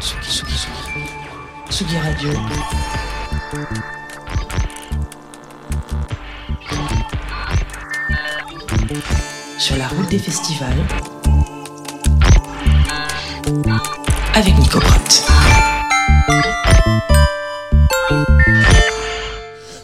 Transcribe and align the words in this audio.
Tsugi, 0.00 0.28
Tsugi, 0.30 0.54
Tsugi. 1.70 1.96
Radio. 1.98 2.30
Sur 9.58 9.76
la 9.76 9.88
route 9.88 10.08
des 10.10 10.18
festivals. 10.18 10.86
Avec 14.34 14.58
Nico 14.58 14.80
Pratt. 14.80 15.24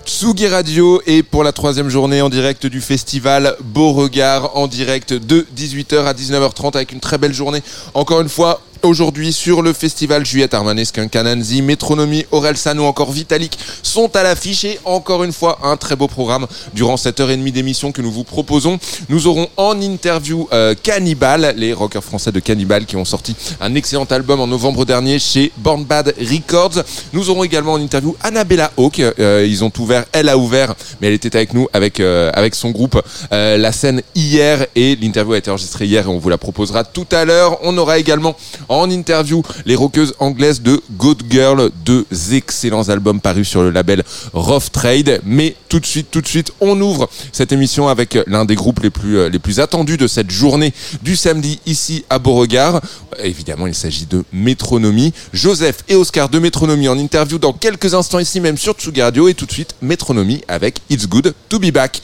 Tsugi 0.04 0.46
Radio 0.48 1.00
et 1.06 1.22
pour 1.22 1.42
la 1.42 1.52
troisième 1.52 1.88
journée 1.88 2.20
en 2.20 2.28
direct 2.28 2.66
du 2.66 2.80
festival 2.80 3.56
Beauregard 3.60 4.56
en 4.56 4.66
direct 4.66 5.14
de 5.14 5.46
18h 5.56 6.04
à 6.04 6.12
19h30 6.12 6.76
avec 6.76 6.92
une 6.92 7.00
très 7.00 7.18
belle 7.18 7.32
journée 7.32 7.62
encore 7.94 8.20
une 8.20 8.28
fois 8.28 8.60
aujourd'hui 8.82 9.32
sur 9.32 9.62
le 9.62 9.72
festival 9.72 10.24
Juliette 10.24 10.54
Armanesque, 10.54 11.08
Kananzi, 11.10 11.62
Métronomie, 11.62 12.26
Orelsan 12.32 12.78
ou 12.78 12.84
encore 12.84 13.12
Vitalik 13.12 13.58
sont 13.82 14.14
à 14.16 14.22
l'affiche 14.22 14.64
et 14.64 14.78
encore 14.84 15.24
une 15.24 15.32
fois 15.32 15.58
un 15.62 15.76
très 15.76 15.96
beau 15.96 16.08
programme 16.08 16.46
durant 16.74 16.96
cette 16.96 17.20
heure 17.20 17.30
et 17.30 17.36
demie 17.36 17.52
d'émission 17.52 17.92
que 17.92 18.02
nous 18.02 18.10
vous 18.10 18.24
proposons. 18.24 18.78
Nous 19.08 19.26
aurons 19.26 19.48
en 19.56 19.80
interview 19.80 20.48
euh, 20.52 20.74
Cannibal, 20.80 21.54
les 21.56 21.72
rockers 21.72 22.04
français 22.04 22.32
de 22.32 22.40
Cannibal 22.40 22.86
qui 22.86 22.96
ont 22.96 23.04
sorti 23.04 23.36
un 23.60 23.74
excellent 23.74 24.04
album 24.04 24.40
en 24.40 24.46
novembre 24.46 24.84
dernier 24.84 25.18
chez 25.18 25.52
Born 25.58 25.84
Bad 25.84 26.14
Records. 26.18 26.82
Nous 27.12 27.30
aurons 27.30 27.44
également 27.44 27.74
en 27.74 27.80
interview 27.80 28.16
Annabella 28.22 28.72
Hawk. 28.76 29.00
Euh, 29.00 29.46
ils 29.48 29.64
ont 29.64 29.72
ouvert, 29.78 30.04
elle 30.12 30.28
a 30.28 30.36
ouvert, 30.36 30.74
mais 31.00 31.08
elle 31.08 31.14
était 31.14 31.34
avec 31.36 31.54
nous 31.54 31.68
avec 31.72 32.00
euh, 32.00 32.30
avec 32.34 32.54
son 32.54 32.70
groupe 32.70 33.00
euh, 33.32 33.56
la 33.56 33.72
scène 33.72 34.02
hier 34.14 34.66
et 34.74 34.96
l'interview 34.96 35.34
a 35.34 35.38
été 35.38 35.50
enregistrée 35.50 35.86
hier 35.86 36.04
et 36.04 36.08
on 36.08 36.18
vous 36.18 36.28
la 36.28 36.38
proposera 36.38 36.84
tout 36.84 37.06
à 37.12 37.24
l'heure. 37.24 37.58
On 37.62 37.76
aura 37.78 37.98
également 37.98 38.36
en 38.72 38.90
interview 38.90 39.42
les 39.66 39.76
rockeuses 39.76 40.14
anglaises 40.18 40.62
de 40.62 40.80
Good 40.92 41.24
Girl, 41.30 41.70
deux 41.84 42.06
excellents 42.32 42.88
albums 42.88 43.20
parus 43.20 43.48
sur 43.48 43.62
le 43.62 43.70
label 43.70 44.02
Rough 44.32 44.70
Trade. 44.72 45.20
Mais 45.24 45.54
tout 45.68 45.80
de 45.80 45.86
suite, 45.86 46.08
tout 46.10 46.20
de 46.20 46.26
suite, 46.26 46.52
on 46.60 46.80
ouvre 46.80 47.08
cette 47.32 47.52
émission 47.52 47.88
avec 47.88 48.18
l'un 48.26 48.44
des 48.44 48.54
groupes 48.54 48.80
les 48.80 48.90
plus, 48.90 49.18
euh, 49.18 49.30
attendus 49.58 49.98
de 49.98 50.06
cette 50.06 50.30
journée 50.30 50.72
du 51.02 51.14
samedi 51.14 51.60
ici 51.66 52.04
à 52.08 52.18
Beauregard. 52.18 52.80
Évidemment, 53.22 53.66
il 53.66 53.74
s'agit 53.74 54.06
de 54.06 54.24
Métronomie. 54.32 55.12
Joseph 55.32 55.84
et 55.88 55.94
Oscar 55.94 56.28
de 56.28 56.38
Métronomie 56.38 56.88
en 56.88 56.98
interview 56.98 57.38
dans 57.38 57.52
quelques 57.52 57.94
instants 57.94 58.18
ici 58.18 58.40
même 58.40 58.56
sur 58.56 58.74
Tsugi 58.74 59.02
Radio 59.02 59.28
et 59.28 59.34
tout 59.34 59.46
de 59.46 59.52
suite 59.52 59.74
Métronomie 59.82 60.42
avec 60.48 60.80
It's 60.88 61.06
Good 61.06 61.34
to 61.48 61.58
Be 61.58 61.70
Back. 61.70 62.00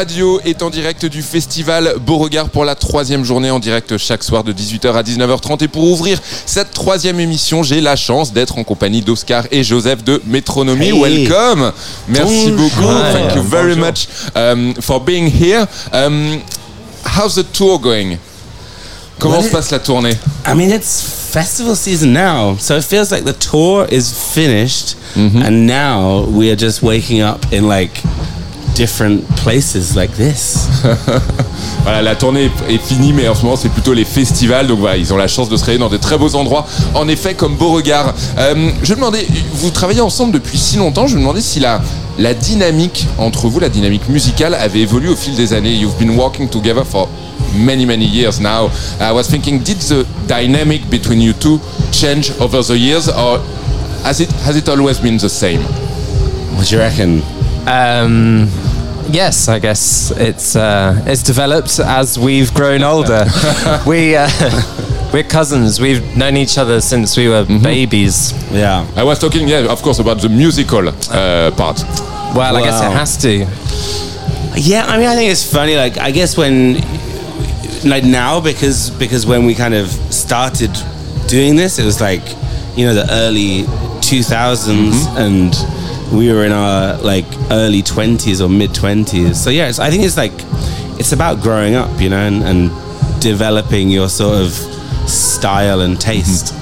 Radio 0.00 0.40
est 0.46 0.62
en 0.62 0.70
direct 0.70 1.04
du 1.04 1.20
festival 1.20 1.96
Beauregard 2.06 2.48
pour 2.48 2.64
la 2.64 2.74
troisième 2.74 3.22
journée 3.22 3.50
en 3.50 3.58
direct 3.58 3.98
chaque 3.98 4.22
soir 4.22 4.44
de 4.44 4.50
18h 4.50 4.94
à 4.94 5.02
19h30. 5.02 5.62
Et 5.62 5.68
pour 5.68 5.84
ouvrir 5.84 6.18
cette 6.46 6.72
troisième 6.72 7.20
émission, 7.20 7.62
j'ai 7.62 7.82
la 7.82 7.96
chance 7.96 8.32
d'être 8.32 8.56
en 8.56 8.64
compagnie 8.64 9.02
d'Oscar 9.02 9.44
et 9.50 9.62
Joseph 9.62 10.02
de 10.02 10.22
Métronomie. 10.24 10.86
Hey. 10.86 11.28
Welcome. 11.28 11.72
Merci 12.08 12.50
Bonjour. 12.50 12.56
beaucoup. 12.56 12.94
Thank 13.12 13.34
you 13.36 13.42
very 13.42 13.74
Bonjour. 13.74 13.86
much 13.86 14.08
um, 14.34 14.72
for 14.80 15.00
being 15.04 15.26
here. 15.30 15.66
Um, 15.92 16.40
how's 17.04 17.34
the 17.34 17.44
tour 17.52 17.78
going? 17.78 18.16
Comment 19.18 19.40
Well, 19.40 19.44
se 19.44 19.50
passe 19.50 19.70
la 19.70 19.80
tournée? 19.80 20.16
I 20.46 20.54
mean, 20.54 20.70
it's 20.70 21.02
festival 21.30 21.76
season 21.76 22.14
now, 22.14 22.56
so 22.58 22.74
it 22.74 22.84
feels 22.84 23.10
like 23.10 23.24
the 23.26 23.34
tour 23.38 23.84
is 23.90 24.10
finished, 24.10 24.96
and 25.14 25.66
now 25.66 26.24
we 26.26 26.50
are 26.50 26.56
just 26.56 26.82
waking 26.82 27.20
up 27.20 27.44
in 27.52 27.68
like 27.68 28.02
different 28.74 29.22
places 29.42 29.94
like 29.94 30.12
this. 30.16 30.68
Voilà, 31.82 32.02
la 32.02 32.14
tournée 32.14 32.44
est 32.68 32.74
est 32.74 32.78
finie, 32.78 33.12
mais 33.12 33.26
en 33.26 33.34
ce 33.34 33.42
moment, 33.42 33.56
c'est 33.56 33.70
plutôt 33.70 33.94
les 33.94 34.04
festivals. 34.04 34.66
Donc 34.66 34.80
voilà, 34.80 34.96
ils 34.96 35.12
ont 35.12 35.16
la 35.16 35.28
chance 35.28 35.48
de 35.48 35.56
se 35.56 35.64
réunir 35.64 35.86
dans 35.86 35.92
des 35.92 35.98
très 35.98 36.18
beaux 36.18 36.34
endroits. 36.34 36.66
En 36.94 37.08
effet, 37.08 37.34
comme 37.34 37.56
Beauregard. 37.56 38.14
Euh, 38.38 38.70
je 38.82 38.90
me 38.92 38.96
demandais, 38.96 39.26
vous 39.54 39.70
travaillez 39.70 40.02
ensemble 40.02 40.32
depuis 40.32 40.58
si 40.58 40.76
longtemps, 40.76 41.06
je 41.06 41.14
me 41.14 41.20
demandais 41.20 41.40
si 41.40 41.58
la, 41.58 41.80
la 42.18 42.34
dynamique 42.34 43.06
entre 43.18 43.48
vous, 43.48 43.60
la 43.60 43.70
dynamique 43.70 44.08
musicale, 44.08 44.54
avait 44.54 44.80
évolué 44.80 45.08
au 45.08 45.16
fil 45.16 45.34
des 45.34 45.52
années. 45.54 45.72
You've 45.74 45.98
been 45.98 46.16
working 46.16 46.48
together 46.48 46.84
for 46.84 47.08
many, 47.54 47.86
many 47.86 48.04
years 48.04 48.40
now. 48.40 48.70
I 49.00 49.12
was 49.12 49.24
thinking, 49.24 49.60
did 49.60 49.78
the 49.78 50.04
dynamic 50.28 50.88
between 50.90 51.20
you 51.22 51.32
two 51.32 51.58
change 51.92 52.32
over 52.40 52.62
the 52.62 52.76
years, 52.76 53.08
or 53.08 53.40
has 54.04 54.20
it, 54.20 54.30
has 54.44 54.56
it 54.56 54.68
always 54.68 54.98
been 55.00 55.16
the 55.16 55.28
same? 55.30 55.62
What 56.56 56.68
do 56.68 56.76
you 56.76 56.82
reckon? 56.82 57.22
Um, 57.66 58.48
yes, 59.10 59.48
I 59.48 59.58
guess 59.58 60.10
it's 60.12 60.56
uh, 60.56 61.02
it's 61.06 61.22
developed 61.22 61.78
as 61.80 62.18
we've 62.18 62.52
grown 62.54 62.82
older. 62.82 63.26
we 63.86 64.16
uh, 64.16 64.28
we're 65.12 65.24
cousins. 65.24 65.80
We've 65.80 66.16
known 66.16 66.36
each 66.36 66.58
other 66.58 66.80
since 66.80 67.16
we 67.16 67.28
were 67.28 67.44
babies. 67.44 68.32
Yeah. 68.52 68.86
I 68.96 69.02
was 69.02 69.18
talking, 69.18 69.48
yeah, 69.48 69.70
of 69.70 69.82
course, 69.82 69.98
about 69.98 70.20
the 70.20 70.28
musical 70.28 70.88
uh, 70.88 71.50
part. 71.52 71.82
Well, 72.34 72.56
I 72.56 72.62
guess 72.62 72.80
it 72.80 72.92
has 72.92 73.16
to. 73.18 74.60
Yeah, 74.60 74.84
I 74.86 74.98
mean, 74.98 75.06
I 75.06 75.14
think 75.14 75.30
it's 75.30 75.50
funny. 75.50 75.76
Like, 75.76 75.98
I 75.98 76.10
guess 76.10 76.36
when, 76.36 76.74
like 77.84 78.04
now, 78.04 78.40
because 78.40 78.90
because 78.90 79.26
when 79.26 79.44
we 79.46 79.54
kind 79.54 79.74
of 79.74 79.88
started 80.12 80.70
doing 81.28 81.56
this, 81.56 81.78
it 81.78 81.84
was 81.84 82.00
like, 82.00 82.22
you 82.76 82.86
know, 82.86 82.94
the 82.94 83.06
early 83.10 83.62
2000s, 84.02 85.06
and 85.16 85.52
we 86.12 86.32
were 86.32 86.44
in 86.44 86.52
our 86.52 86.96
like 86.98 87.26
early 87.50 87.82
20s 87.82 88.44
or 88.44 88.48
mid 88.48 88.70
20s. 88.70 89.34
So 89.36 89.50
yeah, 89.50 89.72
I 89.78 89.90
think 89.90 90.04
it's 90.04 90.16
like, 90.16 90.32
it's 90.98 91.12
about 91.12 91.40
growing 91.40 91.74
up, 91.74 92.00
you 92.00 92.10
know, 92.10 92.18
and, 92.18 92.42
and 92.42 92.70
developing 93.20 93.90
your 93.90 94.08
sort 94.08 94.38
of 94.38 94.52
style 95.08 95.80
and 95.80 96.00
taste. 96.00 96.54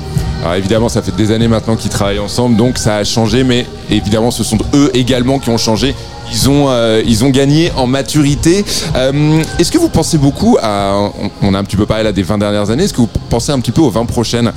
Alors 0.42 0.54
évidemment, 0.54 0.88
ça 0.88 1.02
fait 1.02 1.14
des 1.14 1.32
années 1.32 1.48
maintenant 1.48 1.74
qu'ils 1.74 1.90
travaillent 1.90 2.20
ensemble, 2.20 2.56
donc 2.56 2.78
ça 2.78 2.96
a 2.96 3.04
changé, 3.04 3.42
mais 3.42 3.66
évidemment, 3.90 4.30
ce 4.30 4.44
sont 4.44 4.58
eux 4.74 4.90
également 4.94 5.38
qui 5.38 5.50
ont 5.50 5.58
changé. 5.58 5.94
Ils 6.30 6.48
ont, 6.48 6.66
euh, 6.68 7.02
ils 7.06 7.24
ont 7.24 7.30
gagné 7.30 7.72
en 7.76 7.86
maturité. 7.86 8.64
Euh, 8.94 9.42
est-ce 9.58 9.72
que 9.72 9.78
vous 9.78 9.88
pensez 9.88 10.18
beaucoup 10.18 10.58
à. 10.62 11.10
On, 11.42 11.54
a 11.54 11.58
un 11.58 11.64
petit 11.64 11.76
peu 11.76 11.86
parlé 11.86 12.04
là 12.04 12.12
des 12.12 12.22
20 12.22 12.38
dernières 12.38 12.70
années, 12.70 12.84
est-ce 12.84 12.92
que 12.92 13.00
vous 13.00 13.08
pensez 13.30 13.50
un 13.50 13.60
petit 13.60 13.72
peu 13.72 13.80
aux 13.80 13.90
20 13.90 14.04
prochaines? 14.06 14.52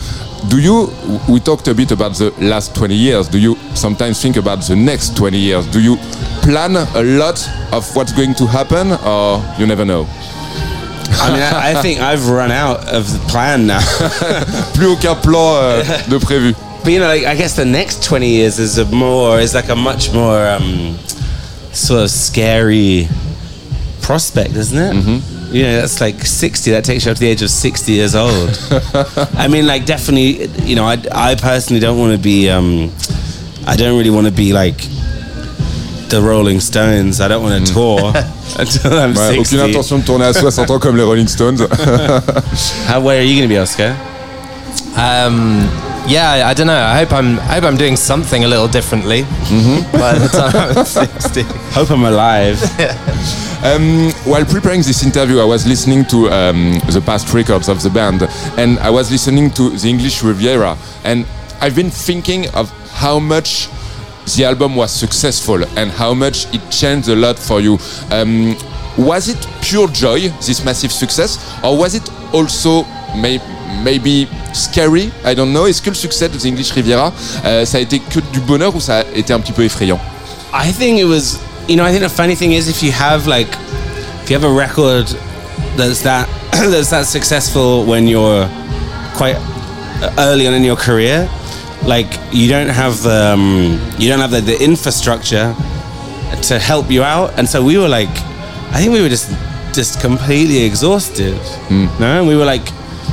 Do 0.49 0.57
you. 0.57 0.89
We 1.27 1.41
talked 1.41 1.67
a 1.67 1.73
bit 1.73 1.91
about 1.91 2.11
the 2.13 2.31
last 2.41 2.73
20 2.75 2.93
years. 2.93 3.29
Do 3.29 3.37
you 3.37 3.57
sometimes 3.73 4.19
think 4.21 4.37
about 4.37 4.65
the 4.67 4.75
next 4.75 5.15
20 5.15 5.37
years? 5.37 5.65
Do 5.71 5.79
you 5.79 5.97
plan 6.41 6.75
a 6.75 7.01
lot 7.01 7.49
of 7.71 7.95
what's 7.95 8.13
going 8.13 8.33
to 8.35 8.45
happen, 8.45 8.91
or 9.05 9.41
you 9.57 9.65
never 9.65 9.85
know? 9.85 10.05
I 11.19 11.31
mean, 11.31 11.41
I, 11.41 11.71
I 11.71 11.81
think 11.81 11.99
I've 11.99 12.29
run 12.29 12.51
out 12.51 12.87
of 12.93 13.11
the 13.11 13.19
plan 13.27 13.67
now. 13.67 13.79
Plus 14.73 14.87
aucun 14.87 15.15
plan 15.21 15.55
euh, 15.55 15.83
de 16.09 16.19
prévu. 16.19 16.55
But 16.83 16.93
you 16.93 16.99
know, 16.99 17.07
like, 17.07 17.25
I 17.25 17.35
guess 17.35 17.55
the 17.55 17.65
next 17.65 18.03
twenty 18.03 18.29
years 18.29 18.57
is 18.59 18.77
a 18.77 18.85
more 18.85 19.39
is 19.39 19.53
like 19.53 19.69
a 19.69 19.75
much 19.75 20.11
more 20.13 20.47
um, 20.47 20.97
sort 21.73 22.03
of 22.03 22.09
scary 22.09 23.07
prospect, 24.01 24.55
isn't 24.55 24.77
it? 24.77 24.95
Mm-hmm. 24.95 25.55
You 25.55 25.63
know, 25.63 25.81
that's 25.81 26.01
like 26.01 26.25
sixty. 26.25 26.71
That 26.71 26.83
takes 26.83 27.05
you 27.05 27.11
up 27.11 27.17
to 27.17 27.21
the 27.21 27.27
age 27.27 27.41
of 27.41 27.49
sixty 27.49 27.93
years 27.93 28.15
old. 28.15 28.57
I 29.37 29.47
mean, 29.47 29.67
like 29.67 29.85
definitely. 29.85 30.47
You 30.65 30.75
know, 30.75 30.85
I, 30.85 30.97
I 31.11 31.35
personally 31.35 31.79
don't 31.79 31.99
want 31.99 32.13
to 32.13 32.19
be. 32.19 32.49
Um, 32.49 32.91
I 33.67 33.75
don't 33.75 33.97
really 33.97 34.09
want 34.09 34.25
to 34.25 34.33
be 34.33 34.53
like 34.53 34.81
the 36.11 36.21
Rolling 36.21 36.59
Stones. 36.59 37.21
I 37.21 37.29
don't 37.29 37.41
want 37.41 37.65
to 37.65 37.73
tour 37.73 38.11
until 38.59 38.93
I'm 38.93 39.15
Ouais, 39.15 39.37
aucune 39.39 39.61
intention 39.61 39.97
de 39.99 40.03
tourner 40.03 40.25
à 40.25 40.33
60 40.33 40.69
ans 40.69 40.77
comme 40.79 40.97
les 40.97 41.03
Rolling 41.03 41.27
Stones. 41.27 41.57
How, 42.87 42.99
where 42.99 43.19
are 43.19 43.23
you 43.23 43.35
going 43.35 43.47
to 43.47 43.47
be, 43.47 43.57
Oscar? 43.57 43.95
Um, 44.97 45.69
yeah, 46.07 46.31
I, 46.31 46.51
I 46.51 46.53
don't 46.53 46.67
know. 46.67 46.73
I 46.73 46.97
hope 46.97 47.13
I'm 47.13 47.39
I 47.39 47.55
hope 47.55 47.63
I'm 47.63 47.77
doing 47.77 47.95
something 47.95 48.43
a 48.43 48.47
little 48.47 48.67
differently 48.67 49.23
by 49.93 50.19
the 50.19 50.27
time 50.27 50.77
I'm 50.77 50.85
60. 50.85 51.43
Hope 51.73 51.89
I'm 51.91 52.03
alive. 52.03 52.59
Um, 53.63 54.11
while 54.25 54.43
preparing 54.43 54.81
this 54.81 55.03
interview, 55.03 55.39
I 55.39 55.45
was 55.45 55.65
listening 55.65 56.03
to 56.05 56.29
um, 56.29 56.73
the 56.91 57.01
past 57.05 57.31
records 57.33 57.69
of 57.69 57.81
the 57.83 57.89
band, 57.89 58.23
and 58.57 58.79
I 58.79 58.89
was 58.89 59.11
listening 59.11 59.51
to 59.51 59.69
the 59.69 59.87
English 59.87 60.23
Riviera, 60.23 60.75
and 61.05 61.25
I've 61.61 61.75
been 61.75 61.91
thinking 61.91 62.49
of 62.55 62.69
how 62.91 63.19
much 63.19 63.69
the 64.35 64.45
album 64.45 64.75
was 64.75 64.91
successful 64.91 65.63
and 65.77 65.91
how 65.91 66.13
much 66.13 66.53
it 66.53 66.61
changed 66.69 67.09
a 67.09 67.15
lot 67.15 67.37
for 67.37 67.61
you. 67.61 67.77
Um, 68.11 68.55
was 68.97 69.29
it 69.29 69.37
pure 69.61 69.87
joy, 69.87 70.29
this 70.45 70.63
massive 70.63 70.91
success, 70.91 71.37
or 71.63 71.77
was 71.77 71.95
it 71.95 72.09
also 72.33 72.83
may, 73.15 73.39
maybe 73.83 74.27
scary 74.53 75.11
I 75.23 75.33
don't 75.33 75.53
know. 75.53 75.67
Est-ce 75.67 75.81
que 75.81 75.89
le 75.89 75.95
succès 75.95 76.29
de 76.29 76.37
The 76.37 76.45
English 76.45 76.71
Riviera, 76.71 77.13
euh, 77.45 77.65
ça 77.65 77.77
a 77.77 77.81
été 77.81 77.99
que 77.99 78.19
du 78.33 78.39
bonheur 78.41 78.75
ou 78.75 78.79
ça 78.79 78.99
a 78.99 79.03
été 79.15 79.33
un 79.33 79.39
petit 79.39 79.53
peu 79.53 79.63
effrayant 79.63 79.99
I 80.53 80.71
think 80.71 80.99
it 80.99 81.05
was, 81.05 81.39
you 81.69 81.75
know, 81.77 81.85
I 81.85 81.91
think 81.91 82.03
the 82.03 82.09
funny 82.09 82.35
thing 82.35 82.51
is 82.51 82.67
if 82.67 82.83
you 82.83 82.91
have 82.91 83.27
like, 83.27 83.47
if 84.23 84.29
you 84.29 84.35
have 84.37 84.43
a 84.43 84.53
record 84.53 85.07
that's 85.77 86.01
that 86.03 86.27
that's 86.51 86.89
that 86.89 87.05
successful 87.05 87.85
when 87.85 88.07
you're 88.07 88.47
quite 89.15 89.37
early 90.17 90.47
on 90.47 90.53
in 90.53 90.63
your 90.63 90.75
career, 90.75 91.29
like 91.85 92.07
you 92.31 92.47
don't 92.47 92.69
have 92.69 93.01
the 93.03 93.33
um, 93.33 93.79
you 93.97 94.09
don't 94.09 94.19
have 94.19 94.31
the, 94.31 94.41
the 94.41 94.63
infrastructure 94.63 95.55
to 96.43 96.59
help 96.59 96.89
you 96.89 97.03
out, 97.03 97.37
and 97.37 97.47
so 97.47 97.63
we 97.63 97.77
were 97.77 97.89
like, 97.89 98.09
I 98.73 98.79
think 98.79 98.93
we 98.93 99.01
were 99.01 99.09
just 99.09 99.29
just 99.73 100.01
completely 100.01 100.63
exhausted. 100.63 101.37
No, 101.99 102.19
and 102.19 102.27
we 102.27 102.35
were 102.35 102.45
like, 102.45 102.65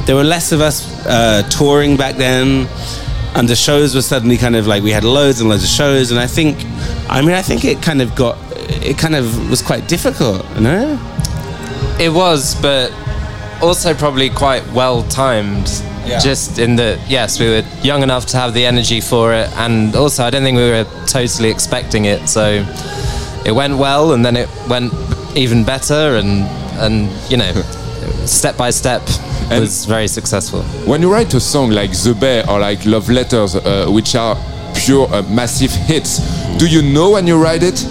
there 0.07 0.17
were 0.17 0.25
less 0.25 0.53
of 0.53 0.61
us 0.61 1.07
uh, 1.07 1.43
touring 1.51 1.97
back 1.97 2.17
then. 2.17 2.69
And 3.35 3.47
the 3.49 3.55
shows 3.55 3.95
were 3.95 4.03
suddenly 4.03 4.37
kind 4.39 4.57
of 4.57 4.67
like 4.67 4.83
we 4.83 4.91
had 4.91 5.05
loads 5.05 5.41
and 5.41 5.49
loads 5.51 5.63
of 5.63 5.69
shows. 5.69 6.11
And 6.11 6.19
i 6.19 6.27
think 6.27 6.57
i 7.09 7.21
mean 7.21 7.33
i 7.33 7.43
think 7.43 7.63
it 7.65 7.81
kind 7.83 8.01
of 8.03 8.15
got 8.17 8.37
it 8.83 8.97
kind 8.99 9.15
of 9.15 9.51
was 9.51 9.63
quite 9.63 9.87
difficult 9.87 10.45
you 10.55 10.63
know 10.63 10.99
It 12.01 12.11
was, 12.11 12.55
but 12.61 12.91
also 13.63 13.93
probably 13.95 14.31
quite 14.31 14.67
well 14.73 15.03
timed. 15.05 15.69
Yeah. 16.09 16.19
Just 16.21 16.59
in 16.59 16.77
that, 16.77 16.99
yes, 17.09 17.39
we 17.41 17.47
were 17.49 17.63
young 17.83 18.03
enough 18.03 18.27
to 18.27 18.37
have 18.37 18.55
the 18.55 18.65
energy 18.67 19.01
for 19.01 19.33
it, 19.35 19.49
and 19.57 19.95
also 19.95 20.25
I 20.25 20.31
don't 20.31 20.43
think 20.43 20.57
we 20.57 20.71
were 20.71 20.87
totally 21.07 21.51
expecting 21.51 22.07
it. 22.07 22.29
So 22.29 22.65
it 23.45 23.53
went 23.53 23.77
well, 23.79 24.13
and 24.13 24.25
then 24.25 24.37
it 24.37 24.49
went 24.69 24.93
even 25.37 25.65
better, 25.65 26.17
and 26.17 26.47
and 26.81 27.09
you 27.31 27.37
know, 27.37 27.53
step 28.27 28.57
by 28.57 28.71
step, 28.71 29.03
And- 29.51 29.61
was 29.61 29.85
very 29.87 30.09
successful. 30.09 30.63
When 30.87 31.03
you 31.03 31.13
write 31.13 31.35
a 31.35 31.41
song 31.41 31.71
like 31.71 31.93
The 31.93 32.15
Bay 32.15 32.43
or 32.49 32.59
like 32.61 32.85
Love 32.87 33.09
Letters, 33.11 33.55
uh, 33.57 33.87
which 33.89 34.15
are 34.15 34.37
pure 34.75 35.09
uh, 35.13 35.23
massive 35.29 35.73
hits, 35.73 36.21
do 36.59 36.67
you 36.67 36.83
know 36.83 37.11
when 37.11 37.27
you 37.27 37.37
write 37.43 37.63
it 37.63 37.85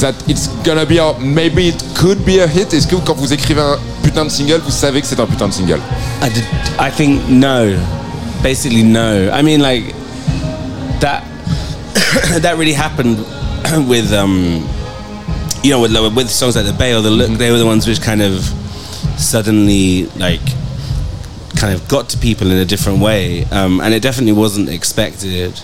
that 0.00 0.14
it's 0.28 0.48
gonna 0.64 0.86
be, 0.86 0.98
a, 0.98 1.18
maybe 1.18 1.68
it 1.68 1.82
could 1.96 2.24
be 2.24 2.40
a 2.40 2.46
hit. 2.46 2.72
Est-ce 2.72 2.86
que 2.86 2.96
quand 2.96 3.14
vous 3.14 3.32
écrivez 3.32 3.60
un 3.60 3.78
putain 4.02 4.24
de 4.24 4.30
single, 4.30 4.60
vous 4.60 4.70
savez 4.70 5.00
que 5.00 5.06
c'est 5.06 5.20
un 5.20 5.26
putain 5.26 5.48
de 5.48 5.52
single? 5.52 5.80
I, 6.22 6.28
did, 6.28 6.44
I 6.78 6.90
think 6.90 7.28
no. 7.28 7.76
Basically 8.42 8.82
no. 8.82 9.30
I 9.32 9.42
mean 9.42 9.60
like 9.60 9.94
that 11.00 11.24
that 12.42 12.56
really 12.56 12.72
happened 12.72 13.18
with 13.88 14.12
um 14.12 14.66
you 15.62 15.70
know 15.70 15.80
with 15.80 15.92
with 16.14 16.30
songs 16.30 16.54
like 16.54 16.66
the 16.66 16.72
bay 16.72 16.94
or 16.94 17.02
the 17.02 17.10
look. 17.10 17.30
They 17.38 17.50
were 17.50 17.58
the 17.58 17.66
ones 17.66 17.86
which 17.86 18.00
kind 18.00 18.22
of 18.22 18.44
suddenly 19.18 20.06
like 20.16 20.40
kind 21.56 21.74
of 21.74 21.88
got 21.88 22.08
to 22.10 22.18
people 22.18 22.50
in 22.50 22.58
a 22.58 22.64
different 22.64 23.00
way. 23.00 23.44
Um, 23.46 23.80
and 23.80 23.92
it 23.92 24.00
definitely 24.00 24.32
wasn't 24.32 24.68
expected. 24.68 25.60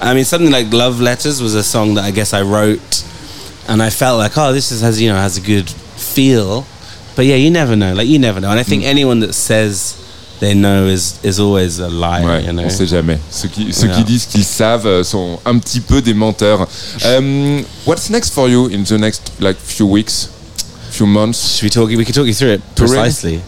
I 0.00 0.14
mean 0.14 0.24
something 0.24 0.50
like 0.50 0.72
love 0.72 1.00
letters 1.00 1.42
was 1.42 1.54
a 1.54 1.62
song 1.62 1.94
that 1.94 2.04
i 2.04 2.10
guess 2.10 2.34
i 2.34 2.42
wrote 2.42 3.04
and 3.68 3.82
i 3.82 3.90
felt 3.90 4.18
like 4.18 4.36
oh 4.36 4.52
this 4.52 4.70
is, 4.70 4.80
has 4.82 5.00
you 5.00 5.08
know 5.08 5.16
has 5.16 5.36
a 5.36 5.40
good 5.40 5.68
feel 5.68 6.64
but 7.16 7.24
yeah 7.24 7.36
you 7.36 7.50
never 7.50 7.76
know 7.76 7.92
like 7.94 8.06
you 8.08 8.18
never 8.18 8.40
know 8.40 8.50
and 8.50 8.60
i 8.60 8.62
think 8.62 8.84
anyone 8.84 9.20
that 9.20 9.32
says 9.34 9.96
they 10.40 10.52
know 10.54 10.86
is 10.86 11.18
is 11.22 11.38
always 11.40 11.78
a 11.78 11.88
liar 11.88 12.24
Ouais, 12.24 12.44
you 12.46 12.52
know 12.52 12.64
on 12.64 12.70
sait 12.70 12.86
jamais. 12.88 13.18
Ceux 13.30 13.48
qui, 13.48 13.72
ceux 13.72 13.86
Yeah. 13.86 13.96
qui 13.96 14.04
disent 14.04 14.26
qu'ils 14.26 14.44
savent 14.44 14.86
euh, 14.86 15.04
sont 15.04 15.38
un 15.46 15.58
petit 15.60 15.80
peu 15.80 16.02
des 16.02 16.12
menteurs. 16.12 16.66
Um, 17.06 17.64
what's 17.86 18.10
next 18.10 18.30
for 18.34 18.48
you 18.48 18.66
in 18.68 18.82
the 18.84 18.98
next 18.98 19.30
like 19.40 19.56
few 19.56 19.86
weeks 19.86 20.28
few 20.90 21.06
months. 21.06 21.56
Should 21.56 21.62
we 21.64 21.70
talk? 21.70 21.88
We 21.88 22.04
could 22.04 22.14
talk 22.14 22.26
you 22.26 22.34
through 22.34 22.54
it 22.54 22.62
precisely. 22.74 23.40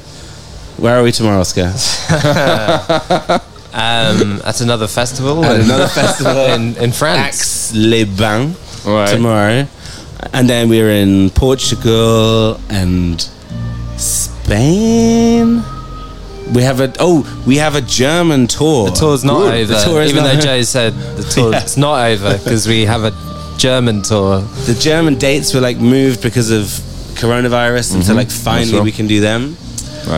Where 0.78 0.96
are 0.96 1.02
we 1.02 1.10
tomorrow, 1.12 1.40
Oscar? 1.40 1.72
Um, 3.76 4.40
at 4.46 4.60
another 4.62 4.86
festival. 4.88 5.44
At 5.44 5.60
another 5.60 5.86
festival 5.88 6.46
in, 6.54 6.76
in 6.78 6.92
France. 6.92 7.72
Aix-les-Bains 7.74 8.54
Ouais. 8.86 9.06
tomorrow, 9.10 9.66
and 10.32 10.48
then 10.48 10.68
we're 10.68 10.90
in 10.90 11.30
Portugal 11.30 12.60
and 12.70 13.20
Spain. 13.96 15.62
We 16.54 16.62
have 16.62 16.80
a 16.80 16.92
oh, 17.00 17.42
we 17.46 17.56
have 17.56 17.74
a 17.74 17.80
German 17.80 18.46
tour. 18.46 18.90
The 18.90 18.96
tour's 18.96 19.24
not 19.24 19.40
Good. 19.40 19.54
over. 19.64 19.72
The 19.74 19.80
tour 19.84 20.02
is 20.02 20.10
even 20.10 20.22
not 20.22 20.28
though 20.32 20.38
over. 20.38 20.42
Joe 20.42 20.62
said 20.62 20.94
the 20.94 21.22
tour 21.34 21.52
Yeah. 21.52 21.62
it's 21.62 21.76
not 21.76 22.00
over 22.10 22.38
because 22.38 22.68
we 22.68 22.84
have 22.84 23.02
a 23.04 23.12
German 23.58 24.02
tour. 24.02 24.40
The 24.40 24.74
German 24.74 25.16
dates 25.16 25.54
were 25.54 25.60
like 25.60 25.78
moved 25.78 26.22
because 26.22 26.50
of 26.50 26.64
coronavirus, 27.16 27.94
and 27.94 28.04
so 28.04 28.10
mm-hmm. 28.10 28.18
like 28.18 28.30
finally 28.30 28.80
we 28.80 28.92
can 28.92 29.06
do 29.06 29.20
them. 29.20 29.56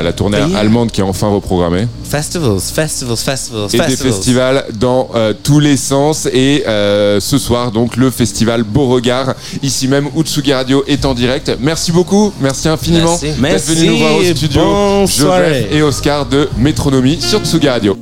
La 0.02 0.12
tournée 0.12 0.38
Yeah. 0.38 0.58
allemande 0.58 0.90
qui 0.92 1.00
est 1.00 1.04
enfin 1.04 1.28
reprogrammée. 1.28 1.86
Festivals, 2.04 2.60
festivals, 2.60 3.16
festivals, 3.16 3.68
Et 3.72 3.76
des 3.78 3.82
festivals. 3.84 4.12
festivals 4.12 4.64
dans 4.78 5.08
euh, 5.14 5.32
tous 5.42 5.60
les 5.60 5.76
sens. 5.76 6.26
Et 6.32 6.64
euh, 6.66 7.20
ce 7.20 7.38
soir, 7.38 7.72
donc, 7.72 7.96
le 7.96 8.10
festival 8.10 8.62
Beauregard, 8.62 9.34
ici 9.62 9.88
même, 9.88 10.08
Utsugi 10.16 10.52
Radio 10.52 10.84
est 10.86 11.04
en 11.04 11.14
direct. 11.14 11.52
Merci 11.60 11.90
beaucoup, 11.92 12.32
merci 12.40 12.68
infiniment 12.68 13.18
Merci. 13.40 13.66
d'être 13.68 13.78
venu 13.78 13.88
nous 13.88 13.98
voir 13.98 14.16
au 14.16 14.22
studio. 14.24 14.62
bonne 14.62 15.06
Joseph 15.06 15.66
et 15.72 15.82
Oscar 15.82 16.26
de 16.26 16.48
Métronomie 16.58 17.18
sur 17.20 17.40
Tsugi 17.40 17.68
Radio. 17.68 17.96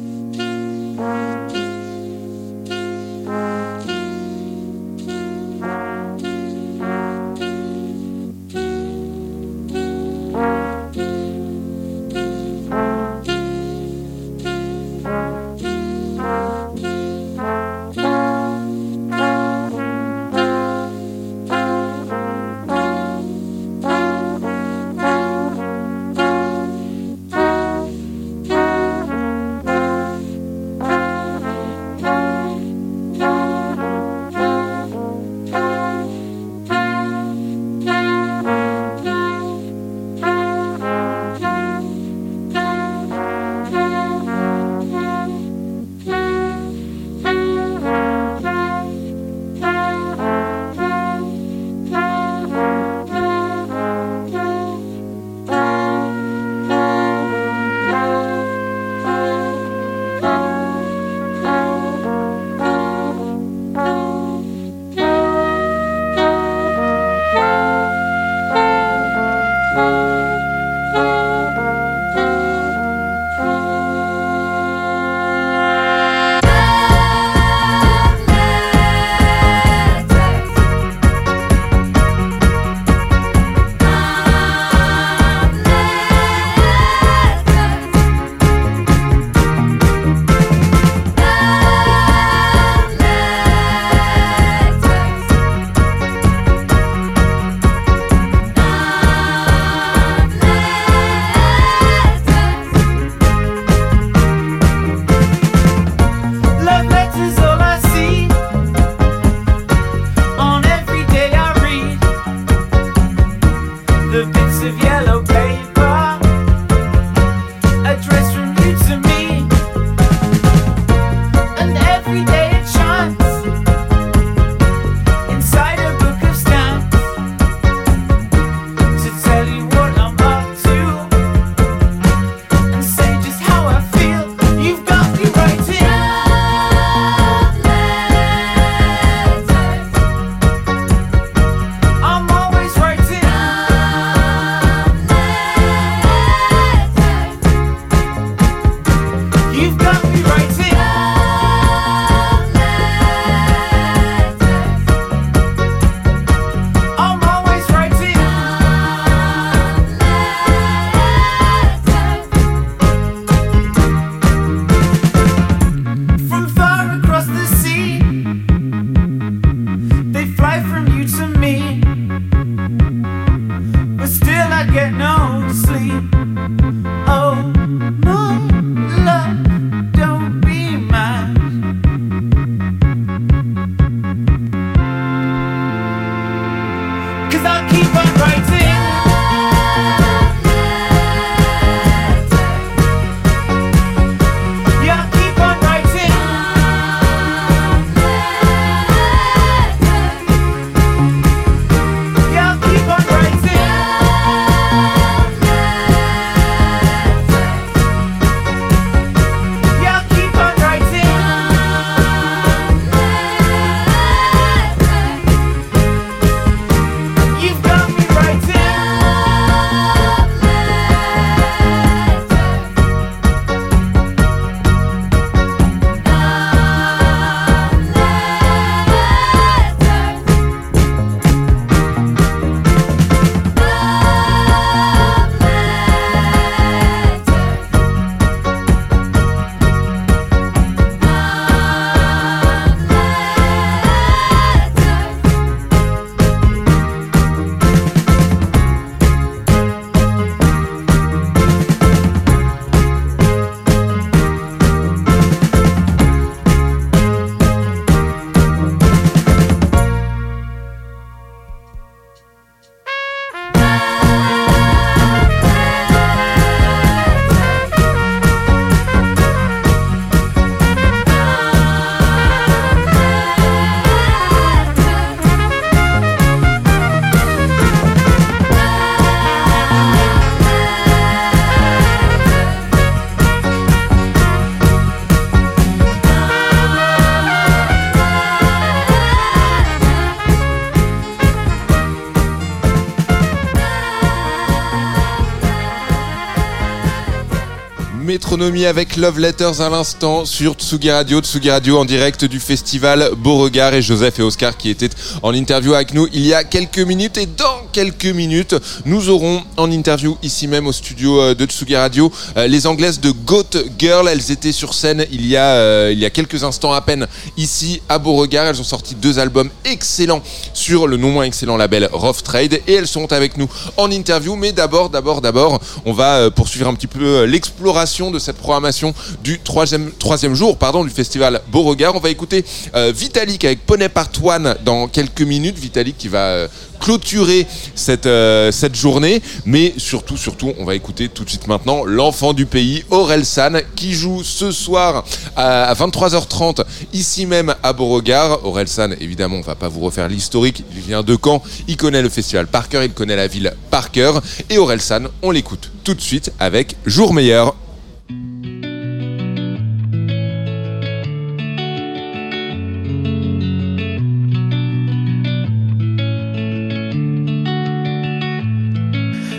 Avec 298.37 298.97
Love 298.97 299.19
Letters 299.19 299.63
à 299.63 299.71
l'instant 299.71 300.27
sur 300.27 300.53
Tsugi 300.53 300.91
Radio, 300.91 301.21
Tsugi 301.21 301.51
Radio 301.51 301.79
en 301.79 301.87
direct 301.87 302.27
du 302.27 302.39
festival 302.39 303.09
Beauregard 303.17 303.73
et 303.73 303.81
Joseph 303.81 304.19
et 304.19 304.23
Oscar 304.23 304.59
qui 304.59 304.69
étaient 304.69 304.91
en 305.23 305.33
interview 305.33 305.73
avec 305.73 305.95
nous 305.95 306.07
il 306.13 306.27
y 306.27 306.35
a 306.35 306.45
quelques 306.45 306.81
minutes. 306.81 307.17
Et 307.17 307.25
dans 307.25 307.56
quelques 307.77 308.07
minutes 308.07 308.55
nous 308.87 309.11
aurons 309.11 309.43
en 309.59 309.71
interview 309.71 310.17
ici 310.23 310.49
même 310.49 310.67
au 310.67 310.73
studio 310.73 311.21
euh, 311.21 311.35
de 311.35 311.45
Tsugi 311.45 311.77
Radio 311.77 312.11
euh, 312.39 312.47
les 312.47 312.67
anglaises 312.67 313.01
de 313.01 313.11
Goat 313.11 313.51
Girl, 313.79 314.09
elles 314.09 314.31
étaient 314.31 314.53
sur 314.53 314.73
scène 314.73 315.05
il 315.13 315.27
y 315.27 315.37
a 315.37 315.57
euh, 315.57 315.91
il 315.93 315.99
y 315.99 316.07
a 316.07 316.09
quelques 316.09 316.43
instants 316.43 316.73
à 316.73 316.81
peine 316.81 317.07
ici 317.37 317.83
à 317.91 317.99
Beauregard, 317.99 318.47
elles 318.47 318.63
ont 318.63 318.65
sorti 318.65 318.95
deux 318.95 319.19
albums 319.19 319.51
excellents 319.67 320.23
sur 320.55 320.87
le 320.87 320.97
non 320.97 321.11
moins 321.11 321.25
excellent 321.25 321.59
label 321.59 321.91
Rough 321.93 322.23
Trade 322.25 322.55
et 322.67 322.73
elles 322.73 322.89
sont 322.89 323.13
avec 323.13 323.37
nous 323.37 323.51
en 323.77 323.91
interview 323.91 324.37
mais 324.37 324.53
d'abord 324.53 324.89
d'abord 324.89 325.21
d'abord 325.21 325.61
on 325.85 325.93
va 325.93 326.31
poursuivre 326.31 326.69
un 326.69 326.75
petit 326.75 326.87
peu 326.87 327.25
l'exploration 327.25 328.11
de 328.11 328.19
cette 328.19 328.39
programmation 328.39 328.95
du 329.23 329.39
troisième, 329.39 329.93
troisième 329.99 330.35
jour 330.35 330.57
pardon, 330.57 330.83
du 330.83 330.91
festival 330.91 331.43
Beauregard. 331.53 331.95
On 331.95 332.01
va 332.01 332.09
écouter 332.09 332.43
Vitalik 332.75 333.45
avec 333.45 333.67
Poney 333.67 333.91
Part 333.91 334.09
One 334.23 334.57
dans 334.65 334.89
quelques 334.89 335.21
minutes. 335.21 335.59
Vitalik 335.59 335.99
qui 335.99 336.09
va 336.09 336.49
clôturer 336.79 337.47
cette, 337.75 338.07
euh, 338.07 338.53
cette 338.53 338.75
journée. 338.75 339.23
Mais 339.45 339.75
surtout, 339.77 340.17
surtout, 340.17 340.53
on 340.59 340.65
va 340.65 340.75
écouter 340.75 341.09
tout 341.09 341.25
de 341.25 341.29
suite 341.29 341.47
maintenant 341.47 341.85
l'enfant 341.85 342.33
du 342.33 342.47
pays, 342.47 342.85
Aurel 342.91 343.25
San, 343.25 343.61
qui 343.75 343.93
joue 343.93 344.23
ce 344.23 344.53
soir 344.53 345.05
à, 345.37 345.75
23h30 345.75 346.65
ici 346.93 347.27
même 347.27 347.55
à 347.63 347.73
Beauregard. 347.73 348.45
Aurel 348.45 348.69
San, 348.69 348.95
évidemment, 349.01 349.37
on 349.37 349.43
va 349.43 349.55
pas 349.55 349.69
vous 349.69 349.81
refaire 349.81 350.09
l'historique. 350.09 350.65
Il 350.75 350.81
vient 350.81 351.03
de 351.03 351.17
Caen. 351.23 351.43
Il 351.69 351.77
connaît 351.77 352.03
le 352.03 352.09
festival 352.09 352.47
par 352.47 352.69
cœur. 352.69 352.83
Il 352.83 352.93
connaît 352.93 353.17
la 353.17 353.27
ville 353.27 353.53
par 353.71 353.91
cœur. 353.91 354.23
Et 354.51 354.59
Aurel 354.59 354.81
San, 354.81 355.09
on 355.23 355.31
l'écoute 355.31 355.71
tout 355.85 355.95
de 355.95 356.01
suite 356.01 356.33
avec 356.39 356.77
Jour 356.87 357.13
meilleur. 357.15 357.55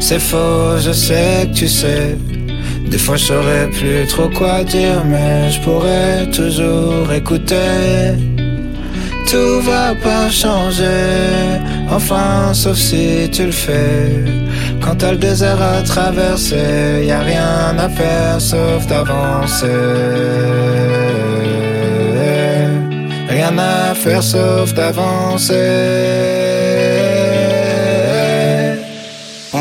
C'est 0.00 0.18
faux, 0.18 0.78
je 0.78 0.92
sais 0.92 1.48
que 1.48 1.54
tu 1.54 1.68
sais. 1.68 2.16
Des 2.90 2.98
fois 2.98 3.16
je 3.16 3.26
saurais 3.26 3.68
plus 3.68 4.06
trop 4.08 4.28
quoi 4.28 4.64
dire, 4.64 5.04
mais 5.04 5.50
je 5.50 5.60
pourrais 5.60 6.26
toujours 6.30 7.12
écouter. 7.12 8.16
Tout 9.30 9.60
va 9.60 9.94
pas 9.94 10.28
changer, 10.28 11.60
enfin 11.88 12.52
sauf 12.52 12.76
si 12.76 13.28
tu 13.30 13.44
le 13.46 13.52
fais. 13.52 14.24
Quand 14.80 14.96
t'as 14.96 15.12
le 15.12 15.18
désert 15.18 15.62
à 15.62 15.82
traverser, 15.82 17.04
y 17.06 17.12
a 17.12 17.20
rien 17.20 17.76
à 17.78 17.88
faire 17.88 18.40
sauf 18.40 18.86
d'avancer. 18.88 19.66
Rien 23.28 23.56
à 23.58 23.94
faire 23.94 24.22
sauf 24.22 24.74
d'avancer. 24.74 26.39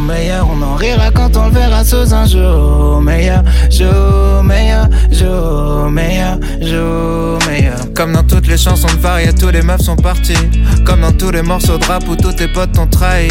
On 0.00 0.62
en 0.62 0.76
rira 0.76 1.10
quand 1.10 1.36
on 1.36 1.46
le 1.46 1.50
verra 1.50 1.82
sous 1.82 2.14
un 2.14 2.24
jour 2.24 3.02
meilleur, 3.02 3.42
jour 3.68 4.44
meilleur, 4.44 4.88
jour 5.10 5.90
meilleur, 5.90 6.38
jour 6.60 7.38
meilleur. 7.48 7.92
Comme 7.96 8.12
dans 8.12 8.22
toutes 8.22 8.46
les 8.46 8.56
chansons 8.56 8.86
de 8.86 9.00
Varia, 9.00 9.32
tous 9.32 9.50
les 9.50 9.60
meufs 9.60 9.80
sont 9.80 9.96
partis. 9.96 10.38
Comme 10.84 11.00
dans 11.00 11.10
tous 11.10 11.32
les 11.32 11.42
morceaux 11.42 11.78
de 11.78 11.84
rap 11.84 12.04
où 12.08 12.14
tous 12.14 12.32
tes 12.32 12.46
potes 12.46 12.72
t'ont 12.72 12.86
trahi. 12.86 13.26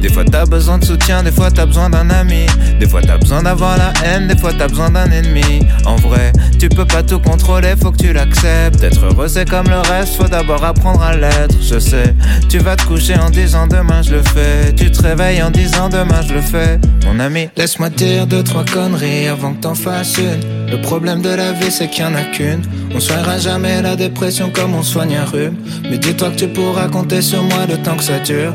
Des 0.00 0.08
fois 0.08 0.24
t'as 0.24 0.46
besoin 0.46 0.78
de 0.78 0.84
soutien, 0.84 1.24
des 1.24 1.32
fois 1.32 1.50
t'as 1.50 1.66
besoin 1.66 1.90
d'un 1.90 2.08
ami. 2.10 2.46
Des 2.78 2.88
fois 2.88 3.00
t'as 3.02 3.18
besoin 3.18 3.42
d'avoir 3.42 3.76
la 3.76 3.92
haine, 4.04 4.28
des 4.28 4.36
fois 4.36 4.52
t'as 4.56 4.68
besoin 4.68 4.90
d'un 4.90 5.10
ennemi. 5.10 5.66
En 5.84 5.96
vrai, 5.96 6.32
tu 6.60 6.68
peux 6.68 6.86
pas 6.86 7.02
tout 7.02 7.18
contrôler, 7.18 7.74
faut 7.80 7.90
que 7.90 7.98
tu 7.98 8.12
l'acceptes. 8.12 8.82
Être 8.84 9.06
heureux 9.06 9.26
c'est 9.26 9.48
comme 9.48 9.66
le 9.66 9.80
reste, 9.90 10.14
faut 10.16 10.28
d'abord 10.28 10.64
apprendre 10.64 11.02
à 11.02 11.16
l'être. 11.16 11.56
Je 11.60 11.80
sais, 11.80 12.14
tu 12.48 12.58
vas 12.58 12.76
te 12.76 12.84
coucher 12.84 13.18
en 13.18 13.28
disant 13.28 13.66
demain 13.66 14.02
je 14.02 14.12
le 14.12 14.22
fais. 14.22 14.72
Tu 14.76 14.90
te 14.92 15.02
réveilles 15.02 15.42
en 15.42 15.50
disant 15.50 15.88
demain 15.88 16.11
je 16.20 16.34
le 16.34 16.40
fais. 16.40 16.78
Mon 17.06 17.18
ami, 17.18 17.48
laisse-moi 17.56 17.88
dire 17.90 18.26
deux, 18.26 18.42
trois 18.42 18.64
conneries 18.64 19.28
avant 19.28 19.54
que 19.54 19.60
t'en 19.62 19.74
fasses 19.74 20.18
une. 20.18 20.70
Le 20.70 20.80
problème 20.80 21.22
de 21.22 21.30
la 21.30 21.52
vie 21.52 21.70
c'est 21.70 21.88
qu'il 21.88 22.04
y 22.04 22.06
en 22.06 22.14
a 22.14 22.22
qu'une. 22.22 22.62
On 22.94 23.00
soignera 23.00 23.38
jamais 23.38 23.80
la 23.82 23.96
dépression 23.96 24.50
comme 24.50 24.74
on 24.74 24.82
soigne 24.82 25.16
un 25.16 25.24
rhume. 25.24 25.56
Mais 25.90 25.98
dis-toi 25.98 26.30
que 26.30 26.36
tu 26.36 26.48
pourras 26.48 26.88
compter 26.88 27.22
sur 27.22 27.42
moi 27.42 27.66
le 27.68 27.76
temps 27.78 27.96
que 27.96 28.04
ça 28.04 28.18
dure. 28.18 28.54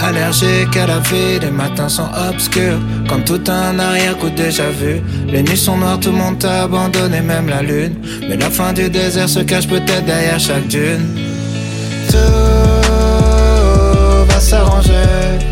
Allergique 0.00 0.76
à 0.76 0.86
la 0.86 0.98
vie, 0.98 1.38
les 1.40 1.50
matins 1.50 1.88
sont 1.88 2.08
obscurs. 2.28 2.78
Comme 3.08 3.22
tout 3.22 3.40
un 3.48 3.78
arrière-coup 3.78 4.30
déjà 4.30 4.68
vu. 4.70 5.00
Les 5.28 5.42
nuits 5.42 5.56
sont 5.56 5.76
noires, 5.76 6.00
tout 6.00 6.10
le 6.10 6.16
monde 6.16 6.38
t'a 6.38 6.64
abandonné, 6.64 7.20
même 7.20 7.48
la 7.48 7.62
lune. 7.62 7.94
Mais 8.28 8.36
la 8.36 8.50
fin 8.50 8.72
du 8.72 8.90
désert 8.90 9.28
se 9.28 9.40
cache 9.40 9.68
peut-être 9.68 10.04
derrière 10.04 10.40
chaque 10.40 10.66
dune. 10.66 11.06
Tout 12.10 12.16
va 14.28 14.40
s'arranger. 14.40 15.51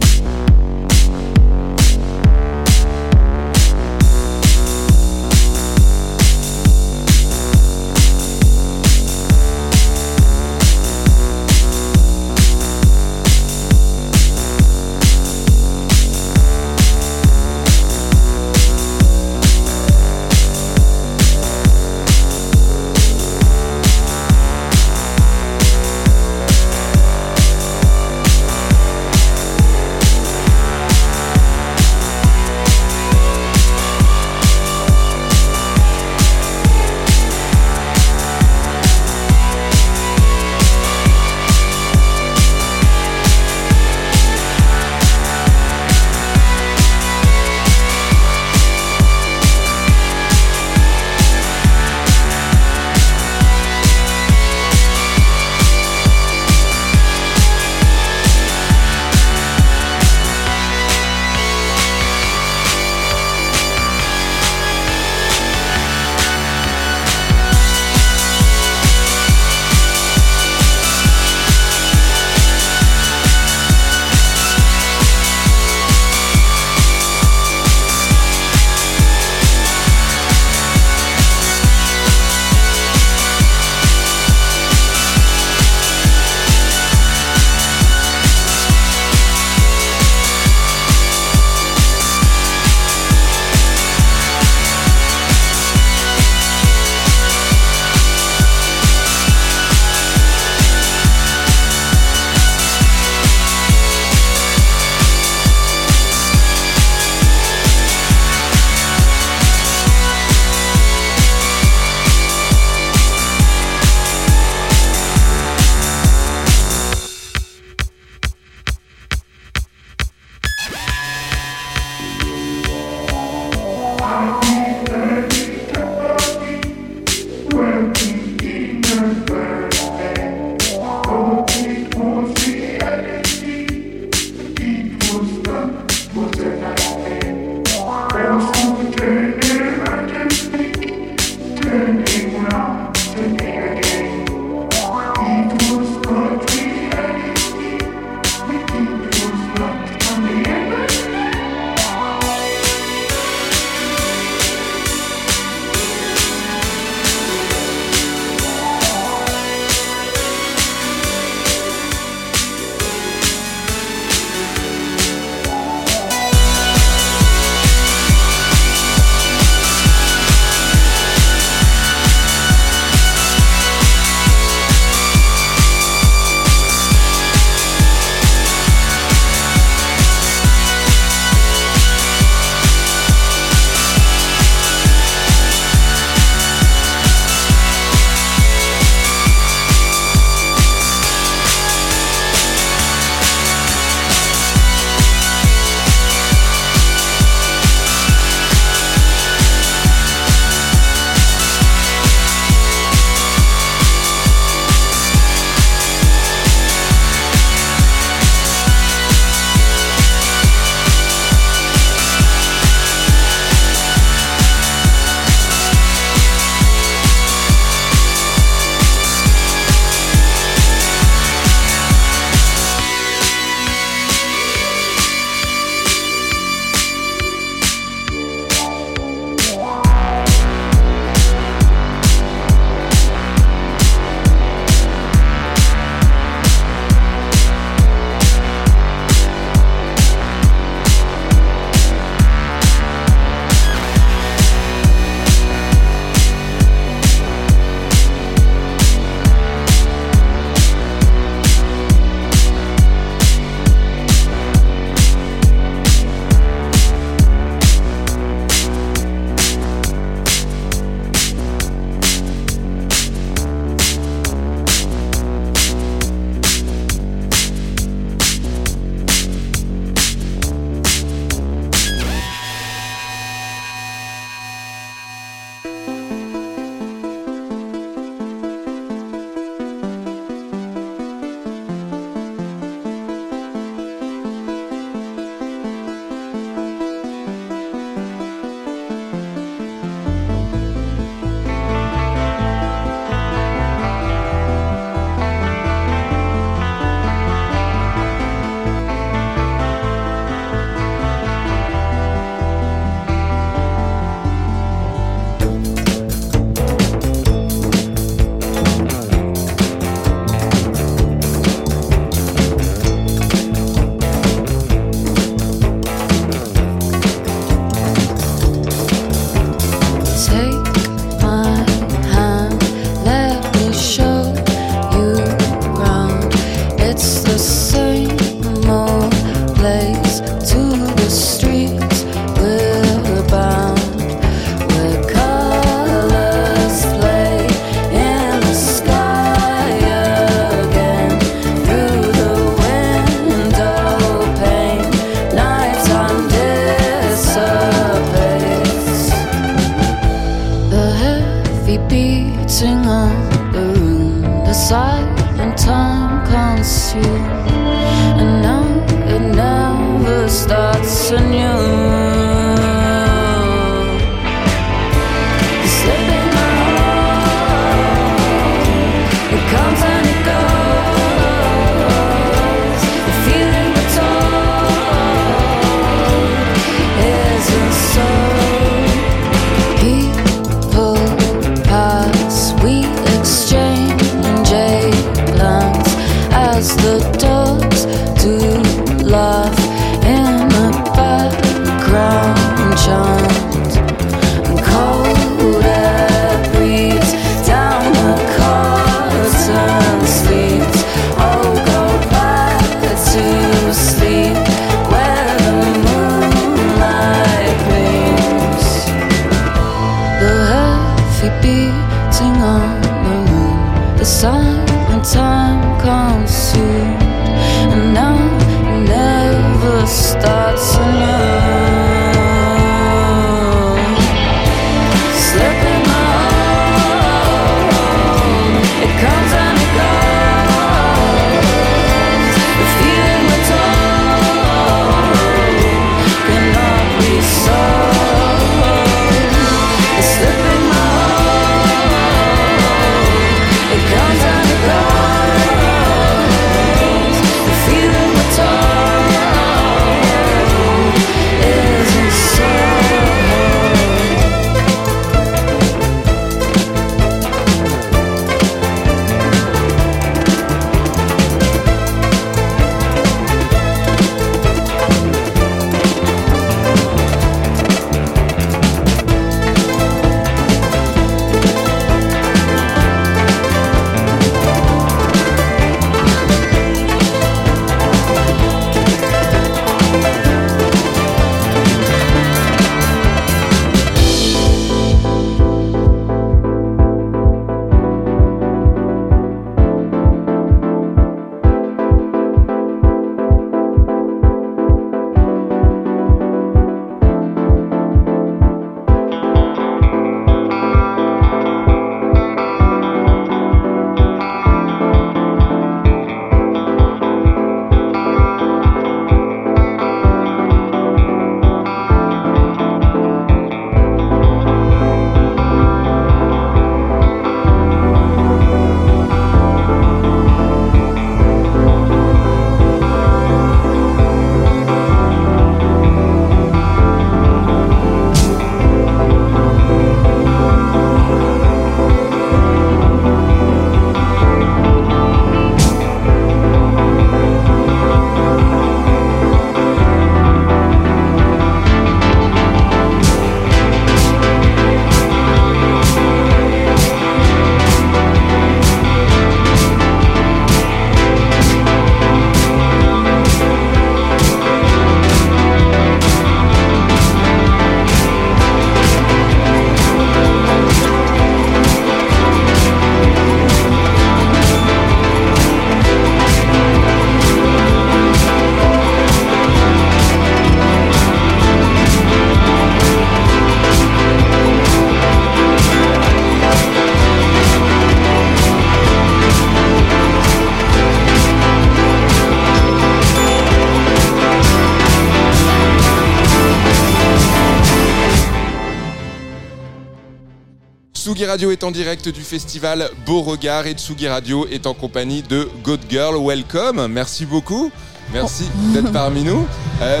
Radio 591.34 591.50
est 591.50 591.64
en 591.64 591.72
direct 591.72 592.08
du 592.08 592.20
festival 592.20 592.88
Beauregard 593.04 593.66
et 593.66 593.72
Tsugi 593.72 594.06
Radio 594.06 594.46
est 594.52 594.68
en 594.68 594.72
compagnie 594.72 595.20
de 595.20 595.48
Good 595.64 595.80
Girl. 595.90 596.14
Welcome, 596.24 596.86
merci 596.86 597.26
beaucoup. 597.26 597.72
Merci 598.12 598.44
oh. 598.48 598.72
d'être 598.72 598.92
parmi 598.92 599.24
nous. 599.24 599.44
Euh, 599.82 600.00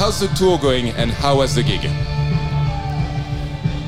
how's 0.00 0.18
the 0.18 0.26
tour 0.36 0.58
going 0.58 0.90
and 0.98 1.12
how 1.22 1.38
was 1.38 1.54
the 1.54 1.62
gig? 1.62 1.88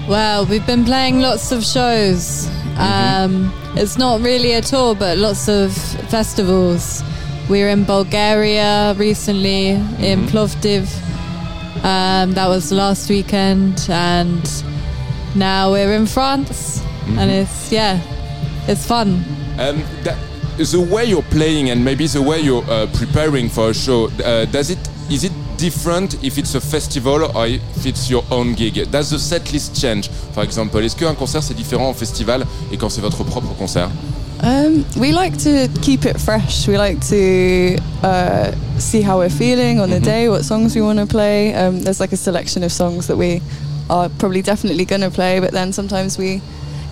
Well, 0.08 0.46
we've 0.46 0.64
been 0.64 0.84
playing 0.84 1.20
lots 1.20 1.50
of 1.50 1.64
shows. 1.64 2.46
Mm-hmm. 2.76 3.34
Um, 3.34 3.52
it's 3.74 3.98
not 3.98 4.20
really 4.20 4.52
a 4.52 4.62
tour, 4.62 4.94
but 4.94 5.18
lots 5.18 5.48
of 5.48 5.72
festivals. 6.08 7.02
Were 7.48 7.68
in 7.68 7.82
Bulgaria 7.82 8.94
recently, 8.96 9.70
in 9.70 9.80
mm-hmm. 9.80 10.26
Plovdiv. 10.28 10.86
Um, 11.82 12.34
that 12.34 12.46
was 12.46 12.70
last 12.70 13.10
weekend, 13.10 13.88
and 13.90 14.48
now 15.34 15.72
we're 15.72 15.92
in 15.92 16.06
France, 16.06 16.78
mm-hmm. 16.80 17.18
and 17.18 17.30
it's 17.30 17.72
yeah, 17.72 18.00
it's 18.66 18.86
fun. 18.86 19.24
And 19.58 19.82
that, 20.04 20.18
the 20.58 20.80
way 20.80 21.04
you're 21.04 21.22
playing 21.30 21.70
and 21.70 21.84
maybe 21.84 22.06
the 22.06 22.22
way 22.22 22.40
you're 22.40 22.64
uh, 22.70 22.86
preparing 22.94 23.48
for 23.48 23.70
a 23.70 23.74
show, 23.74 24.08
uh, 24.24 24.44
does 24.46 24.70
it 24.70 24.78
is 25.10 25.24
it 25.24 25.32
different 25.56 26.22
if 26.22 26.38
it's 26.38 26.54
a 26.54 26.60
festival 26.60 27.24
or 27.36 27.46
if 27.46 27.86
it's 27.86 28.08
your 28.08 28.24
own 28.30 28.54
gig? 28.54 28.90
Does 28.90 29.10
the 29.10 29.18
set 29.18 29.52
list 29.52 29.80
change? 29.80 30.08
For 30.08 30.42
example, 30.44 30.80
est-ce 30.82 30.96
concert 31.14 31.42
c'est 31.42 31.54
différent 31.54 31.88
en 31.88 31.94
festival 31.94 32.46
et 32.72 32.76
quand 32.76 32.88
c'est 32.88 33.00
votre 33.00 33.24
propre 33.24 33.54
concert? 33.58 33.90
Um, 34.42 34.86
we 34.96 35.12
like 35.12 35.36
to 35.38 35.68
keep 35.82 36.06
it 36.06 36.18
fresh. 36.18 36.66
We 36.66 36.78
like 36.78 37.00
to 37.08 37.76
uh, 38.02 38.52
see 38.78 39.02
how 39.02 39.18
we're 39.18 39.28
feeling 39.28 39.80
on 39.80 39.90
the 39.90 39.96
mm-hmm. 39.96 40.04
day, 40.04 40.28
what 40.30 40.44
songs 40.44 40.74
we 40.74 40.80
want 40.80 40.98
to 40.98 41.06
play. 41.06 41.52
Um, 41.54 41.82
there's 41.82 42.00
like 42.00 42.12
a 42.12 42.16
selection 42.16 42.62
of 42.62 42.72
songs 42.72 43.06
that 43.08 43.16
we 43.16 43.42
are 43.90 44.08
probably 44.08 44.40
definitely 44.40 44.84
going 44.84 45.00
to 45.02 45.10
play, 45.10 45.40
but 45.40 45.50
then 45.50 45.72
sometimes 45.72 46.16
we, 46.16 46.40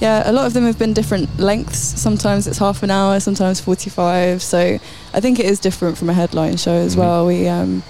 yeah, 0.00 0.28
a 0.28 0.32
lot 0.32 0.46
of 0.46 0.52
them 0.52 0.64
have 0.64 0.78
been 0.78 0.92
different 0.92 1.38
lengths. 1.38 1.78
Sometimes 1.78 2.46
it's 2.46 2.58
half 2.58 2.82
an 2.82 2.90
hour, 2.90 3.20
sometimes 3.20 3.60
45. 3.60 4.42
So 4.42 4.78
I 5.14 5.20
think 5.20 5.38
it 5.38 5.46
is 5.46 5.60
different 5.60 5.96
from 5.96 6.10
a 6.10 6.12
headline 6.12 6.56
show 6.56 6.74
as 6.74 6.96
well. 6.96 7.26
We, 7.26 7.46
um, 7.46 7.84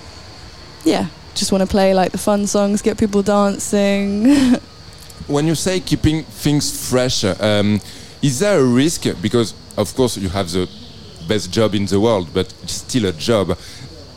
yeah, 0.85 1.07
just 1.35 1.51
want 1.51 1.63
to 1.63 1.67
play 1.67 1.95
like 1.95 2.13
the 2.13 2.19
fun 2.19 2.47
songs, 2.47 2.83
get 2.83 2.99
people 2.99 3.23
dancing. 3.23 4.57
when 5.27 5.47
you 5.47 5.55
say 5.55 5.81
keeping 5.81 6.23
things 6.25 6.89
fresh, 6.91 7.25
um, 7.25 7.81
is 8.23 8.41
there 8.41 8.61
a 8.61 8.65
risk? 8.65 9.05
Because 9.23 9.55
of 9.77 9.95
course 9.95 10.17
you 10.17 10.29
have 10.29 10.51
the 10.51 10.69
best 11.29 11.53
job 11.53 11.75
in 11.75 11.87
the 11.87 11.99
world, 11.99 12.29
but 12.35 12.53
it's 12.63 12.75
still 12.75 13.07
a 13.07 13.13
job. 13.13 13.57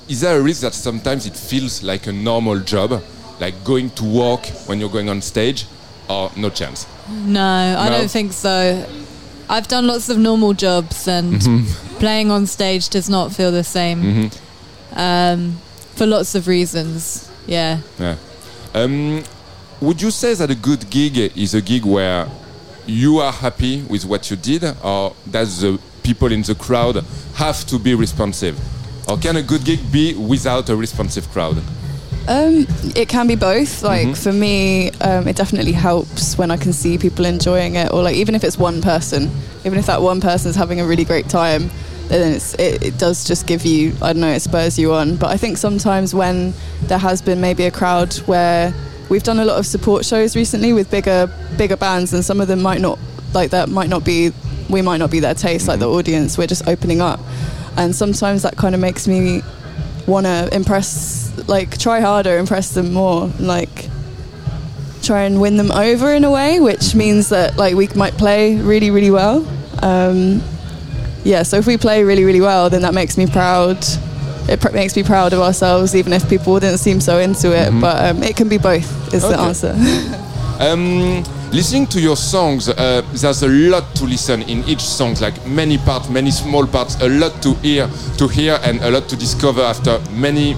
Is 0.10 0.22
there 0.22 0.38
a 0.38 0.42
risk 0.42 0.62
that 0.62 0.74
sometimes 0.74 1.26
it 1.26 1.36
feels 1.36 1.84
like 1.84 2.08
a 2.08 2.12
normal 2.12 2.60
job, 2.60 3.02
like 3.42 3.56
going 3.66 3.90
to 4.00 4.04
work 4.06 4.46
when 4.68 4.80
you're 4.80 4.90
going 4.98 5.10
on 5.10 5.22
stage, 5.22 5.66
or 6.10 6.32
no 6.38 6.50
chance? 6.50 6.86
No, 7.10 7.42
I 7.78 7.90
No? 7.90 7.98
don't 7.98 8.12
think 8.12 8.32
so. 8.32 8.86
I've 9.50 9.68
done 9.68 9.86
lots 9.88 10.08
of 10.10 10.18
normal 10.18 10.54
jobs, 10.54 11.08
and 11.08 11.34
Mm-hmm. 11.42 11.98
playing 11.98 12.32
on 12.32 12.46
stage 12.48 12.88
does 12.90 13.10
not 13.10 13.34
feel 13.36 13.52
the 13.52 13.64
same 13.64 14.30
um, 14.96 15.58
for 15.96 16.06
lots 16.08 16.36
of 16.36 16.48
reasons. 16.48 17.30
Yeah. 17.48 17.80
Yeah. 18.00 18.16
Um, 18.74 19.24
would 19.82 20.02
you 20.02 20.12
say 20.12 20.34
that 20.36 20.50
a 20.50 20.56
good 20.56 20.90
gig 20.90 21.18
is 21.36 21.54
a 21.54 21.62
gig 21.62 21.84
where 21.86 22.28
you 22.86 23.20
are 23.20 23.32
happy 23.34 23.82
with 23.90 24.06
what 24.06 24.30
you 24.30 24.38
did, 24.38 24.64
or 24.84 25.14
does 25.30 25.62
the 25.62 25.80
people 26.04 26.32
in 26.32 26.42
the 26.44 26.56
crowd 26.56 27.04
have 27.36 27.66
to 27.68 27.78
be 27.80 27.94
responsive? 27.96 28.58
Or 29.10 29.18
can 29.18 29.36
a 29.38 29.42
good 29.42 29.64
gig 29.66 29.80
be 29.92 30.14
without 30.14 30.70
a 30.70 30.76
responsive 30.76 31.28
crowd? 31.32 31.58
Um, 32.28 32.68
it 32.96 33.10
can 33.10 33.28
be 33.28 33.36
both. 33.36 33.84
Like 33.84 34.16
for 34.16 34.32
me, 34.32 34.92
um, 35.02 35.28
it 35.28 35.36
definitely 35.36 35.72
helps 35.72 36.38
when 36.38 36.52
I 36.52 36.58
can 36.58 36.72
see 36.72 36.98
people 36.98 37.26
enjoying 37.26 37.76
it, 37.76 37.92
or 37.92 38.04
like 38.04 38.16
even 38.16 38.36
if 38.36 38.44
it's 38.44 38.58
one 38.58 38.82
person, 38.82 39.30
even 39.66 39.80
if 39.80 39.88
that 39.88 40.02
one 40.02 40.22
person 40.22 40.50
is 40.50 40.56
having 40.56 40.80
a 40.80 40.86
really 40.86 41.04
great 41.04 41.30
time, 41.30 41.70
then 42.08 42.34
it's 42.34 42.54
it, 42.56 42.84
it 42.84 42.98
does 42.98 43.26
just 43.26 43.48
give 43.48 43.66
you 43.66 43.94
I 44.02 44.14
don't 44.14 44.22
know 44.22 44.32
it 44.32 44.42
spurs 44.42 44.78
you 44.78 44.94
on. 44.94 45.16
But 45.16 45.32
I 45.32 45.38
think 45.38 45.58
sometimes 45.58 46.14
when 46.14 46.54
there 46.84 47.00
has 47.00 47.22
been 47.22 47.42
maybe 47.42 47.66
a 47.66 47.72
crowd 47.72 48.14
where 48.28 48.74
we've 49.10 49.24
done 49.24 49.40
a 49.40 49.46
lot 49.46 49.58
of 49.58 49.66
support 49.66 50.06
shows 50.06 50.36
recently 50.36 50.74
with 50.74 50.92
bigger 50.92 51.28
bigger 51.58 51.78
bands, 51.78 52.14
and 52.14 52.24
some 52.24 52.40
of 52.40 52.48
them 52.48 52.62
might 52.62 52.82
not 52.82 53.00
like 53.34 53.50
that 53.52 53.70
might 53.70 53.90
not 53.90 54.06
be 54.06 54.32
we 54.70 54.82
might 54.82 54.98
not 54.98 55.12
be 55.12 55.20
their 55.20 55.34
taste 55.34 55.68
like 55.68 55.80
the 55.80 55.90
audience. 55.90 56.38
We're 56.38 56.48
just 56.48 56.68
opening 56.68 57.02
up, 57.02 57.20
and 57.78 57.96
sometimes 57.96 58.44
that 58.44 58.58
kind 58.58 58.76
of 58.76 58.82
makes 58.82 59.08
me 59.08 59.42
want 60.08 60.26
to 60.26 60.50
impress 60.54 61.32
like 61.48 61.78
try 61.78 62.00
harder 62.00 62.38
impress 62.38 62.74
them 62.74 62.94
more 62.94 63.24
and, 63.24 63.48
like 63.48 63.90
try 65.02 65.24
and 65.24 65.42
win 65.42 65.58
them 65.58 65.72
over 65.72 66.14
in 66.14 66.24
a 66.24 66.32
way 66.32 66.60
which 66.60 66.94
means 66.94 67.30
that 67.30 67.58
like 67.58 67.76
we 67.76 67.88
might 67.96 68.14
play 68.14 68.58
really 68.58 68.92
really 68.92 69.12
well. 69.12 69.46
Um, 69.84 70.42
yeah 71.24 71.44
so 71.44 71.58
if 71.58 71.68
we 71.68 71.78
play 71.78 72.04
really 72.04 72.24
really 72.24 72.42
well 72.42 72.70
then 72.70 72.82
that 72.84 72.94
makes 72.94 73.18
me 73.18 73.28
proud. 73.28 73.78
It 74.50 74.60
pr- 74.60 74.72
makes 74.72 74.96
me 74.96 75.04
proud 75.04 75.34
of 75.34 75.40
ourselves 75.40 75.96
even 75.96 76.14
if 76.14 76.28
people 76.28 76.60
didn't 76.60 76.80
seem 76.80 77.00
so 77.00 77.20
into 77.20 77.56
it 77.56 77.72
but 77.80 78.04
um, 78.10 78.24
it 78.24 78.36
can 78.36 78.50
be 78.50 78.58
both 78.58 79.14
is 79.14 79.22
the 79.22 79.38
answer. 79.38 79.76
Um, 80.62 81.24
listening 81.52 81.86
to 81.88 82.00
your 82.00 82.16
songs, 82.16 82.70
uh, 82.70 83.02
there's 83.14 83.44
a 83.44 83.48
lot 83.48 83.94
to 83.96 84.06
listen 84.06 84.42
in 84.44 84.64
each 84.70 84.82
song, 84.82 85.16
like 85.16 85.46
many 85.46 85.78
parts, 85.78 86.10
many 86.10 86.32
small 86.32 86.66
parts, 86.66 87.00
a 87.02 87.10
lot 87.10 87.42
to 87.42 87.54
hear, 87.56 87.90
to 88.18 88.28
hear, 88.28 88.60
and 88.64 88.80
a 88.82 88.90
lot 88.90 89.10
to 89.10 89.16
discover 89.16 89.62
after 89.62 90.00
many, 90.12 90.56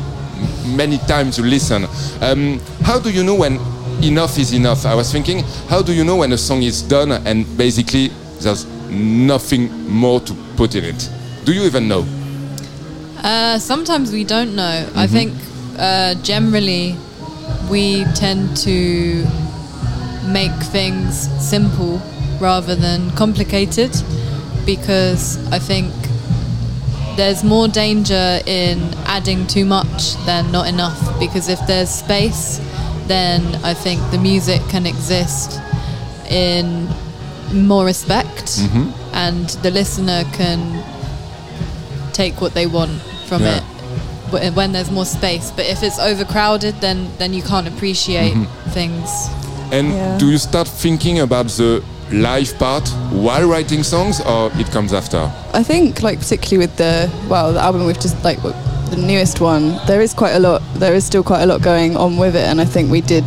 many 0.75 0.97
times 0.99 1.38
you 1.38 1.45
listen. 1.45 1.86
Um, 2.21 2.60
how 2.82 2.99
do 2.99 3.12
you 3.12 3.23
know 3.23 3.36
when 3.36 3.60
enough 4.03 4.38
is 4.38 4.53
enough? 4.53 4.86
I 4.86 4.93
was 4.93 5.12
thinking, 5.12 5.43
how 5.67 5.82
do 5.82 5.93
you 5.93 6.03
know 6.03 6.17
when 6.17 6.32
a 6.32 6.38
song 6.38 6.62
is 6.62 6.82
done 6.82 7.12
and 7.12 7.45
basically 7.58 8.10
there's 8.39 8.65
nothing 8.89 9.71
more 9.89 10.19
to 10.21 10.34
put 10.56 10.75
in 10.75 10.84
it? 10.84 11.10
Do 11.43 11.53
you 11.53 11.63
even 11.63 11.88
know? 11.88 12.06
Uh, 13.17 13.58
sometimes 13.58 14.12
we 14.12 14.23
don't 14.23 14.56
know. 14.56 14.89
I 14.95 15.08
think 15.08 15.34
uh, 15.79 16.15
generally 16.15 16.95
we 17.69 18.03
tend 18.13 18.56
to 18.58 19.25
make 20.25 20.51
things 20.71 21.29
simple 21.43 22.01
rather 22.39 22.75
than 22.75 23.09
complicated 23.12 23.91
because 24.65 25.38
I 25.51 25.59
think 25.59 25.93
there's 27.15 27.43
more 27.43 27.67
danger 27.67 28.39
in 28.45 28.79
adding 29.05 29.45
too 29.47 29.65
much 29.65 30.15
than 30.25 30.51
not 30.51 30.67
enough 30.67 31.19
because 31.19 31.47
if 31.49 31.59
there's 31.67 31.89
space 31.89 32.59
then 33.07 33.41
I 33.63 33.73
think 33.73 33.99
the 34.12 34.17
music 34.17 34.62
can 34.69 34.86
exist 34.86 35.59
in 36.29 36.87
more 37.54 37.85
respect 37.85 38.45
mm-hmm. 38.58 38.89
and 39.13 39.50
the 39.62 39.71
listener 39.71 40.23
can 40.33 40.83
take 42.13 42.41
what 42.41 42.54
they 42.54 42.65
want 42.65 43.02
from 43.27 43.43
Yeah. 43.43 43.58
it 43.58 43.63
wh- 44.33 44.56
when 44.56 44.71
there's 44.71 44.91
more 44.91 45.06
space. 45.06 45.52
But 45.52 45.65
if 45.65 45.83
it's 45.83 46.00
overcrowded, 46.00 46.75
then 46.81 47.10
then 47.17 47.33
you 47.33 47.41
can't 47.43 47.67
appreciate 47.67 48.33
mm-hmm. 48.33 48.69
things. 48.71 49.10
And 49.71 49.93
Yeah. 49.93 50.17
do 50.17 50.29
you 50.29 50.37
start 50.37 50.67
thinking 50.67 51.19
about 51.19 51.47
the 51.57 51.81
live 52.11 52.57
part 52.59 52.87
while 53.11 53.47
writing 53.47 53.83
songs, 53.83 54.21
or 54.21 54.51
it 54.59 54.71
comes 54.71 54.93
after? 54.93 55.31
I 55.53 55.63
think, 55.63 56.01
like 56.03 56.19
particularly 56.19 56.57
with 56.65 56.75
the 56.77 57.09
well, 57.29 57.53
the 57.53 57.61
album 57.61 57.85
we've 57.85 57.99
just 57.99 58.23
like 58.23 58.39
the 58.89 58.97
newest 58.97 59.41
one, 59.41 59.79
there 59.87 60.01
is 60.01 60.13
quite 60.13 60.33
a 60.33 60.39
lot. 60.39 60.61
There 60.75 60.93
is 60.93 61.03
still 61.05 61.23
quite 61.23 61.41
a 61.41 61.45
lot 61.45 61.61
going 61.61 61.97
on 61.97 62.17
with 62.17 62.35
it, 62.35 62.47
and 62.47 62.61
I 62.61 62.65
think 62.65 62.91
we 62.91 63.01
did 63.01 63.25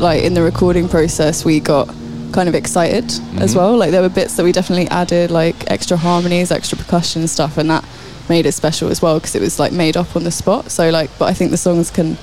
like 0.00 0.24
in 0.24 0.34
the 0.34 0.42
recording 0.42 0.88
process, 0.88 1.44
we 1.44 1.60
got 1.60 1.88
kind 2.32 2.48
of 2.48 2.54
excited 2.54 3.04
as 3.04 3.12
mm-hmm. 3.12 3.58
well. 3.58 3.76
Like 3.76 3.90
there 3.90 4.02
were 4.02 4.08
bits 4.08 4.36
that 4.36 4.44
we 4.44 4.52
definitely 4.52 4.88
added, 4.88 5.30
like 5.30 5.56
extra 5.70 5.96
harmonies, 5.96 6.50
extra 6.50 6.76
percussion 6.76 7.28
stuff, 7.28 7.58
and 7.58 7.70
that 7.70 7.84
made 8.28 8.46
it 8.46 8.52
special 8.52 8.88
as 8.90 9.00
well 9.00 9.18
because 9.18 9.34
it 9.34 9.40
was 9.40 9.58
like 9.58 9.72
made 9.72 9.96
up 9.96 10.16
on 10.16 10.24
the 10.24 10.30
spot. 10.30 10.70
So 10.70 10.90
like, 10.90 11.10
but 11.18 11.26
I 11.26 11.34
think 11.34 11.50
the 11.50 11.56
songs 11.56 11.90
can 11.90 12.16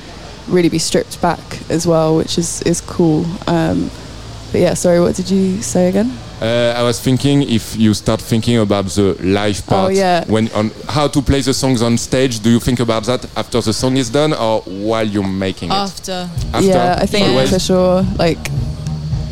really 0.47 0.69
be 0.69 0.79
stripped 0.79 1.21
back 1.21 1.39
as 1.69 1.85
well, 1.87 2.15
which 2.17 2.37
is 2.37 2.61
is 2.63 2.81
cool. 2.81 3.25
Um, 3.47 3.89
but 4.51 4.61
yeah, 4.61 4.73
sorry, 4.75 4.99
what 4.99 5.15
did 5.15 5.29
you 5.29 5.61
say 5.61 5.89
again? 5.89 6.11
Uh, 6.41 6.73
I 6.77 6.83
was 6.83 6.99
thinking 6.99 7.41
if 7.43 7.75
you 7.77 7.93
start 7.93 8.21
thinking 8.21 8.57
about 8.57 8.85
the 8.95 9.15
live 9.23 9.65
part, 9.65 9.85
Oh, 9.85 9.89
yeah. 9.89 10.25
when 10.27 10.49
on 10.51 10.71
how 10.89 11.07
to 11.07 11.21
play 11.21 11.41
the 11.41 11.53
songs 11.53 11.81
on 11.81 11.97
stage, 11.97 12.39
do 12.41 12.49
you 12.49 12.59
think 12.59 12.79
about 12.79 13.05
that 13.05 13.25
after 13.37 13.61
the 13.61 13.71
song 13.73 13.97
is 13.97 14.09
done 14.09 14.33
or 14.33 14.61
while 14.61 15.07
you're 15.07 15.27
making 15.27 15.69
it? 15.71 15.75
After 15.75 16.29
After, 16.53 16.67
yeah, 16.67 16.97
I 17.01 17.05
think 17.05 17.27
always? 17.29 17.49
for 17.49 17.59
sure. 17.59 18.03
Like, 18.19 18.37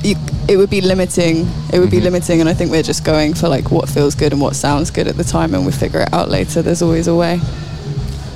you, 0.04 0.16
it 0.48 0.56
would 0.58 0.70
be 0.70 0.80
limiting. 0.82 1.48
It 1.74 1.80
would 1.80 1.92
be 1.92 1.98
Mm-hmm. 1.98 2.06
limiting, 2.06 2.40
and 2.42 2.50
I 2.50 2.54
think 2.54 2.72
we're 2.72 2.82
just 2.88 3.04
going 3.04 3.34
for 3.36 3.50
like 3.50 3.70
what 3.72 3.90
feels 3.90 4.16
good 4.16 4.32
and 4.32 4.42
what 4.42 4.56
sounds 4.56 4.90
good 4.90 5.08
at 5.08 5.18
the 5.18 5.24
time, 5.26 5.54
and 5.54 5.66
we 5.66 5.72
figure 5.74 6.00
it 6.02 6.14
out 6.14 6.30
later. 6.30 6.62
There's 6.62 6.82
always 6.82 7.08
a 7.08 7.16
way. 7.16 7.40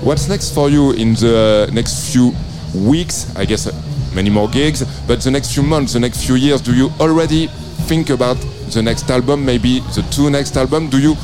What's 0.04 0.28
next 0.28 0.54
for 0.54 0.70
you 0.70 0.92
in 0.92 1.14
the 1.16 1.70
next 1.72 2.12
few 2.12 2.34
weeks? 2.76 3.36
I 3.36 3.46
guess 3.46 3.68
uh, 3.68 3.72
many 4.14 4.30
more 4.30 4.48
gigs, 4.50 4.84
but 5.08 5.22
the 5.22 5.32
next 5.32 5.54
few 5.54 5.64
months, 5.64 5.94
the 5.94 6.00
next 6.00 6.26
few 6.26 6.36
years, 6.36 6.62
do 6.62 6.74
you 6.76 6.90
already 7.00 7.48
think 7.88 8.10
about 8.10 8.38
the 8.74 8.82
next 8.82 9.10
album, 9.10 9.46
maybe 9.46 9.80
the 9.96 10.02
two 10.12 10.30
next 10.30 10.58
album? 10.58 10.90
Do 10.90 10.98
you 11.00 11.16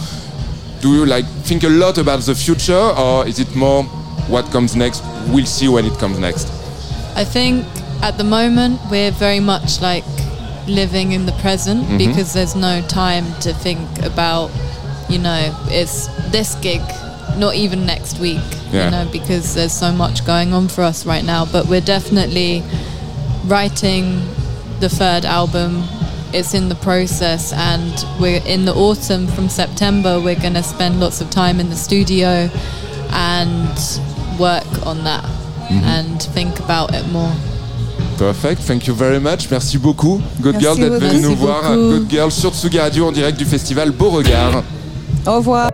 do 0.82 0.94
you 0.96 1.06
like 1.06 1.26
think 1.46 1.64
a 1.64 1.70
lot 1.70 1.98
about 1.98 2.22
the 2.22 2.36
future, 2.36 2.74
or 2.98 3.28
is 3.28 3.40
it 3.40 3.56
more 3.56 3.84
what 4.30 4.46
comes 4.52 4.76
next? 4.76 5.04
We'll 5.30 5.46
see 5.46 5.68
when 5.68 5.86
it 5.86 5.98
comes 6.00 6.18
next. 6.20 6.48
I 7.16 7.24
think 7.26 7.66
at 8.02 8.18
the 8.18 8.24
moment 8.24 8.80
we're 8.90 9.12
very 9.12 9.40
much 9.40 9.82
like 9.82 10.06
living 10.68 11.12
in 11.12 11.26
the 11.26 11.34
present 11.42 11.82
Mm-hmm. 11.84 11.98
because 11.98 12.34
there's 12.34 12.56
no 12.56 12.82
time 12.88 13.26
to 13.42 13.54
think 13.54 13.80
about, 14.04 14.50
you 15.10 15.20
know, 15.20 15.54
it's 15.70 16.08
this 16.32 16.56
gig, 16.62 16.82
not 17.38 17.56
even 17.56 17.86
next 17.86 18.20
week, 18.20 18.40
Yeah. 18.72 18.86
you 18.86 18.92
know, 18.92 19.06
because 19.12 19.54
there's 19.54 19.74
so 19.74 19.92
much 19.92 20.26
going 20.26 20.54
on 20.54 20.68
for 20.68 20.84
us 20.84 21.06
right 21.06 21.24
now. 21.26 21.46
But 21.46 21.68
we're 21.68 21.82
definitely 21.86 22.64
writing 23.48 24.22
the 24.80 24.90
third 24.90 25.26
album. 25.26 25.84
It's 26.34 26.54
in 26.54 26.70
the 26.70 26.76
process, 26.76 27.52
and 27.54 27.94
we're 28.20 28.42
in 28.46 28.66
the 28.66 28.74
autumn 28.74 29.28
from 29.28 29.50
September. 29.50 30.20
We're 30.20 30.40
going 30.40 30.54
to 30.56 30.64
spend 30.64 31.00
lots 31.00 31.20
of 31.22 31.30
time 31.30 31.60
in 31.60 31.70
the 31.70 31.76
studio 31.76 32.50
and 33.12 33.78
work 34.40 34.86
on 34.86 35.04
that 35.04 35.24
Mm-hmm. 35.72 35.86
and 35.86 36.22
think 36.34 36.60
about 36.60 36.94
it 36.94 37.08
more. 37.14 37.32
Perfect, 38.18 38.62
thank 38.64 38.88
you 38.88 38.94
very 38.94 39.20
much. 39.22 39.50
Merci 39.50 39.78
beaucoup, 39.78 40.22
Good 40.42 40.56
Merci 40.56 40.66
Girl, 40.66 40.76
d'être 40.76 41.00
beaucoup. 41.00 41.06
venue 41.08 41.22
nous 41.22 41.30
Merci 41.30 41.42
voir. 41.46 41.62
Good 41.76 42.10
Girl 42.10 42.30
sur 42.32 42.52
Tsugi 42.54 42.78
Radio 42.80 43.08
en 43.08 43.12
direct 43.14 43.38
du 43.38 43.46
festival 43.46 43.92
Beauregard. 43.92 44.64
Au 45.26 45.36
revoir. 45.38 45.72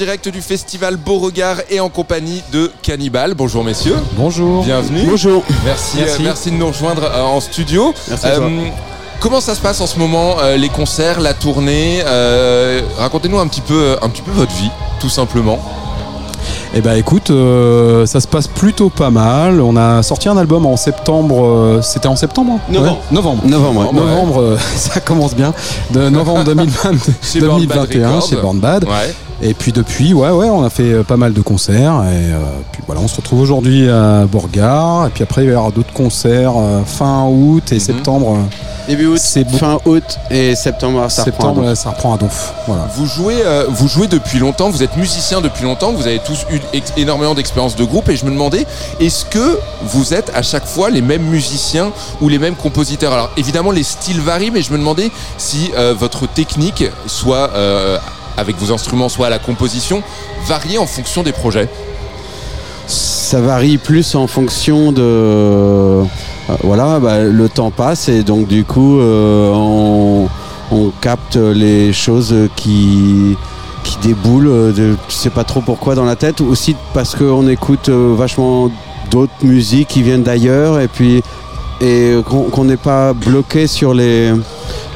Direct 0.00 0.30
du 0.30 0.40
festival 0.40 0.96
Beauregard 0.96 1.58
et 1.68 1.78
en 1.78 1.90
compagnie 1.90 2.42
de 2.54 2.70
Cannibal. 2.80 3.34
Bonjour 3.34 3.62
messieurs. 3.62 3.96
Bonjour. 4.16 4.64
Bienvenue. 4.64 5.02
Bonjour. 5.06 5.42
Merci, 5.62 5.98
Merci. 5.98 6.22
euh, 6.22 6.24
merci 6.24 6.50
de 6.50 6.56
nous 6.56 6.68
rejoindre 6.68 7.02
euh, 7.04 7.22
en 7.22 7.38
studio. 7.38 7.92
Merci 8.08 8.26
à 8.26 8.36
toi. 8.36 8.48
comment 9.20 9.42
ça 9.42 9.54
se 9.54 9.60
passe 9.60 9.78
en 9.82 9.86
ce 9.86 9.98
moment, 9.98 10.36
euh, 10.40 10.56
les 10.56 10.70
concerts, 10.70 11.20
la 11.20 11.34
tournée 11.34 12.00
euh, 12.06 12.80
Racontez-nous 12.98 13.38
un 13.38 13.46
petit 13.46 13.60
peu, 13.60 13.96
un 14.00 14.08
petit 14.08 14.22
peu 14.22 14.30
votre 14.30 14.52
vie, 14.52 14.70
tout 15.00 15.10
simplement. 15.10 15.58
Eh 16.74 16.80
ben 16.80 16.94
écoute, 16.94 17.28
euh, 17.30 18.06
ça 18.06 18.20
se 18.20 18.26
passe 18.28 18.46
plutôt 18.46 18.88
pas 18.88 19.10
mal. 19.10 19.60
On 19.60 19.76
a 19.76 20.02
sorti 20.02 20.30
un 20.30 20.36
album 20.38 20.64
en 20.64 20.78
septembre. 20.78 21.44
euh, 21.44 21.82
C'était 21.82 22.08
en 22.08 22.16
septembre 22.16 22.52
hein 22.56 22.72
Novembre. 22.72 22.92
Ouais, 23.10 23.14
Novembre. 23.16 23.42
Novembre, 23.44 23.80
ouais. 23.92 24.00
Novembre, 24.00 24.40
euh, 24.40 24.56
ça 24.76 25.00
commence 25.00 25.34
bien. 25.34 25.52
De 25.90 26.08
novembre 26.08 26.44
2020, 26.44 26.90
Chez 27.22 27.40
Born 27.40 27.66
Bad 27.66 27.76
2021 27.88 28.08
Records. 28.08 28.28
chez 28.30 28.36
Born 28.36 28.58
Bad. 28.60 28.84
Ouais. 28.84 29.14
Et 29.42 29.54
puis 29.54 29.72
depuis, 29.72 30.12
ouais, 30.12 30.30
ouais, 30.30 30.50
on 30.50 30.62
a 30.64 30.70
fait 30.70 30.92
euh, 30.92 31.02
pas 31.02 31.16
mal 31.16 31.32
de 31.32 31.40
concerts. 31.40 32.02
Et 32.04 32.32
euh, 32.32 32.38
puis 32.72 32.82
voilà, 32.86 33.00
on 33.00 33.08
se 33.08 33.16
retrouve 33.16 33.40
aujourd'hui 33.40 33.88
à 33.88 34.26
Bourgard. 34.26 35.06
Et 35.06 35.10
puis 35.10 35.22
après, 35.22 35.42
il 35.44 35.46
va 35.46 35.52
y 35.52 35.56
avoir 35.56 35.72
d'autres 35.72 35.92
concerts 35.94 36.52
euh, 36.56 36.82
fin 36.84 37.24
août 37.26 37.72
et 37.72 37.78
septembre. 37.80 38.36
euh, 38.36 38.86
Début 38.88 39.06
août, 39.06 39.20
fin 39.58 39.78
août 39.86 40.02
et 40.30 40.54
septembre, 40.54 41.10
ça 41.10 41.24
septembre, 41.24 41.56
reprend. 41.56 41.68
ouais, 41.68 41.74
ça 41.76 41.90
reprend 41.90 42.14
à 42.14 42.18
Donf. 42.18 42.52
Voilà. 42.66 42.88
Vous 42.96 43.06
jouez, 43.06 43.36
euh, 43.44 43.66
vous 43.68 43.86
jouez 43.88 44.08
depuis 44.08 44.40
longtemps, 44.40 44.68
vous 44.68 44.82
êtes 44.82 44.96
musicien 44.96 45.40
depuis 45.40 45.62
longtemps, 45.64 45.92
vous 45.92 46.06
avez 46.06 46.18
tous 46.18 46.44
eu 46.50 46.58
énormément 46.96 47.34
d'expérience 47.34 47.76
de 47.76 47.84
groupe 47.84 48.08
et 48.08 48.16
je 48.16 48.24
me 48.24 48.30
demandais, 48.30 48.66
est-ce 48.98 49.24
que 49.26 49.58
vous 49.84 50.12
êtes 50.12 50.32
à 50.34 50.42
chaque 50.42 50.66
fois 50.66 50.90
les 50.90 51.02
mêmes 51.02 51.22
musiciens 51.22 51.92
ou 52.20 52.28
les 52.28 52.38
mêmes 52.38 52.56
compositeurs? 52.56 53.12
Alors 53.12 53.30
évidemment 53.36 53.70
les 53.70 53.84
styles 53.84 54.20
varient, 54.20 54.50
mais 54.50 54.62
je 54.62 54.72
me 54.72 54.78
demandais 54.78 55.10
si 55.38 55.70
votre 55.98 56.26
technique, 56.26 56.84
soit 57.06 57.50
avec 58.40 58.56
vos 58.56 58.72
instruments, 58.72 59.08
soit 59.08 59.28
à 59.28 59.30
la 59.30 59.38
composition, 59.38 60.02
variait 60.46 60.78
en 60.78 60.86
fonction 60.86 61.22
des 61.22 61.32
projets. 61.32 61.68
ça 62.86 63.40
varie 63.40 63.78
plus 63.78 64.14
en 64.14 64.26
fonction 64.26 64.92
de. 64.92 65.02
euh, 65.02 66.02
voilà, 66.64 66.98
bah, 66.98 67.20
le 67.20 67.48
temps 67.48 67.70
passe 67.70 68.08
et 68.08 68.22
donc 68.22 68.48
du 68.48 68.64
coup, 68.64 68.98
euh, 68.98 69.52
on, 69.52 70.28
capte 71.00 71.36
les 71.36 71.92
choses 71.92 72.34
qui 72.56 73.36
qui 73.84 73.96
déboulent, 74.02 74.72
de, 74.74 74.96
tu 75.08 75.14
sais 75.14 75.30
pas 75.30 75.44
trop 75.44 75.60
pourquoi 75.60 75.94
dans 75.94 76.04
la 76.04 76.16
tête, 76.16 76.40
aussi 76.40 76.76
parce 76.94 77.14
qu'on 77.14 77.48
écoute 77.48 77.88
euh, 77.88 78.14
vachement 78.16 78.70
d'autres 79.10 79.32
musiques 79.42 79.88
qui 79.88 80.02
viennent 80.02 80.22
d'ailleurs 80.22 80.80
et 80.80 80.88
puis 80.88 81.22
et 81.80 82.14
qu'on 82.52 82.64
n'est 82.64 82.76
pas 82.76 83.12
bloqué 83.12 83.66
sur 83.66 83.94
les 83.94 84.32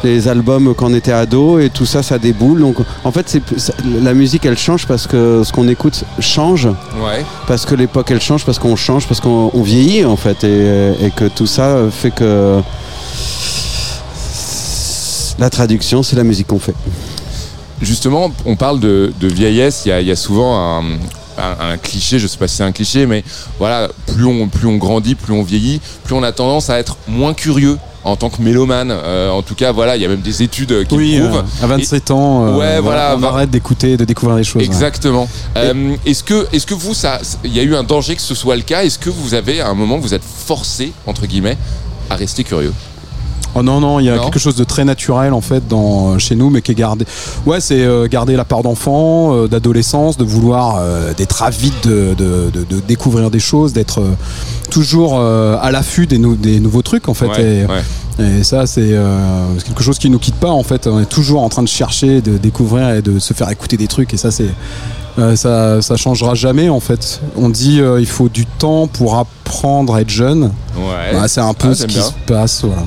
les 0.02 0.28
albums 0.28 0.74
quand 0.76 0.90
on 0.90 0.94
était 0.94 1.12
ado 1.12 1.58
et 1.58 1.70
tout 1.70 1.86
ça 1.86 2.02
ça 2.02 2.18
déboule 2.18 2.60
donc 2.60 2.76
en 3.04 3.10
fait 3.10 3.40
la 4.02 4.12
musique 4.12 4.44
elle 4.44 4.58
change 4.58 4.86
parce 4.86 5.06
que 5.06 5.42
ce 5.44 5.50
qu'on 5.52 5.66
écoute 5.66 6.04
change 6.20 6.66
Ouais. 7.02 7.24
parce 7.46 7.64
que 7.64 7.74
l'époque 7.74 8.10
elle 8.10 8.20
change 8.20 8.44
parce 8.44 8.58
qu'on 8.58 8.76
change 8.76 9.06
parce 9.06 9.20
qu'on 9.20 9.50
on 9.54 9.62
vieillit 9.62 10.04
en 10.04 10.16
fait 10.16 10.44
et, 10.44 10.92
et 11.06 11.10
que 11.10 11.24
tout 11.26 11.46
ça 11.46 11.78
fait 11.90 12.10
que 12.10 12.60
la 15.38 15.50
traduction 15.50 16.02
c'est 16.02 16.16
la 16.16 16.24
musique 16.24 16.46
qu'on 16.48 16.58
fait 16.58 16.74
Justement, 17.82 18.30
on 18.46 18.54
parle 18.56 18.78
de, 18.78 19.12
de 19.20 19.26
vieillesse. 19.26 19.82
Il 19.84 19.88
y 19.88 19.92
a, 19.92 20.00
il 20.00 20.06
y 20.06 20.10
a 20.12 20.16
souvent 20.16 20.56
un, 20.78 20.82
un- 21.38 21.72
un 21.72 21.76
cliché, 21.78 22.18
je 22.18 22.26
sais 22.26 22.38
pas 22.38 22.48
si 22.48 22.56
c'est 22.56 22.62
un 22.64 22.72
cliché, 22.72 23.06
mais 23.06 23.24
voilà, 23.58 23.88
plus 24.06 24.24
on, 24.24 24.48
plus 24.48 24.66
on 24.66 24.76
grandit, 24.76 25.14
plus 25.14 25.32
on 25.32 25.42
vieillit, 25.42 25.80
plus 26.04 26.14
on 26.14 26.22
a 26.22 26.32
tendance 26.32 26.70
à 26.70 26.78
être 26.78 26.96
moins 27.08 27.34
curieux 27.34 27.78
en 28.04 28.16
tant 28.16 28.28
que 28.28 28.42
mélomane. 28.42 28.90
Euh, 28.90 29.30
en 29.30 29.40
tout 29.42 29.54
cas, 29.54 29.72
voilà, 29.72 29.96
il 29.96 30.02
y 30.02 30.04
a 30.04 30.08
même 30.08 30.20
des 30.20 30.42
études 30.42 30.86
qui 30.86 30.94
Oui, 30.94 31.18
prouvent. 31.20 31.38
euh, 31.38 31.64
à 31.64 31.66
27 31.66 32.10
ans, 32.10 32.46
euh, 32.46 32.58
Ouais, 32.58 32.80
voilà, 32.80 33.14
on 33.16 33.18
va- 33.18 33.28
arrête 33.28 33.50
d'écouter, 33.50 33.96
de 33.96 34.04
découvrir 34.04 34.36
des 34.36 34.44
choses. 34.44 34.60
ouais. 34.60 34.66
Exactement. 34.66 35.26
Est-ce 36.04 36.22
que, 36.22 36.46
est-ce 36.52 36.66
que 36.66 36.74
vous, 36.74 36.92
ça, 36.94 37.18
il 37.44 37.54
y 37.54 37.60
a 37.60 37.62
eu 37.62 37.74
un 37.74 37.82
danger 37.82 38.14
que 38.14 38.22
ce 38.22 38.34
soit 38.34 38.56
le 38.56 38.62
cas? 38.62 38.84
Est-ce 38.84 38.98
que 38.98 39.10
vous 39.10 39.32
avez 39.34 39.60
à 39.60 39.68
un 39.68 39.74
moment, 39.74 39.98
vous 39.98 40.12
êtes 40.14 40.22
forcé 40.24 40.92
entre 41.06 41.26
guillemets 41.26 41.56
à 42.10 42.16
rester 42.16 42.44
curieux? 42.44 42.72
Oh 43.56 43.62
non, 43.62 43.80
non, 43.80 44.00
il 44.00 44.06
y 44.06 44.10
a 44.10 44.16
Non 44.16 44.24
quelque 44.24 44.38
chose 44.40 44.56
de 44.56 44.64
très 44.64 44.84
naturel 44.84 45.32
en 45.32 45.40
fait 45.40 45.66
dans, 45.68 46.14
euh, 46.14 46.18
chez 46.18 46.34
nous, 46.34 46.50
mais 46.50 46.60
qui 46.60 46.72
est 46.72 46.74
gardé. 46.74 47.04
Ouais, 47.46 47.60
c'est 47.60 47.82
euh, 47.84 48.08
garder 48.08 48.34
la 48.36 48.44
part 48.44 48.62
d'enfant, 48.62 49.32
euh, 49.34 49.46
d'adolescence, 49.48 50.16
de 50.16 50.24
vouloir 50.24 50.76
euh, 50.78 51.12
d'être 51.14 51.42
avide 51.42 51.72
de, 51.84 52.14
de- 52.18 52.50
de- 52.52 52.64
de 52.64 52.80
découvrir 52.80 53.30
des 53.30 53.38
choses, 53.38 53.72
d'être 53.72 54.00
euh, 54.00 54.10
toujours 54.70 55.18
euh, 55.18 55.56
à 55.60 55.70
l'affût 55.70 56.06
des, 56.06 56.18
nou- 56.18 56.34
des 56.36 56.58
nouveaux 56.60 56.82
trucs 56.82 57.08
en 57.08 57.14
fait. 57.14 57.28
Ouais, 57.28 57.42
et, 57.62 57.66
ouais. 57.66 58.38
et 58.40 58.42
ça, 58.44 58.66
c'est 58.66 58.92
euh, 58.92 59.18
c'est 59.58 59.66
quelque 59.68 59.82
chose 59.84 59.98
qui 59.98 60.10
nous 60.10 60.18
quitte 60.18 60.34
pas 60.36 60.50
en 60.50 60.62
fait. 60.64 60.86
On 60.88 61.00
est 61.00 61.06
toujours 61.06 61.42
en 61.42 61.48
train 61.48 61.62
de 61.62 61.68
chercher, 61.68 62.20
de 62.22 62.36
découvrir 62.38 62.90
et 62.90 63.02
de 63.02 63.18
se 63.18 63.34
faire 63.34 63.48
écouter 63.50 63.76
des 63.76 63.86
trucs. 63.86 64.12
Et 64.14 64.16
ça, 64.16 64.30
c'est 64.32 64.48
euh, 65.18 65.36
ça, 65.36 65.80
ça 65.82 65.96
changera 65.96 66.34
jamais 66.34 66.68
en 66.68 66.80
fait. 66.80 67.20
On 67.36 67.48
dit 67.48 67.80
euh, 67.80 68.00
il 68.00 68.06
faut 68.06 68.28
du 68.28 68.46
temps 68.46 68.86
pour 68.88 69.16
apprendre 69.16 69.94
à 69.94 70.00
être 70.00 70.10
jeune. 70.10 70.52
Ouais. 70.76 71.12
Bah, 71.12 71.28
c'est 71.28 71.40
un 71.40 71.54
peu 71.54 71.68
Ah, 71.70 71.74
ce 71.74 71.84
qui 71.86 71.94
bien. 71.94 72.02
se 72.04 72.12
passe. 72.26 72.64
Voilà. 72.64 72.82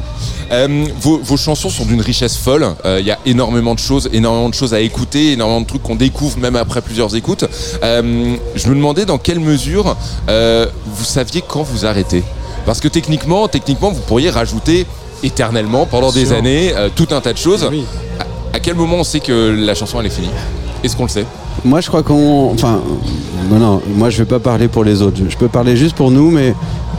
Euh, 0.51 0.85
vos, 1.01 1.17
vos 1.19 1.35
chansons 1.37 1.69
sont 1.69 1.85
d'une 1.85 2.01
richesse 2.01 2.37
folle. 2.37 2.65
Euh, 2.85 2.99
Il 3.01 3.05
y 3.05 3.11
a 3.11 3.19
énormément 3.25 3.73
de 3.75 3.79
choses, 3.79 4.09
énormément 4.13 4.49
de 4.49 4.53
choses 4.53 4.73
à 4.73 4.79
écouter, 4.79 5.33
énormément 5.33 5.61
de 5.61 5.67
trucs 5.67 5.83
qu'on 5.83 5.95
découvre 5.95 6.37
même 6.39 6.55
après 6.55 6.81
plusieurs 6.81 7.15
écoutes. 7.15 7.45
Euh, 7.83 8.35
je 8.55 8.67
me 8.69 8.75
demandais 8.75 9.05
dans 9.05 9.17
quelle 9.17 9.39
mesure 9.39 9.95
vous 10.27 11.03
saviez 11.05 11.43
quand 11.45 11.63
vous 11.63 11.85
arrêtez. 11.85 12.23
Parce 12.65 12.79
que 12.79 12.87
techniquement, 12.89 13.47
techniquement, 13.47 13.91
vous 13.91 14.01
pourriez 14.01 14.29
rajouter 14.29 14.85
éternellement 15.23 15.85
pendant 15.85 16.11
des 16.11 16.27
Sûr. 16.27 16.37
années 16.37 16.73
tout 16.95 17.07
un 17.11 17.21
tas 17.21 17.33
de 17.33 17.37
choses. 17.37 17.67
Oui. 17.71 17.83
À, 18.19 18.57
à 18.57 18.59
quel 18.59 18.75
moment 18.75 18.97
on 18.97 19.03
sait 19.03 19.19
que 19.21 19.49
la 19.57 19.73
chanson 19.75 19.99
elle 19.99 20.07
est 20.07 20.09
finie? 20.09 20.29
Est-ce 20.83 20.95
qu'on 20.95 21.03
le 21.03 21.09
sait 21.09 21.25
Moi, 21.65 21.81
je 21.81 21.87
crois 21.87 22.03
qu'on. 22.03 22.51
Enfin, 22.53 22.79
non, 23.49 23.57
non, 23.59 23.81
moi, 23.95 24.09
je 24.09 24.17
vais 24.19 24.25
pas 24.25 24.39
parler 24.39 24.67
pour 24.67 24.83
les 24.83 25.01
autres. 25.01 25.19
Je 25.27 25.37
peux 25.37 25.47
parler 25.47 25.75
juste 25.75 25.95
pour 25.95 26.11
nous, 26.11 26.29
mais 26.31 26.53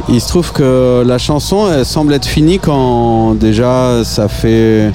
il 0.08 0.20
se 0.20 0.28
trouve 0.28 0.52
que 0.52 1.02
la 1.06 1.18
chanson, 1.18 1.68
elle 1.72 1.84
semble 1.84 2.12
être 2.14 2.26
finie 2.26 2.58
quand 2.58 3.34
déjà 3.34 4.02
ça 4.04 4.28
fait 4.28 4.48
euh, 4.48 4.90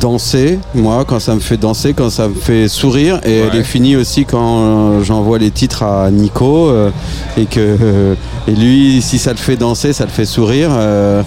danser. 0.00 0.58
Moi, 0.74 1.04
quand 1.06 1.18
ça 1.18 1.34
me 1.34 1.40
fait 1.40 1.56
danser, 1.56 1.92
quand 1.92 2.10
ça 2.10 2.28
me 2.28 2.34
fait 2.34 2.68
sourire, 2.68 3.20
et 3.24 3.38
elle 3.38 3.56
est 3.58 3.64
finie 3.64 3.96
aussi 3.96 4.24
quand 4.24 4.58
euh, 4.58 5.02
j'envoie 5.02 5.38
les 5.38 5.50
titres 5.50 5.82
à 5.82 6.10
Nico 6.10 6.68
euh, 6.68 6.90
et 7.36 7.46
que 7.46 7.58
euh, 7.60 8.14
et 8.46 8.52
lui, 8.52 9.02
si 9.02 9.18
ça 9.18 9.32
le 9.32 9.38
fait 9.38 9.56
danser, 9.56 9.92
ça 9.92 10.04
le 10.04 10.10
fait 10.10 10.24
sourire. 10.26 10.70
euh, 10.72 11.22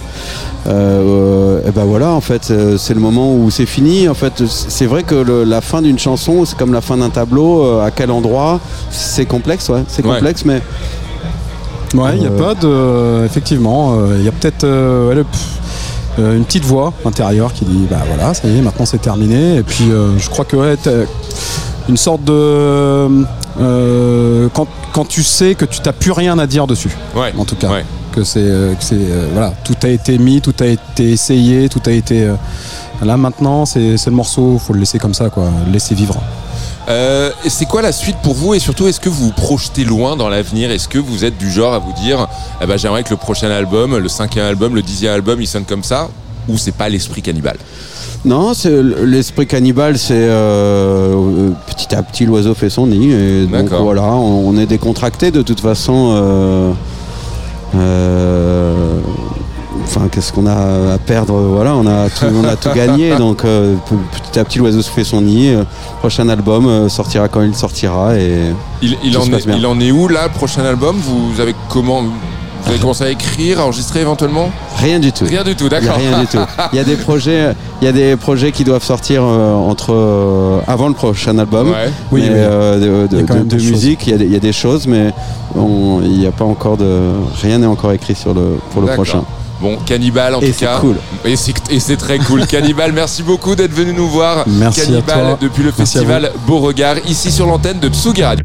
euh, 0.66 1.60
et 1.66 1.70
ben 1.70 1.84
voilà, 1.84 2.10
en 2.10 2.20
fait, 2.20 2.50
euh, 2.50 2.76
c'est 2.78 2.94
le 2.94 3.00
moment 3.00 3.34
où 3.34 3.50
c'est 3.50 3.66
fini. 3.66 4.08
En 4.08 4.14
fait, 4.14 4.42
c'est 4.46 4.86
vrai 4.86 5.02
que 5.02 5.14
le- 5.14 5.44
la 5.44 5.60
fin 5.60 5.80
d'une 5.82 5.98
chanson, 5.98 6.44
c'est 6.44 6.56
comme 6.58 6.72
la 6.72 6.80
fin 6.82 6.96
d'un 6.98 7.10
tableau. 7.10 7.62
euh, 7.64 7.84
à 7.84 7.90
quel 7.90 8.10
endroit 8.10 8.60
C'est 8.90 9.26
complexe, 9.26 9.68
ouais. 9.70 9.82
C'est 9.88 10.04
Ouais. 10.04 10.14
complexe, 10.16 10.44
mais 10.44 10.60
Ouais, 11.92 12.10
il 12.14 12.20
n'y 12.20 12.26
a 12.26 12.30
Euh, 12.30 12.38
pas 12.38 12.54
de. 12.54 13.24
Effectivement, 13.26 13.94
euh, 13.98 14.14
il 14.18 14.24
y 14.24 14.28
a 14.28 14.32
peut-être 14.32 14.62
euh, 14.62 15.12
ouais, 15.12 15.24
euh, 16.20 16.36
une 16.36 16.44
petite 16.44 16.64
voix 16.64 16.92
intérieure 17.04 17.52
qui 17.52 17.64
dit 17.64 17.86
bah 17.90 17.96
voilà, 18.06 18.32
ça 18.32 18.46
y 18.46 18.56
est, 18.58 18.62
maintenant 18.62 18.86
c'est 18.86 19.00
terminé. 19.02 19.56
Et 19.56 19.62
puis 19.64 19.90
euh, 19.90 20.16
je 20.16 20.30
crois 20.30 20.44
que 20.44 20.54
ouais, 20.56 20.76
t'as 20.76 20.90
une 21.88 21.96
sorte 21.96 22.22
de. 22.22 22.32
euh, 23.60 24.48
quand, 24.54 24.68
quand 24.92 25.04
tu 25.08 25.22
sais 25.24 25.56
que 25.56 25.64
tu 25.64 25.80
n'as 25.84 25.92
plus 25.92 26.12
rien 26.12 26.38
à 26.38 26.46
dire 26.46 26.68
dessus, 26.68 26.96
Ouais. 27.16 27.32
en 27.36 27.44
tout 27.44 27.56
cas. 27.56 27.68
Ouais. 27.70 27.84
Que 28.12 28.24
c'est. 28.24 28.40
euh, 28.40 28.74
euh, 28.92 29.28
voilà, 29.32 29.52
tout 29.64 29.76
a 29.82 29.88
été 29.88 30.18
mis, 30.18 30.40
tout 30.40 30.54
a 30.60 30.66
été 30.66 31.10
essayé, 31.12 31.68
tout 31.68 31.82
a 31.86 31.92
été. 31.92 32.24
euh, 32.24 32.34
là 33.04 33.16
maintenant, 33.16 33.64
c'est 33.66 33.96
le 34.06 34.10
morceau, 34.12 34.58
faut 34.58 34.72
le 34.72 34.80
laisser 34.80 34.98
comme 34.98 35.14
ça, 35.14 35.30
quoi. 35.30 35.48
Le 35.66 35.72
laisser 35.72 35.94
vivre. 35.94 36.20
Euh, 36.88 37.30
et 37.44 37.50
c'est 37.50 37.66
quoi 37.66 37.82
la 37.82 37.92
suite 37.92 38.16
pour 38.22 38.34
vous? 38.34 38.54
Et 38.54 38.58
surtout 38.58 38.88
est-ce 38.88 38.98
que 38.98 39.08
vous 39.08 39.26
vous 39.26 39.32
projetez 39.32 39.84
loin 39.84 40.16
dans 40.16 40.28
l'avenir? 40.28 40.72
Est-ce 40.72 40.88
que 40.88 40.98
vous 40.98 41.24
êtes 41.24 41.38
du 41.38 41.50
genre 41.50 41.72
à 41.72 41.78
vous 41.78 41.92
dire 42.02 42.26
eh 42.60 42.66
ben, 42.66 42.76
j'aimerais 42.76 43.04
que 43.04 43.10
le 43.10 43.16
prochain 43.16 43.50
album, 43.50 43.96
le 43.96 44.08
cinquième 44.08 44.46
album, 44.46 44.74
le 44.74 44.82
dixième 44.82 45.12
album, 45.14 45.40
il 45.40 45.46
sonne 45.46 45.64
comme 45.64 45.84
ça? 45.84 46.08
Ou 46.48 46.58
c'est 46.58 46.72
pas 46.74 46.88
l'esprit 46.88 47.22
cannibale? 47.22 47.58
Non, 48.24 48.54
c'est 48.54 48.82
l'esprit 48.82 49.46
cannibale, 49.46 49.98
c'est 49.98 50.14
euh, 50.14 51.50
petit 51.68 51.94
à 51.94 52.02
petit 52.02 52.26
l'oiseau 52.26 52.54
fait 52.54 52.70
son 52.70 52.86
nid. 52.88 53.12
Et 53.12 53.42
donc 53.46 53.52
D'accord. 53.52 53.84
voilà, 53.84 54.02
on, 54.02 54.48
on 54.48 54.56
est 54.58 54.66
décontracté 54.66 55.30
de 55.30 55.42
toute 55.42 55.60
façon. 55.60 56.12
euh, 56.16 56.72
Enfin, 59.90 60.08
qu'est-ce 60.08 60.32
qu'on 60.32 60.46
a 60.46 60.92
à 60.94 60.98
perdre? 60.98 61.34
Voilà, 61.34 61.74
on 61.74 61.84
a 61.84 62.08
tout, 62.08 62.26
on 62.32 62.44
a 62.44 62.54
tout 62.54 62.70
gagné. 62.72 63.16
Donc 63.18 63.44
euh, 63.44 63.74
petit 64.12 64.38
à 64.38 64.44
petit 64.44 64.58
l'oiseau 64.58 64.82
se 64.82 64.90
fait 64.90 65.02
son 65.02 65.22
nid. 65.22 65.52
Euh, 65.52 65.64
prochain 65.98 66.28
album 66.28 66.66
euh, 66.66 66.88
sortira 66.88 67.28
quand 67.28 67.42
il 67.42 67.56
sortira 67.56 68.16
et 68.16 68.52
il, 68.82 69.18
en 69.18 69.24
est, 69.32 69.44
il 69.46 69.66
en 69.66 69.80
est 69.80 69.90
où 69.90 70.06
là, 70.06 70.28
le 70.28 70.32
prochain 70.32 70.64
album 70.64 70.96
Vous 70.96 71.40
avez 71.40 71.56
comment 71.68 72.04
Vous 72.64 72.70
avez 72.70 72.78
commencé 72.78 73.04
à 73.04 73.10
écrire, 73.10 73.60
à 73.60 73.64
enregistrer 73.64 74.00
éventuellement 74.00 74.50
rien 74.76 74.98
du 74.98 75.12
tout. 75.12 75.24
Rien 75.24 75.42
du 75.42 75.54
tout, 75.56 75.64
Il 75.66 75.72
y 75.72 75.76
a 75.76 75.80
d'accord. 75.80 75.96
rien 75.96 76.20
du 76.20 76.26
tout. 76.26 76.38
Il 76.72 76.76
y 76.76 76.78
a 76.78 76.84
des 76.84 76.96
projets, 76.96 77.52
il 77.80 77.84
y 77.84 77.88
a 77.88 77.92
des 77.92 78.16
projets 78.16 78.52
qui 78.52 78.64
doivent 78.64 78.84
sortir 78.84 79.22
euh, 79.24 79.54
entre 79.54 79.92
euh, 79.92 80.60
avant 80.66 80.88
le 80.88 80.94
prochain 80.94 81.36
album. 81.38 81.70
Ouais. 81.70 81.90
Oui, 82.12 82.22
mais, 82.22 82.28
oui. 82.28 82.34
euh, 82.36 83.06
de, 83.08 83.56
musique, 83.56 84.06
il 84.06 84.10
y, 84.10 84.14
a 84.14 84.18
des- 84.18 84.24
il 84.26 84.32
y 84.32 84.36
a 84.36 84.40
des 84.40 84.52
choses, 84.52 84.86
mais 84.86 85.10
il 85.56 86.18
n'y 86.18 86.26
a 86.26 86.32
pas 86.32 86.44
encore 86.44 86.76
de 86.76 87.10
rien 87.42 87.58
n'est 87.58 87.66
encore 87.66 87.92
écrit 87.92 88.14
sur 88.14 88.34
le 88.34 88.58
pour 88.72 88.82
le 88.82 88.88
prochain. 88.88 89.24
Bon, 89.60 89.76
Cannibal 89.84 90.34
en 90.36 90.40
Et 90.40 90.46
tout 90.48 90.54
c'est 90.58 90.64
cas. 90.64 90.78
cool. 90.78 90.96
Et 91.24 91.36
c'est, 91.36 91.52
et 91.70 91.80
c'est 91.80 91.96
très 91.98 92.16
cool. 92.18 92.46
Cannibal, 92.46 92.92
merci 92.92 93.22
beaucoup 93.22 93.54
d'être 93.54 93.74
venu 93.74 93.92
nous 93.92 94.08
voir. 94.08 94.44
Merci 94.46 94.80
à 94.80 94.84
Cannibal 94.86 95.20
toi. 95.20 95.38
depuis 95.40 95.62
le 95.62 95.72
Merci 95.76 95.92
festival 95.98 96.32
Beauregard, 96.46 96.96
ici 97.06 97.30
sur 97.30 97.46
l'antenne 97.46 97.78
de 97.78 97.88
Tsugi 97.88 98.22
Radio. 98.24 98.44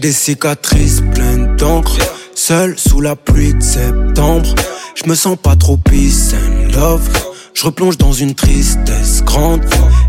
Des 0.00 0.12
cicatrices 0.12 1.02
pleines 1.14 1.56
d'encre, 1.56 1.96
seul 2.34 2.78
sous 2.78 3.02
la 3.02 3.16
pluie 3.16 3.52
de 3.52 3.62
septembre. 3.62 4.54
Je 4.94 5.08
me 5.08 5.14
sens 5.14 5.36
pas 5.36 5.56
trop 5.56 5.76
peace 5.76 6.34
and 6.34 6.72
love. 6.72 7.06
Je 7.52 7.64
replonge 7.64 7.98
dans 7.98 8.12
une 8.12 8.34
tristesse 8.34 9.22
grande. 9.22 9.62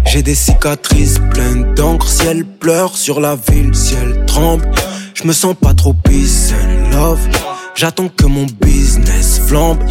J'ai 0.05 0.23
des 0.23 0.35
cicatrices 0.35 1.19
pleines 1.31 1.73
d'encre, 1.75 2.07
ciel 2.07 2.45
pleure 2.45 2.95
sur 2.95 3.19
la 3.19 3.35
ville, 3.35 3.75
ciel 3.75 4.25
tremble. 4.27 4.69
Je 5.13 5.27
me 5.27 5.33
sens 5.33 5.55
pas 5.59 5.73
trop 5.73 5.93
peace 5.93 6.53
and 6.53 6.95
love. 6.95 7.19
J'attends 7.75 8.07
que 8.07 8.25
mon 8.25 8.45
business 8.61 9.41
flambe. 9.45 9.83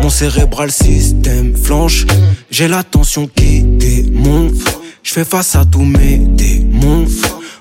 Mon 0.00 0.08
cérébral 0.08 0.72
système 0.72 1.54
flanche. 1.56 2.06
J'ai 2.50 2.68
la 2.68 2.82
tension 2.82 3.26
qui 3.26 3.62
démonte. 3.62 4.54
Je 5.02 5.12
fais 5.12 5.24
face 5.24 5.54
à 5.56 5.64
tous 5.66 5.84
mes 5.84 6.16
démons. 6.16 7.06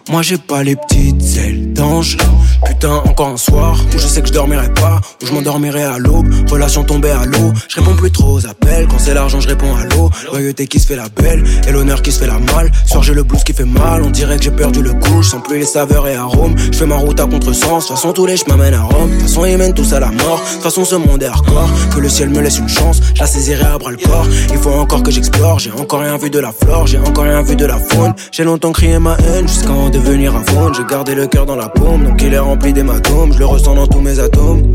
Moi 0.10 0.22
j'ai 0.24 0.38
pas 0.38 0.64
les 0.64 0.76
petites 0.76 1.38
ailes 1.38 1.74
d'ange. 1.74 2.18
Putain, 2.66 3.02
encore 3.06 3.30
un 3.30 3.38
soir 3.38 3.80
où 3.94 4.00
je 4.00 4.08
sais 4.08 4.22
que 4.22 4.28
je 4.28 4.34
dormirai 4.34 4.74
pas, 4.74 5.00
où 5.22 5.26
je 5.26 5.34
m'endormirai 5.34 5.84
à 5.84 5.98
l'aube. 5.98 6.28
Relation 6.50 6.84
tombée 6.84 7.12
à 7.12 7.26
l'eau. 7.26 7.52
Je 7.68 7.80
réponds 7.80 7.96
plus 7.96 8.12
trop 8.12 8.34
aux 8.34 8.46
appels. 8.48 8.88
Quand 8.88 9.00
c'est 9.00 9.14
l'argent, 9.14 9.40
je 9.40 9.48
réponds 9.48 9.76
à 9.76 9.84
l'eau. 9.86 10.10
Loyauté 10.32 10.68
qui 10.68 10.80
se 10.80 10.88
fait 10.88 10.96
la 10.96 11.10
belle 11.10 11.44
et 11.68 11.72
l'honneur 11.72 12.02
qui 12.02 12.12
se 12.12 12.20
fait 12.20 12.28
la 12.28 12.40
mal. 12.40 12.72
Soir, 12.86 13.04
j'ai 13.04 13.14
le 13.14 13.24
blues 13.24 13.44
qui 13.44 13.54
fait 13.54 13.66
mal. 13.66 14.04
On 14.04 14.10
dirait 14.10 14.38
que 14.38 14.44
j'ai 14.44 14.52
perdu 14.52 14.82
le 14.82 14.94
goût. 14.94 15.22
Je 15.22 15.30
sens 15.30 15.44
plus 15.44 15.60
les 15.60 15.66
saveurs 15.66 16.08
et 16.08 16.16
arômes. 16.16 16.56
Je 16.72 16.78
fais 16.78 16.86
ma 16.86 16.96
route 16.96 17.20
à 17.20 17.26
contresens. 17.26 17.84
De 17.84 17.88
toute 17.88 17.96
façon, 17.98 18.14
tous 18.14 18.26
les 18.26 18.38
chemins 18.38 18.58
mènent 18.58 18.74
à 18.74 18.82
Rome. 18.82 19.10
De 19.10 19.16
toute 19.16 19.28
façon, 19.28 19.46
ils 19.46 19.58
mènent 19.58 19.74
tous 19.74 19.94
à 19.94 20.00
la 20.00 20.12
mort. 20.12 20.42
De 20.42 20.54
toute 20.54 20.64
façon, 20.64 20.86
ce 20.86 20.96
monde 20.96 21.22
est 21.24 21.28
hardcore. 21.28 21.70
Que 21.94 22.00
le 22.00 22.10
ciel 22.10 22.30
me 22.30 22.42
laisse 22.42 22.58
une 22.58 22.70
chance. 22.70 23.02
Je 23.14 23.22
la 23.22 23.28
saisirai 23.28 23.66
à 23.66 23.78
bras 23.78 23.92
le 23.92 23.98
corps. 23.98 24.28
Il 24.52 24.58
faut 24.58 24.72
encore 24.72 25.04
que 25.04 25.12
j'explore. 25.12 25.60
J'ai 25.60 25.72
encore 25.72 26.02
rien 26.02 26.18
vu 26.18 26.30
de 26.30 26.40
la 26.40 26.52
flore. 26.52 26.88
J'ai 26.88 26.98
encore 26.98 27.26
rien 27.26 27.42
vu 27.44 27.56
de 27.56 27.66
la 27.66 27.78
faune. 27.78 28.14
J'ai 28.32 28.44
longtemps 28.44 28.72
crié 28.72 28.98
ma 29.00 29.16
haine 29.18 29.48
jusqu'à 29.48 29.72
en 29.72 29.91
devenir 29.92 30.36
un 30.36 30.44
faune. 30.44 30.74
J'ai 30.74 30.86
gardé 30.86 31.14
le 31.16 31.28
cœur 31.28 31.46
dans 31.46 31.56
la 31.56 31.70
paume. 31.70 32.06
Donc 32.06 32.22
il 32.22 32.34
est 32.34 32.40
rempli 32.40 32.74
d'hématomes. 32.74 33.34
Je 33.34 33.40
le 33.40 33.46
ressens 33.46 33.76
dans 33.76 33.88
tous 33.88 34.02
mes 34.02 34.20
atomes. 34.20 34.74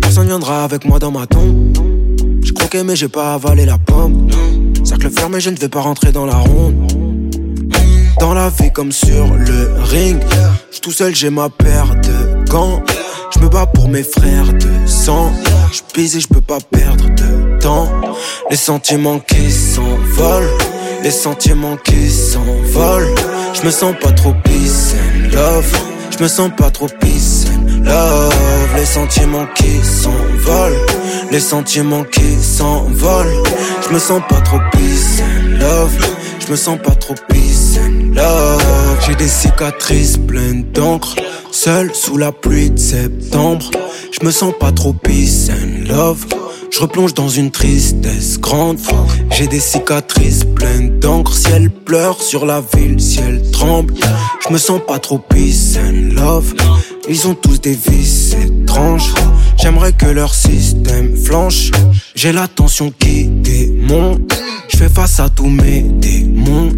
Personne 0.00 0.26
viendra 0.26 0.64
avec 0.64 0.84
moi 0.84 0.98
dans 0.98 1.10
ma 1.10 1.26
tombe. 1.26 1.76
J'ai 2.42 2.52
croqué 2.52 2.82
mais 2.82 2.96
j'ai 2.96 3.08
pas 3.08 3.34
avalé 3.34 3.64
la 3.64 3.78
pomme. 3.78 4.28
Cercle 4.84 5.10
fermé, 5.10 5.40
je 5.40 5.50
ne 5.50 5.56
vais 5.56 5.68
pas 5.68 5.80
rentrer 5.80 6.10
dans 6.10 6.26
la 6.26 6.36
ronde. 6.36 6.74
Dans 8.18 8.34
la 8.34 8.48
vie 8.50 8.72
comme 8.72 8.92
sur 8.92 9.32
le 9.34 9.70
ring. 9.84 10.20
J'suis 10.70 10.80
tout 10.80 10.92
seul, 10.92 11.14
j'ai 11.14 11.30
ma 11.30 11.48
paire 11.48 11.94
de 11.94 12.48
gants. 12.50 12.82
Je 13.34 13.38
me 13.40 13.48
bats 13.48 13.66
pour 13.66 13.88
mes 13.88 14.02
frères 14.02 14.52
de 14.52 14.86
sang. 14.86 15.32
Je 15.72 16.00
et 16.00 16.20
je 16.20 16.28
peux 16.28 16.40
pas 16.40 16.58
perdre 16.60 17.06
de 17.06 17.58
temps. 17.58 17.88
Les 18.50 18.56
sentiments 18.56 19.20
qui 19.20 19.50
s'envolent. 19.50 20.50
Les 21.02 21.10
sentiments 21.10 21.76
qui 21.76 22.10
s'envolent. 22.10 23.14
Je 23.54 23.66
me 23.66 23.70
sens 23.70 23.94
pas 24.00 24.12
trop 24.12 24.34
peace 24.44 24.94
and 24.94 25.34
love. 25.34 25.72
Je 26.10 26.22
me 26.22 26.28
sens 26.28 26.50
pas 26.56 26.70
trop 26.70 26.86
peace 27.00 27.46
and 27.52 27.84
love. 27.84 28.32
Les 28.76 28.84
sentiments 28.84 29.46
qui 29.56 29.82
s'envolent. 29.82 30.86
Les 31.32 31.40
sentiments 31.40 32.04
qui 32.04 32.36
s'envolent. 32.40 33.42
Je 33.86 33.92
me 33.92 33.98
sens 33.98 34.22
pas 34.28 34.40
trop 34.42 34.60
peace 34.72 35.20
and 35.20 35.58
love. 35.58 35.96
Je 36.38 36.50
me 36.50 36.56
sens 36.56 36.78
pas 36.78 36.94
trop 36.94 37.14
peace 37.28 37.78
and 37.78 38.14
love. 38.14 38.62
J'ai 39.06 39.16
des 39.16 39.28
cicatrices 39.28 40.18
pleines 40.18 40.64
d'encre. 40.72 41.16
Seul 41.50 41.92
sous 41.94 42.16
la 42.16 42.30
pluie 42.30 42.70
de 42.70 42.78
septembre. 42.78 43.70
Je 44.12 44.24
me 44.24 44.30
sens 44.30 44.54
pas 44.58 44.70
trop 44.70 44.92
peace 44.92 45.50
and 45.50 45.88
love. 45.88 46.24
Je 46.72 46.80
replonge 46.80 47.12
dans 47.12 47.28
une 47.28 47.50
tristesse 47.50 48.40
grande. 48.40 48.78
J'ai 49.30 49.46
des 49.46 49.60
cicatrices 49.60 50.44
pleines 50.56 50.98
d'encre. 51.00 51.34
Ciel 51.34 51.70
pleure 51.70 52.20
sur 52.22 52.46
la 52.46 52.62
ville, 52.74 52.98
ciel 52.98 53.42
tremble. 53.52 53.92
Je 54.40 54.50
me 54.50 54.56
sens 54.56 54.80
pas 54.86 54.98
trop 54.98 55.18
peace 55.18 55.76
and 55.76 56.14
love. 56.14 56.54
Ils 57.08 57.26
ont 57.26 57.34
tous 57.34 57.60
des 57.60 57.74
vices 57.74 58.34
étranges. 58.34 59.12
J'aimerais 59.60 59.92
que 59.92 60.06
leur 60.06 60.34
système 60.34 61.16
flanche. 61.16 61.70
J'ai 62.14 62.32
la 62.32 62.46
tension 62.46 62.92
qui 62.96 63.24
démonte. 63.24 64.32
Je 64.68 64.76
fais 64.76 64.88
face 64.88 65.18
à 65.18 65.28
tous 65.28 65.48
mes 65.48 65.80
démons. 65.80 66.72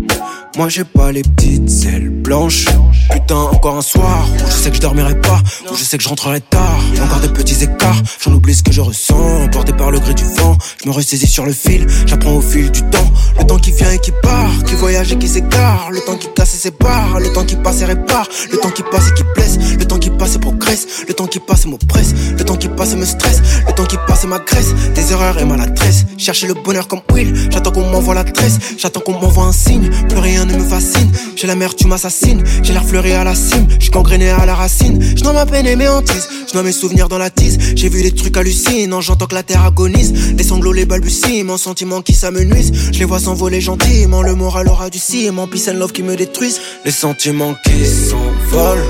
Moi 0.56 0.68
j'ai 0.68 0.84
pas 0.84 1.10
les 1.10 1.22
petites 1.22 1.84
ailes 1.86 2.10
blanches. 2.10 2.66
Putain, 3.10 3.36
encore 3.36 3.76
un 3.76 3.82
soir 3.82 4.28
où 4.32 4.46
je 4.46 4.52
sais 4.52 4.70
que 4.70 4.76
je 4.76 4.80
dormirai 4.80 5.20
pas, 5.20 5.42
où 5.70 5.74
je 5.74 5.82
sais 5.82 5.98
que 5.98 6.04
je 6.04 6.08
rentrerai 6.08 6.40
tard. 6.40 6.78
Encore 7.02 7.20
des 7.20 7.28
petits 7.28 7.64
écarts, 7.64 8.00
j'en 8.20 8.32
oublie 8.32 8.54
ce 8.54 8.62
que 8.62 8.72
je 8.72 8.80
ressens. 8.80 9.44
Emporté 9.44 9.72
par 9.72 9.90
le 9.90 9.98
gré 9.98 10.14
du 10.14 10.24
vent, 10.24 10.56
je 10.82 10.88
me 10.88 10.94
ressaisis 10.94 11.26
sur 11.26 11.44
le 11.44 11.52
fil, 11.52 11.86
j'apprends 12.06 12.34
au 12.34 12.40
fil 12.40 12.70
du 12.70 12.82
temps. 12.82 13.10
Le 13.38 13.44
temps 13.44 13.58
qui 13.58 13.72
vient 13.72 13.90
et 13.90 13.98
qui 13.98 14.12
part, 14.22 14.50
qui 14.64 14.74
voyage 14.74 15.12
et 15.12 15.18
qui 15.18 15.28
s'égare. 15.28 15.90
Le 15.90 16.00
temps 16.00 16.16
qui 16.16 16.28
casse 16.34 16.54
et 16.54 16.58
sépare, 16.58 17.18
le 17.18 17.32
temps 17.32 17.44
qui 17.44 17.56
passe 17.56 17.80
et 17.80 17.86
répare. 17.86 18.28
Le 18.52 18.58
temps 18.58 18.70
qui 18.70 18.82
passe 18.84 19.08
et 19.08 19.14
qui 19.14 19.24
blesse, 19.34 19.58
le 19.76 19.84
temps 19.84 19.98
qui 19.98 20.10
passe 20.16 20.38
progresse. 20.38 20.86
Le 21.06 21.14
temps 21.14 21.26
qui 21.26 21.40
passe 21.40 21.66
m'oppresse, 21.66 22.14
le 22.36 22.44
temps 22.44 22.56
qui 22.56 22.68
passe 22.68 22.94
me 22.94 23.04
stresse. 23.04 23.40
Le 23.66 23.72
temps 23.72 23.84
qui 23.84 23.96
passe 24.06 24.24
m'agresse, 24.24 24.74
des 24.94 25.12
erreurs 25.12 25.38
et 25.38 25.44
maladresse. 25.44 26.04
Chercher 26.18 26.46
le 26.46 26.54
bonheur 26.54 26.88
comme 26.88 27.00
Will, 27.12 27.34
j'attends 27.50 27.72
qu'on 27.72 27.88
m'envoie 27.90 28.14
l'adresse. 28.14 28.58
J'attends 28.78 29.00
qu'on 29.00 29.12
m'envoie 29.12 29.44
un 29.44 29.52
signe, 29.52 29.90
plus 30.08 30.18
rien 30.18 30.44
ne 30.44 30.54
me 30.54 30.64
fascine. 30.64 31.10
J'ai 31.36 31.46
la 31.46 31.54
mer, 31.54 31.74
tu 31.74 31.86
m'assassines, 31.86 32.42
j'ai 32.62 32.72
l'air 32.72 32.84
fleuri 32.84 33.12
à 33.12 33.24
la 33.24 33.34
cime. 33.34 33.66
J'suis 33.78 33.90
gangréné 33.90 34.30
à 34.30 34.46
la 34.46 34.54
racine, 34.54 35.02
je 35.16 35.24
ma 35.24 35.46
peine 35.46 35.66
et 35.66 35.76
mes 35.76 35.88
hantises. 35.88 36.28
Je 36.52 36.60
mes 36.60 36.72
souvenirs 36.72 37.08
dans 37.08 37.18
la 37.18 37.30
tise, 37.30 37.58
j'ai 37.74 37.88
vu 37.88 38.02
des 38.02 38.12
trucs 38.12 38.36
hallucinants. 38.36 39.00
J'entends 39.00 39.26
que 39.26 39.34
la 39.34 39.42
terre 39.42 39.64
agonise, 39.64 40.12
les 40.36 40.44
sanglots, 40.44 40.72
les 40.72 40.86
balbutiements, 40.86 41.56
sentiments 41.56 42.00
qui 42.00 42.14
s'amenuisent. 42.14 42.72
Je 42.92 42.98
les 43.00 43.04
vois 43.04 43.18
s'envoler 43.18 43.60
gentiment, 43.60 44.22
le 44.22 44.36
moral 44.36 44.68
aura 44.68 44.88
du 44.88 44.98
ciment. 44.98 45.48
Peace 45.48 45.68
and 45.68 45.78
love 45.78 45.90
qui 45.90 46.04
me 46.04 46.14
détruisent. 46.14 46.60
Les 46.84 46.92
sentiments 46.92 47.56
qui 47.64 47.84
s'envolent, 47.84 48.84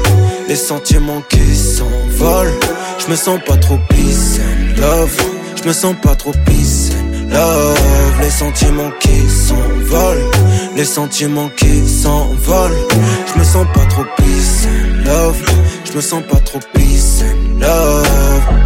les 0.46 0.56
sentiments 0.56 1.13
qui 1.28 1.54
s'envolent. 1.54 2.58
Je 2.98 3.10
me 3.10 3.16
sens 3.16 3.40
pas 3.46 3.56
trop 3.56 3.78
peace 3.88 4.40
love, 4.78 5.16
je 5.56 5.68
me 5.68 5.72
sens 5.72 5.94
pas 6.02 6.14
trop 6.14 6.32
peace 6.46 6.90
love. 7.30 7.78
Les 8.20 8.30
sentiments 8.30 8.90
qui 9.00 9.28
s'envolent, 9.28 10.30
les 10.76 10.84
sentiments 10.84 11.50
qui 11.56 11.86
s'envolent. 11.88 12.86
Je 13.32 13.38
me 13.38 13.44
sens 13.44 13.66
pas 13.74 13.86
trop 13.86 14.04
peace 14.16 14.66
love, 15.04 15.42
je 15.84 15.92
me 15.96 16.00
sens 16.00 16.22
pas 16.30 16.40
trop 16.40 16.60
peace 16.72 17.22
love. 17.60 18.63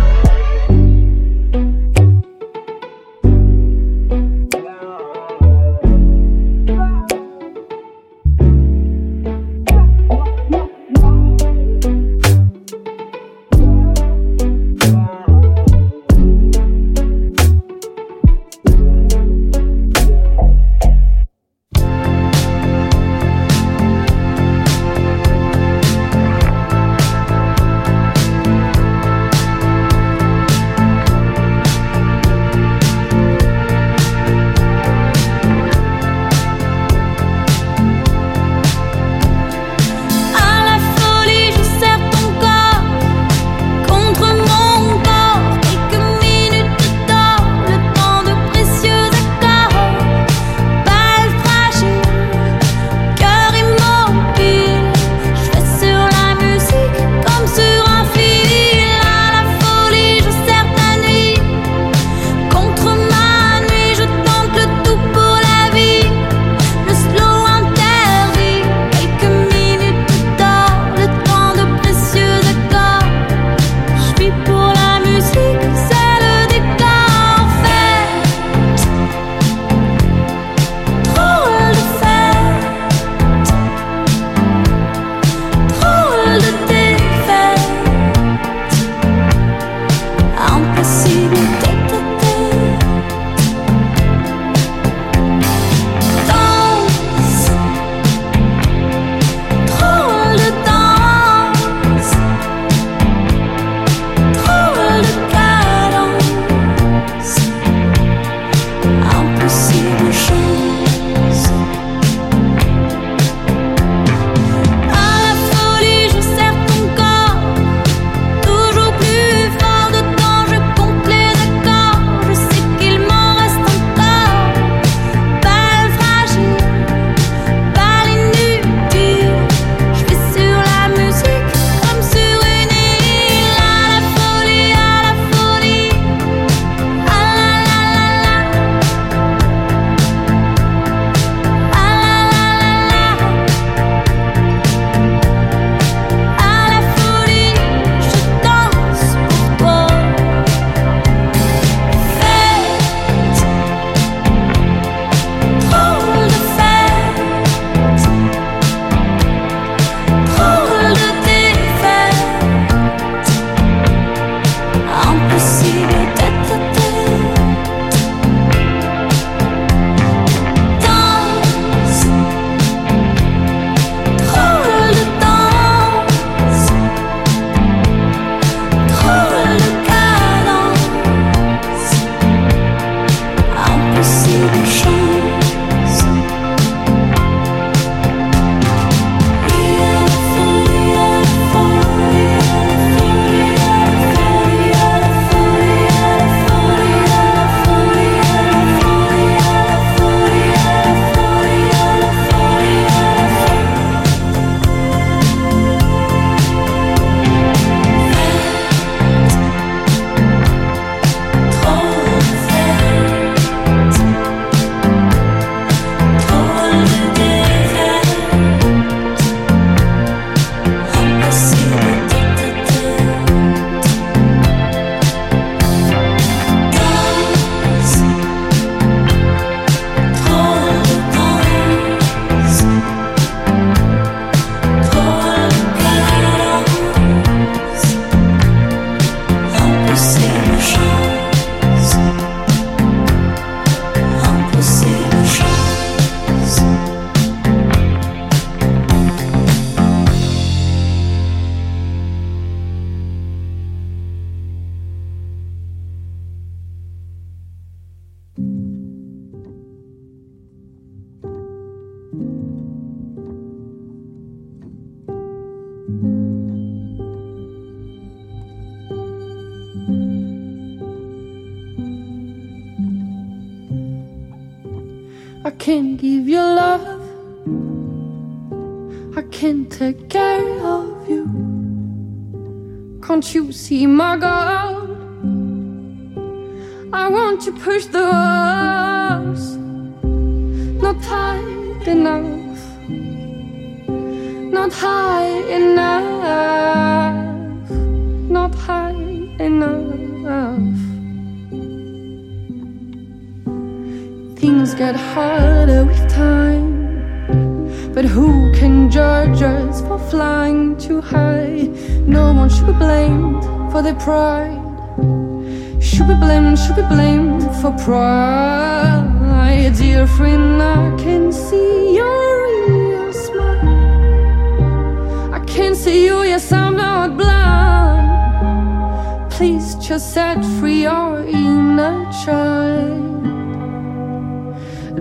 Just 329.56 330.12
set 330.12 330.44
free 330.60 330.82
your 330.82 331.24
inner 331.24 332.04
child. 332.22 333.24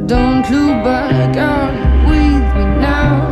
Don't 0.08 0.50
look 0.50 0.86
back 0.86 1.36
on 1.36 1.74
with 2.08 2.46
me 2.56 2.66
now. 2.80 3.28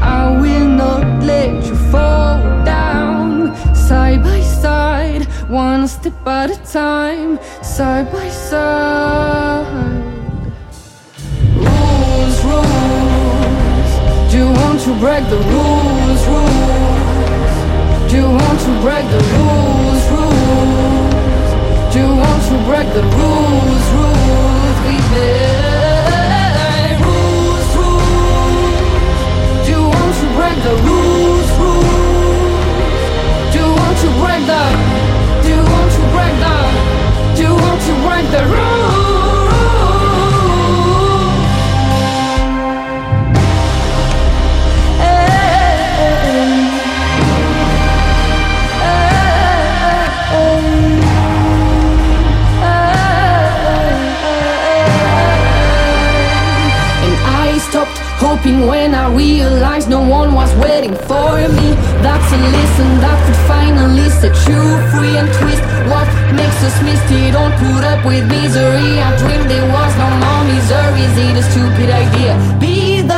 I 0.00 0.38
will 0.40 0.68
not 0.68 1.24
let 1.24 1.66
you 1.66 1.74
fall 1.90 2.38
down. 2.64 3.56
Side 3.74 4.22
by 4.22 4.40
side, 4.42 5.24
one 5.50 5.88
step 5.88 6.24
at 6.24 6.50
a 6.50 6.72
time. 6.72 7.40
Side 7.60 8.12
by 8.12 8.28
side. 8.28 9.66
Rules, 11.56 12.44
rules. 12.44 13.92
Do 14.30 14.38
you 14.38 14.50
want 14.60 14.80
to 14.82 14.94
break 15.00 15.24
the 15.28 15.38
rules, 15.50 16.26
rules? 16.28 16.93
Do 18.14 18.20
you 18.20 18.30
want 18.30 18.60
to 18.60 18.70
break 18.80 19.04
the 19.10 19.18
rules, 19.34 20.04
rules? 20.14 21.50
Do 21.92 21.98
you 21.98 22.14
want 22.14 22.42
to 22.46 22.56
break 22.62 22.86
the 22.94 23.02
rules, 23.02 23.86
rules? 23.98 24.76
We 24.86 24.94
made 25.10 26.94
rules, 27.02 27.68
rules. 27.74 28.86
Do 29.66 29.70
you 29.74 29.82
want 29.82 30.14
to 30.22 30.26
break 30.38 30.58
the 30.62 30.74
rules, 30.86 31.48
rules? 31.58 33.02
Do 33.50 33.58
you 33.58 33.70
want 33.82 33.96
to 34.04 34.08
break 34.22 34.42
the? 34.46 34.62
Do 35.42 35.48
you 35.50 35.62
want 35.74 35.90
to 35.98 36.02
break 36.14 36.34
the? 36.44 36.54
Do 37.34 37.42
you 37.42 37.54
want 37.64 37.80
to 37.82 37.94
break 38.06 38.26
the 38.30 38.42
rules? 38.46 38.73
When 58.52 58.94
I 58.94 59.08
realized 59.14 59.88
no 59.88 60.06
one 60.06 60.34
was 60.34 60.54
waiting 60.56 60.94
for 61.08 61.32
me. 61.56 61.68
That's 62.04 62.28
a 62.32 62.36
lesson 62.36 63.00
that 63.00 63.16
could 63.24 63.40
finally 63.48 64.08
set 64.20 64.36
you 64.44 64.60
free 64.92 65.16
and 65.16 65.28
twist 65.40 65.64
what 65.88 66.06
makes 66.36 66.60
us 66.60 66.76
misty. 66.84 67.32
Don't 67.32 67.54
put 67.56 67.84
up 67.84 68.04
with 68.04 68.28
misery. 68.28 69.00
I 69.00 69.16
dreamed 69.16 69.48
there 69.48 69.64
was 69.72 69.92
no 69.96 70.08
more 70.20 70.44
misery. 70.44 71.08
Is 71.08 71.16
it 71.24 71.36
a 71.40 71.44
stupid 71.50 71.88
idea? 71.88 72.36
Be 72.60 73.00
the 73.00 73.13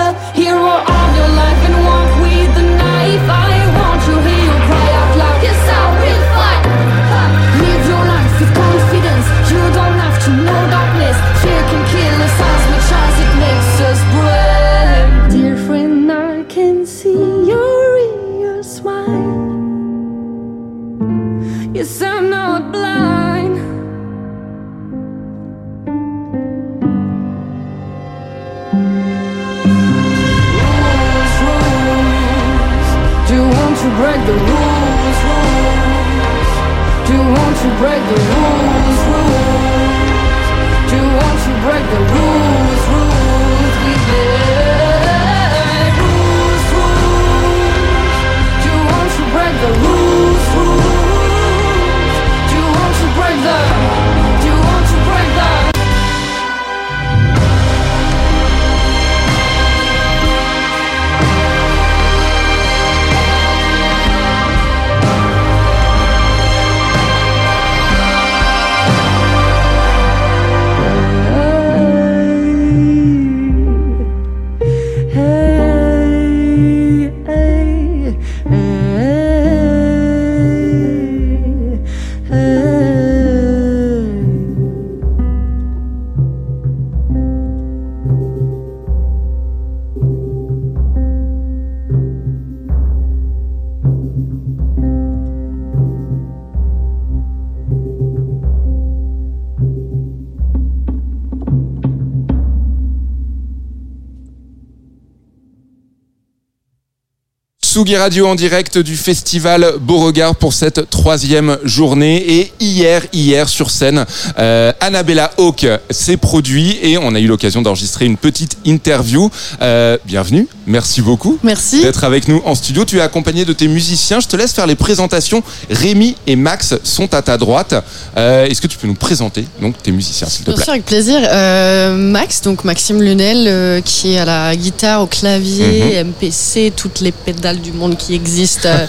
Tsugi 107.76 107.98
Radio 107.98 108.26
en 108.26 108.34
direct 108.34 108.78
du 108.78 108.96
festival 108.96 109.74
Beauregard 109.82 110.34
pour 110.34 110.54
cette 110.54 110.88
troisième 110.88 111.58
journée. 111.62 112.24
Et 112.40 112.52
hier, 112.58 113.02
hier 113.12 113.50
sur 113.50 113.70
scène, 113.70 114.06
euh, 114.38 114.72
Annabella 114.80 115.30
Hawk 115.36 115.66
s'est 115.90 116.16
produit 116.16 116.78
et 116.80 116.96
on 116.96 117.14
a 117.14 117.20
eu 117.20 117.26
l'occasion 117.26 117.60
d'enregistrer 117.60 118.06
une 118.06 118.16
petite 118.16 118.56
interview. 118.64 119.30
Euh, 119.60 119.98
bienvenue, 120.06 120.48
merci 120.66 121.02
beaucoup. 121.02 121.38
Merci. 121.42 121.82
D'être 121.82 122.04
avec 122.04 122.28
nous 122.28 122.40
en 122.46 122.54
studio. 122.54 122.86
Tu 122.86 122.96
es 122.96 123.02
accompagné 123.02 123.44
de 123.44 123.52
tes 123.52 123.68
musiciens. 123.68 124.20
Je 124.20 124.26
te 124.28 124.36
laisse 124.36 124.54
faire 124.54 124.66
les 124.66 124.74
présentations. 124.74 125.42
Rémi 125.68 126.16
et 126.26 126.34
Max 126.34 126.76
sont 126.82 127.12
à 127.12 127.20
ta 127.20 127.36
droite. 127.36 127.74
Euh, 128.16 128.46
Est-ce 128.46 128.62
que 128.62 128.68
tu 128.68 128.78
peux 128.78 128.86
nous 128.86 128.94
présenter 128.94 129.44
donc 129.60 129.82
tes 129.82 129.92
musiciens, 129.92 130.28
s'il 130.30 130.46
te 130.46 130.50
Bien 130.50 130.54
plaît? 130.54 130.64
sûr, 130.64 130.72
avec 130.72 130.86
plaisir. 130.86 131.18
Euh, 131.30 131.94
Max, 131.94 132.40
donc 132.40 132.64
Maxime 132.64 133.02
Lunel, 133.02 133.44
euh, 133.46 133.80
qui 133.82 134.14
est 134.14 134.18
à 134.18 134.24
la 134.24 134.56
guitare, 134.56 135.02
au 135.02 135.06
clavier, 135.06 136.02
Mhm. 136.02 136.12
MPC, 136.12 136.72
toutes 136.74 137.00
les 137.00 137.12
pédales 137.12 137.60
du 137.66 137.72
monde 137.72 137.96
qui 137.96 138.14
existent. 138.14 138.68
euh, 138.68 138.86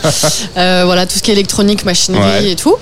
euh, 0.57 0.81
voilà, 0.85 1.05
tout 1.05 1.17
ce 1.17 1.23
qui 1.23 1.31
est 1.31 1.33
électronique, 1.33 1.83
machinerie 1.85 2.21
Ouais. 2.45 2.51
et 2.51 2.55
tout. 2.55 2.75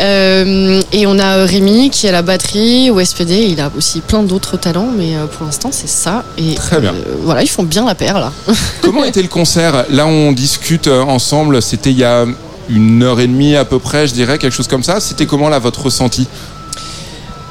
Euh, 0.00 0.80
et 0.92 1.06
on 1.06 1.18
a 1.18 1.44
Rémi, 1.44 1.90
qui 1.90 2.06
est 2.06 2.08
à 2.08 2.12
la 2.12 2.22
batterie, 2.22 2.90
au 2.90 3.02
SPD. 3.04 3.48
Il 3.50 3.60
a 3.60 3.70
aussi 3.76 4.00
plein 4.00 4.22
d'autres 4.22 4.56
talents, 4.56 4.88
mais 4.96 5.12
pour 5.36 5.46
l'instant, 5.46 5.70
c'est 5.72 5.88
ça. 5.88 6.24
Et 6.38 6.54
Très 6.54 6.80
bien. 6.80 6.92
euh, 6.94 7.16
voilà, 7.22 7.42
ils 7.42 7.48
font 7.50 7.62
bien 7.64 7.84
la 7.84 7.94
paire, 7.94 8.18
là. 8.18 8.32
Comment 8.82 9.04
était 9.04 9.22
le 9.22 9.28
concert? 9.28 9.84
Là, 9.90 10.06
on 10.06 10.32
discute 10.32 10.88
ensemble. 10.88 11.60
C'était 11.62 11.90
il 11.90 11.98
y 11.98 12.04
a 12.04 12.24
une 12.68 13.02
heure 13.02 13.20
et 13.20 13.26
demie 13.26 13.56
à 13.56 13.64
peu 13.64 13.78
près, 13.78 14.06
je 14.06 14.14
dirais, 14.14 14.38
quelque 14.38 14.54
chose 14.54 14.68
comme 14.68 14.82
ça. 14.84 15.00
C'était 15.00 15.26
comment 15.26 15.48
là 15.48 15.58
votre 15.58 15.82
ressenti? 15.82 16.26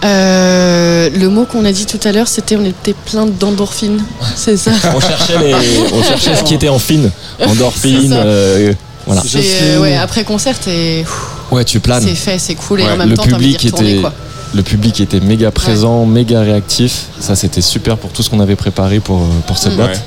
Euh, 0.03 1.09
le 1.15 1.29
mot 1.29 1.45
qu'on 1.45 1.63
a 1.65 1.71
dit 1.71 1.85
tout 1.85 1.99
à 2.05 2.11
l'heure, 2.11 2.27
c'était 2.27 2.55
on 2.55 2.65
était 2.65 2.93
plein 2.93 3.25
d'endorphines. 3.27 4.01
C'est 4.35 4.57
ça. 4.57 4.71
On 4.95 4.99
cherchait, 4.99 5.37
les, 5.39 5.53
on 5.93 6.03
cherchait 6.07 6.35
ce 6.35 6.43
qui 6.43 6.55
était 6.55 6.69
en 6.69 6.79
fine. 6.79 7.11
Endorphine. 7.45 8.13
euh, 8.13 8.73
voilà. 9.05 9.21
Euh, 9.35 9.79
ouais, 9.79 9.95
après 9.97 10.23
concert, 10.23 10.57
t'es- 10.59 11.05
Ouais, 11.51 11.63
tu 11.65 11.79
planes. 11.79 12.03
c'est 12.03 12.15
fait, 12.15 12.39
c'est 12.39 12.55
cool 12.55 12.81
et 12.81 12.83
Ouais, 12.85 12.91
en 12.91 12.97
même 12.97 13.09
le 13.09 13.15
temps, 13.17 13.23
public 13.23 13.61
retourner, 13.63 13.91
était 13.91 14.01
quoi. 14.01 14.13
le 14.55 14.63
public 14.63 15.01
était 15.01 15.19
méga 15.19 15.51
présent, 15.51 16.05
méga 16.05 16.41
réactif. 16.41 17.05
Ça 17.19 17.35
c'était 17.35 17.61
super 17.61 17.97
pour 17.97 18.11
tout 18.11 18.23
ce 18.23 18.29
qu'on 18.29 18.39
avait 18.39 18.55
préparé 18.55 18.99
pour 18.99 19.21
pour 19.47 19.57
cette 19.57 19.73
Mm. 19.73 19.77
date. 19.77 20.01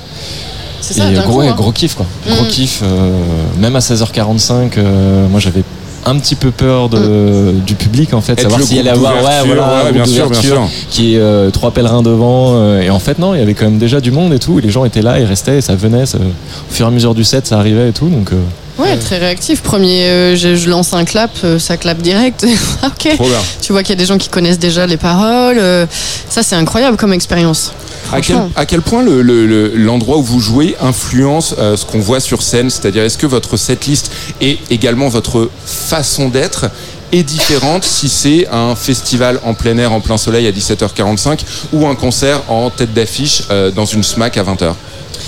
Et 0.97 1.15
gros, 1.15 1.33
coup, 1.33 1.41
hein. 1.41 1.55
gros 1.57 1.73
kiff 1.73 1.95
quoi. 1.95 2.07
Mm. 2.27 2.35
Gros 2.35 2.45
kiff. 2.47 2.81
euh, 2.83 3.11
même 3.59 3.75
à 3.77 3.81
16h45, 3.81 4.73
euh, 4.79 5.29
moi 5.29 5.39
j'avais 5.41 5.63
un 6.07 6.19
petit 6.19 6.35
peu 6.35 6.51
peur 6.51 6.89
de, 6.89 7.53
du 7.67 7.75
public 7.75 8.13
en 8.15 8.21
fait, 8.21 8.33
Être 8.33 8.43
savoir 8.43 8.61
le 8.61 8.67
s'il 8.67 8.77
y 8.77 8.81
allait 8.81 8.91
avoir 8.91 9.15
ouais, 9.17 9.43
voilà, 9.47 9.91
bien 9.93 10.05
sûr, 10.05 10.29
bien 10.31 10.41
sûr. 10.41 10.63
qui 10.91 11.15
est 11.15 11.19
euh, 11.19 11.51
trois 11.51 11.71
pèlerins 11.71 12.03
devant 12.03 12.53
euh, 12.55 12.81
et 12.83 12.91
en 12.91 12.99
fait 12.99 13.19
non, 13.19 13.35
il 13.35 13.41
y 13.41 13.43
avait 13.43 13.55
quand 13.55 13.65
même 13.65 13.79
déjà 13.79 14.01
du 14.01 14.11
monde 14.11 14.33
et 14.33 14.39
tout, 14.39 14.59
et 14.59 14.63
les 14.63 14.71
gens 14.71 14.85
étaient 14.85 15.03
là, 15.03 15.19
ils 15.19 15.25
restaient, 15.25 15.59
et 15.59 15.61
ça 15.61 15.75
venait, 15.75 16.07
ça- 16.07 16.19
au 16.19 16.73
fur 16.75 16.87
et 16.87 16.89
à 16.89 16.93
mesure 16.93 17.15
du 17.15 17.25
set, 17.25 17.47
ça 17.47 17.59
arrivait 17.59 17.89
et 17.89 17.93
tout, 17.93 18.09
donc 18.09 18.33
euh, 18.33 18.37
Ouais, 18.77 18.97
très 18.97 19.19
réactif. 19.19 19.63
Premier, 19.63 20.07
euh, 20.09 20.35
je, 20.37 20.57
je 20.57 20.69
lance 20.69 20.95
un 20.95 21.05
clap, 21.05 21.31
euh, 21.45 21.61
ça 21.61 21.77
clap 21.77 21.99
direct. 21.99 22.45
ok. 22.85 23.15
Trop 23.15 23.29
bien. 23.29 23.39
Tu 23.63 23.71
vois 23.71 23.85
qu'il 23.85 23.91
y 23.95 23.97
a 23.97 24.01
des 24.01 24.05
gens 24.05 24.19
qui 24.19 24.29
connaissent 24.29 24.59
déjà 24.59 24.85
les 24.85 24.97
paroles. 24.97 25.59
euh, 25.61 25.87
ça, 26.29 26.43
c'est 26.43 26.57
incroyable 26.57 26.97
comme 26.97 27.13
expérience. 27.13 27.73
À 28.13 28.21
quel, 28.21 28.37
Franchement. 28.37 28.51
à 28.57 28.67
quel 28.67 28.83
point 28.83 29.03
le- 29.03 29.23
le- 29.23 29.47
le- 29.47 29.69
l'endroit 29.77 30.19
où 30.19 30.23
vous 30.23 30.41
jouez 30.41 30.77
influence 30.81 31.55
euh, 31.59 31.77
ce 31.77 31.85
qu'on 31.85 32.01
voit 32.01 32.21
sur 32.21 32.43
scène? 32.43 32.71
C'est-à-dire, 32.71 33.03
est-ce 33.03 33.19
que 33.19 33.27
votre 33.27 33.57
setlist 33.57 34.11
et 34.41 34.59
également 34.71 35.09
votre 35.09 35.51
façon 35.67 36.29
d'être 36.29 36.67
est 37.13 37.23
différente 37.23 37.85
si 37.85 38.09
c'est 38.09 38.49
un 38.51 38.75
festival 38.75 39.41
en 39.45 39.55
plein 39.55 39.79
air, 39.79 39.93
en 39.93 40.01
plein 40.01 40.17
soleil 40.17 40.47
à 40.47 40.53
17h45 40.53 41.41
ou 41.73 41.87
un 41.87 41.95
concert 41.95 42.43
en 42.49 42.71
tête 42.71 42.93
d'affiche 42.93 43.43
euh, 43.51 43.71
dans 43.71 43.85
une 43.85 44.03
SMAC 44.03 44.37
à 44.37 44.43
20h, 44.43 44.75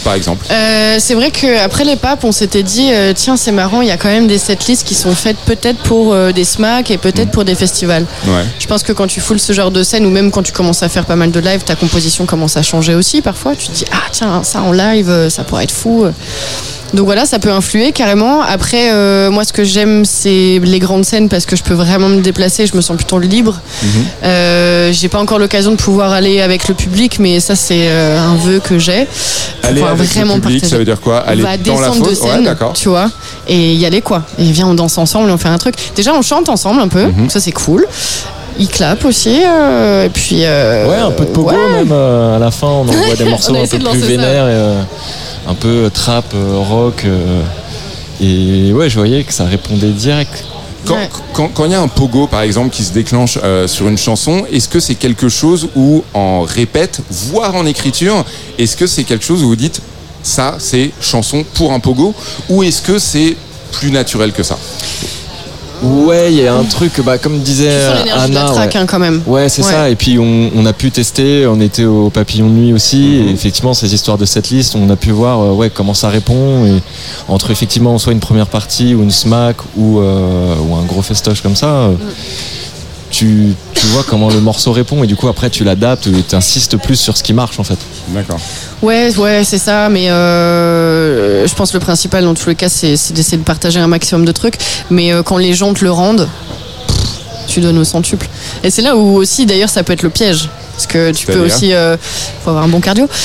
par 0.05 0.15
exemple 0.15 0.47
Euh, 0.51 0.97
c'est 0.99 1.15
vrai 1.15 1.31
qu'après 1.31 1.85
les 1.85 1.97
papes, 1.97 2.25
on 2.25 2.33
s'était 2.33 2.63
dit, 2.63 2.91
euh, 2.93 3.13
tiens, 3.15 3.37
c'est 3.37 3.53
marrant, 3.53 3.81
il 3.83 3.89
y 3.89 3.91
a 3.91 3.97
quand 3.97 4.09
même 4.09 4.27
des 4.27 4.39
setlists 4.39 4.87
qui 4.87 4.95
sont 4.95 5.15
faites 5.15 5.37
peut-être 5.39 5.79
pour 5.79 6.13
euh, 6.13 6.33
des 6.33 6.45
SMAC 6.45 6.91
et 6.91 6.99
peut-être 6.99 7.31
pour 7.31 7.45
des 7.45 7.55
festivals. 7.55 8.07
Ouais. 8.27 8.45
Je 8.59 8.67
pense 8.67 8.83
que 8.83 8.93
quand 8.93 9.07
tu 9.07 9.21
foules 9.21 9.41
ce 9.41 9.53
genre 9.53 9.71
de 9.71 9.83
scène 9.83 10.07
ou 10.07 10.11
même 10.11 10.31
quand 10.31 10.43
tu 10.43 10.53
commences 10.53 10.83
à 10.83 10.89
faire 10.89 11.05
pas 11.05 11.17
mal 11.17 11.31
de 11.31 11.41
live, 11.41 11.63
ta 11.65 11.77
composition 11.77 12.27
commence 12.27 12.57
à 12.57 12.63
changer 12.63 12.95
aussi 12.95 13.21
parfois. 13.23 13.55
Tu 13.57 13.69
te 13.69 13.73
dis, 13.73 13.85
ah 13.93 14.09
tiens, 14.13 14.43
ça 14.43 14.63
en 14.63 14.73
live, 14.73 15.29
ça 15.29 15.45
pourrait 15.45 15.65
être 15.65 15.73
fou. 15.73 16.07
Donc 16.95 17.05
voilà, 17.05 17.27
ça 17.27 17.39
peut 17.39 17.51
influer 17.51 17.93
carrément. 17.93 18.41
Après, 18.43 18.91
euh, 18.93 19.31
moi, 19.31 19.45
ce 19.45 19.53
que 19.53 19.65
j'aime, 19.65 20.05
c'est 20.05 20.61
les 20.63 20.79
grandes 20.79 21.05
scènes 21.05 21.29
parce 21.29 21.45
que 21.45 21.57
je 21.57 21.63
peux 21.63 21.75
vraiment 21.75 22.09
me 22.09 22.21
déplacer, 22.21 22.67
je 22.67 22.75
me 22.77 22.81
sens 22.81 22.97
plutôt 22.97 23.19
libre. 23.19 23.61
Euh, 24.23 24.93
j'ai 24.93 25.09
pas 25.09 25.19
encore 25.19 25.39
l'occasion 25.39 25.73
de 25.73 25.77
pouvoir 25.77 26.13
aller 26.13 26.41
avec 26.41 26.69
le 26.69 26.75
public, 26.75 27.19
mais 27.19 27.41
ça, 27.41 27.57
c'est 27.57 27.89
euh, 27.89 28.19
un 28.19 28.37
vœu 28.37 28.61
que 28.61 28.79
j'ai. 28.79 29.07
Aller 29.63 29.83
avec 29.83 30.15
le 30.15 30.23
public, 30.23 30.41
partager. 30.43 30.67
ça 30.67 30.79
veut 30.79 30.85
dire 30.85 31.01
quoi? 31.01 31.19
Aller 31.19 31.43
On 31.43 31.47
va 31.47 31.57
dans 31.57 31.81
la 31.81 31.89
descendre 31.89 32.05
de 32.09 32.15
fosse 32.15 32.21
Ouais, 32.23 32.31
scène, 32.31 32.45
d'accord. 32.45 32.73
tu 32.73 32.89
vois, 32.89 33.11
et 33.49 33.73
y 33.75 33.85
aller 33.85 34.01
quoi. 34.01 34.23
Et 34.39 34.45
viens, 34.51 34.69
on 34.69 34.75
danse 34.75 34.97
ensemble, 34.97 35.29
et 35.29 35.33
on 35.33 35.39
fait 35.39 35.49
un 35.49 35.59
truc. 35.59 35.75
Déjà, 35.97 36.15
on 36.15 36.23
chante 36.23 36.49
ensemble 36.49 36.81
un 36.81 36.89
peu, 36.89 37.05
Mhm. 37.07 37.29
ça 37.31 37.41
c'est 37.41 37.53
cool. 37.53 37.87
Il 38.59 38.69
clappe 38.69 39.05
aussi, 39.05 39.41
euh, 39.45 40.07
et 40.07 40.09
puis. 40.09 40.41
euh, 40.45 40.89
Ouais, 40.89 40.97
un 40.97 41.11
peu 41.11 41.25
de 41.25 41.31
pogo 41.31 41.51
ouais. 41.51 41.57
même 41.79 41.91
euh, 41.93 42.37
à 42.37 42.39
la 42.39 42.51
fin, 42.51 42.69
on 42.69 42.89
envoie 42.89 43.15
des 43.19 43.25
morceaux 43.29 43.55
un 43.57 43.67
peu 43.67 43.77
de 43.79 43.89
plus 43.89 44.01
vénères, 44.01 44.47
et, 44.47 44.53
euh, 44.53 44.81
un 45.49 45.55
peu 45.55 45.91
trap, 45.93 46.25
euh, 46.35 46.59
rock. 46.59 47.05
euh, 47.05 47.43
et 48.21 48.73
ouais, 48.73 48.89
je 48.89 48.97
voyais 48.99 49.23
que 49.25 49.33
ça 49.33 49.45
répondait 49.45 49.91
direct. 49.91 50.45
Quand 50.87 50.95
quand- 51.33 51.49
quand 51.49 51.65
il 51.67 51.73
y 51.73 51.75
a 51.75 51.81
un 51.83 51.89
pogo, 51.89 52.27
par 52.29 52.43
exemple, 52.43 52.71
qui 52.71 52.83
se 52.85 52.93
déclenche 52.93 53.39
euh, 53.43 53.67
sur 53.67 53.89
une 53.89 53.99
chanson, 53.99 54.45
est-ce 54.53 54.69
que 54.69 54.81
c'est 54.81 54.95
quelque 54.95 55.29
chose 55.29 55.69
où, 55.75 56.03
en 56.15 56.43
répète, 56.43 57.01
voire 57.11 57.55
en 57.57 57.67
écriture, 57.67 58.25
est-ce 58.59 58.77
que 58.77 58.87
c'est 58.87 59.05
quelque 59.05 59.25
chose 59.25 59.43
où 59.43 59.49
vous 59.49 59.57
dites 59.57 59.81
ça, 60.23 60.57
c'est 60.59 60.91
chanson 61.01 61.45
pour 61.55 61.73
un 61.73 61.81
pogo, 61.81 62.15
ou 62.49 62.63
est-ce 62.63 62.83
que 62.83 62.99
c'est 62.99 63.37
plus 63.73 63.91
naturel 63.91 64.33
que 64.33 64.43
ça? 64.43 64.59
Ouais, 65.83 66.33
il 66.33 66.39
y 66.43 66.47
a 66.47 66.55
un 66.55 66.65
truc, 66.65 66.93
bah, 67.05 67.19
comme 67.19 67.39
disait 67.41 67.69
Tu 67.81 67.87
sens 67.87 67.99
l'énergie 68.05 68.31
de 68.31 68.35
la 68.35 68.41
Anna. 68.47 68.53
ouais. 68.55 68.77
hein, 68.77 68.87
quand 68.87 68.99
même. 68.99 69.23
Ouais, 69.27 69.49
c'est 69.49 69.63
Ouais. 69.65 69.71
ça. 69.71 69.91
Et 69.91 69.95
puis 69.97 70.19
on, 70.19 70.51
on 70.57 70.65
a 70.67 70.73
pu 70.73 70.91
tester, 70.91 71.47
on 71.47 71.61
était 71.61 71.85
au 71.85 72.09
Papillon 72.11 72.47
de 72.49 72.53
Nuit 72.55 72.73
aussi. 72.73 72.97
Mhm. 73.23 73.29
Et 73.29 73.33
effectivement, 73.33 73.75
ces 73.75 73.93
histoires 73.95 74.17
de 74.19 74.25
setlist, 74.25 74.75
on 74.75 74.89
a 74.91 74.97
pu 74.97 75.11
voir 75.11 75.41
euh, 75.41 75.53
ouais, 75.53 75.71
comment 75.71 75.95
ça 75.95 76.09
répond. 76.09 76.65
Et 76.67 76.81
entre 77.29 77.51
effectivement 77.51 77.99
soit 77.99 78.13
une 78.13 78.21
première 78.21 78.47
partie 78.47 78.95
ou 78.95 79.03
une 79.03 79.11
smack 79.11 79.57
ou, 79.77 79.99
euh, 80.01 80.55
ou 80.69 80.75
un 80.77 80.83
gros 80.85 81.03
festoche 81.03 81.43
comme 81.43 81.57
ça, 81.57 81.67
euh, 81.67 81.93
tu, 83.11 83.55
tu 83.75 83.87
vois 83.89 84.03
comment 84.03 84.31
le 84.31 84.41
morceau 84.41 84.73
répond. 84.73 85.03
Et 85.05 85.07
du 85.07 85.17
coup, 85.17 85.29
après, 85.29 85.51
tu 85.51 85.65
l'adaptes 85.65 86.07
et 86.07 86.23
tu 86.29 86.35
insistes 86.35 86.77
plus 86.77 86.97
sur 86.97 87.17
ce 87.17 87.23
qui 87.23 87.33
marche 87.33 87.59
en 87.59 87.65
fait. 87.65 87.79
D'accord. 88.09 88.41
Ouais, 88.83 89.17
ouais, 89.17 89.43
c'est 89.45 89.59
ça, 89.59 89.89
mais 89.89 90.11
euh, 90.11 91.47
je 91.47 91.55
pense 91.55 91.71
que 91.71 91.77
le 91.77 91.83
principal 91.83 92.25
dans 92.25 92.35
tous 92.35 92.49
les 92.49 92.55
cas, 92.55 92.69
c'est 92.69 92.93
d'essayer 93.13 93.39
de 93.39 93.43
partager 93.45 93.81
un 93.81 93.87
maximum 93.87 94.25
de 94.25 94.33
trucs. 94.33 94.59
Mais 94.91 95.13
euh, 95.13 95.23
quand 95.23 95.39
les 95.39 95.55
gens 95.55 95.73
te 95.73 95.85
le 95.85 95.91
rendent, 95.91 96.29
pff, 96.87 96.97
tu 97.49 97.61
donnes 97.61 97.79
au 97.79 97.85
centuple. 97.85 98.29
Et 98.63 98.71
c'est 98.71 98.83
là 98.83 98.97
où 98.97 99.17
aussi, 99.17 99.47
d'ailleurs, 99.47 99.71
ça 99.71 99.83
peut 99.83 99.93
être 99.93 100.03
le 100.03 100.11
piège. 100.11 100.49
Parce 100.77 100.87
que 100.87 101.11
tu 101.13 101.27
peux 101.27 101.39
aussi. 101.39 101.73
euh, 101.73 101.97
faut 102.45 102.51
avoir 102.51 102.65
un 102.65 102.69
bon 102.69 102.81
cardio. 102.81 103.09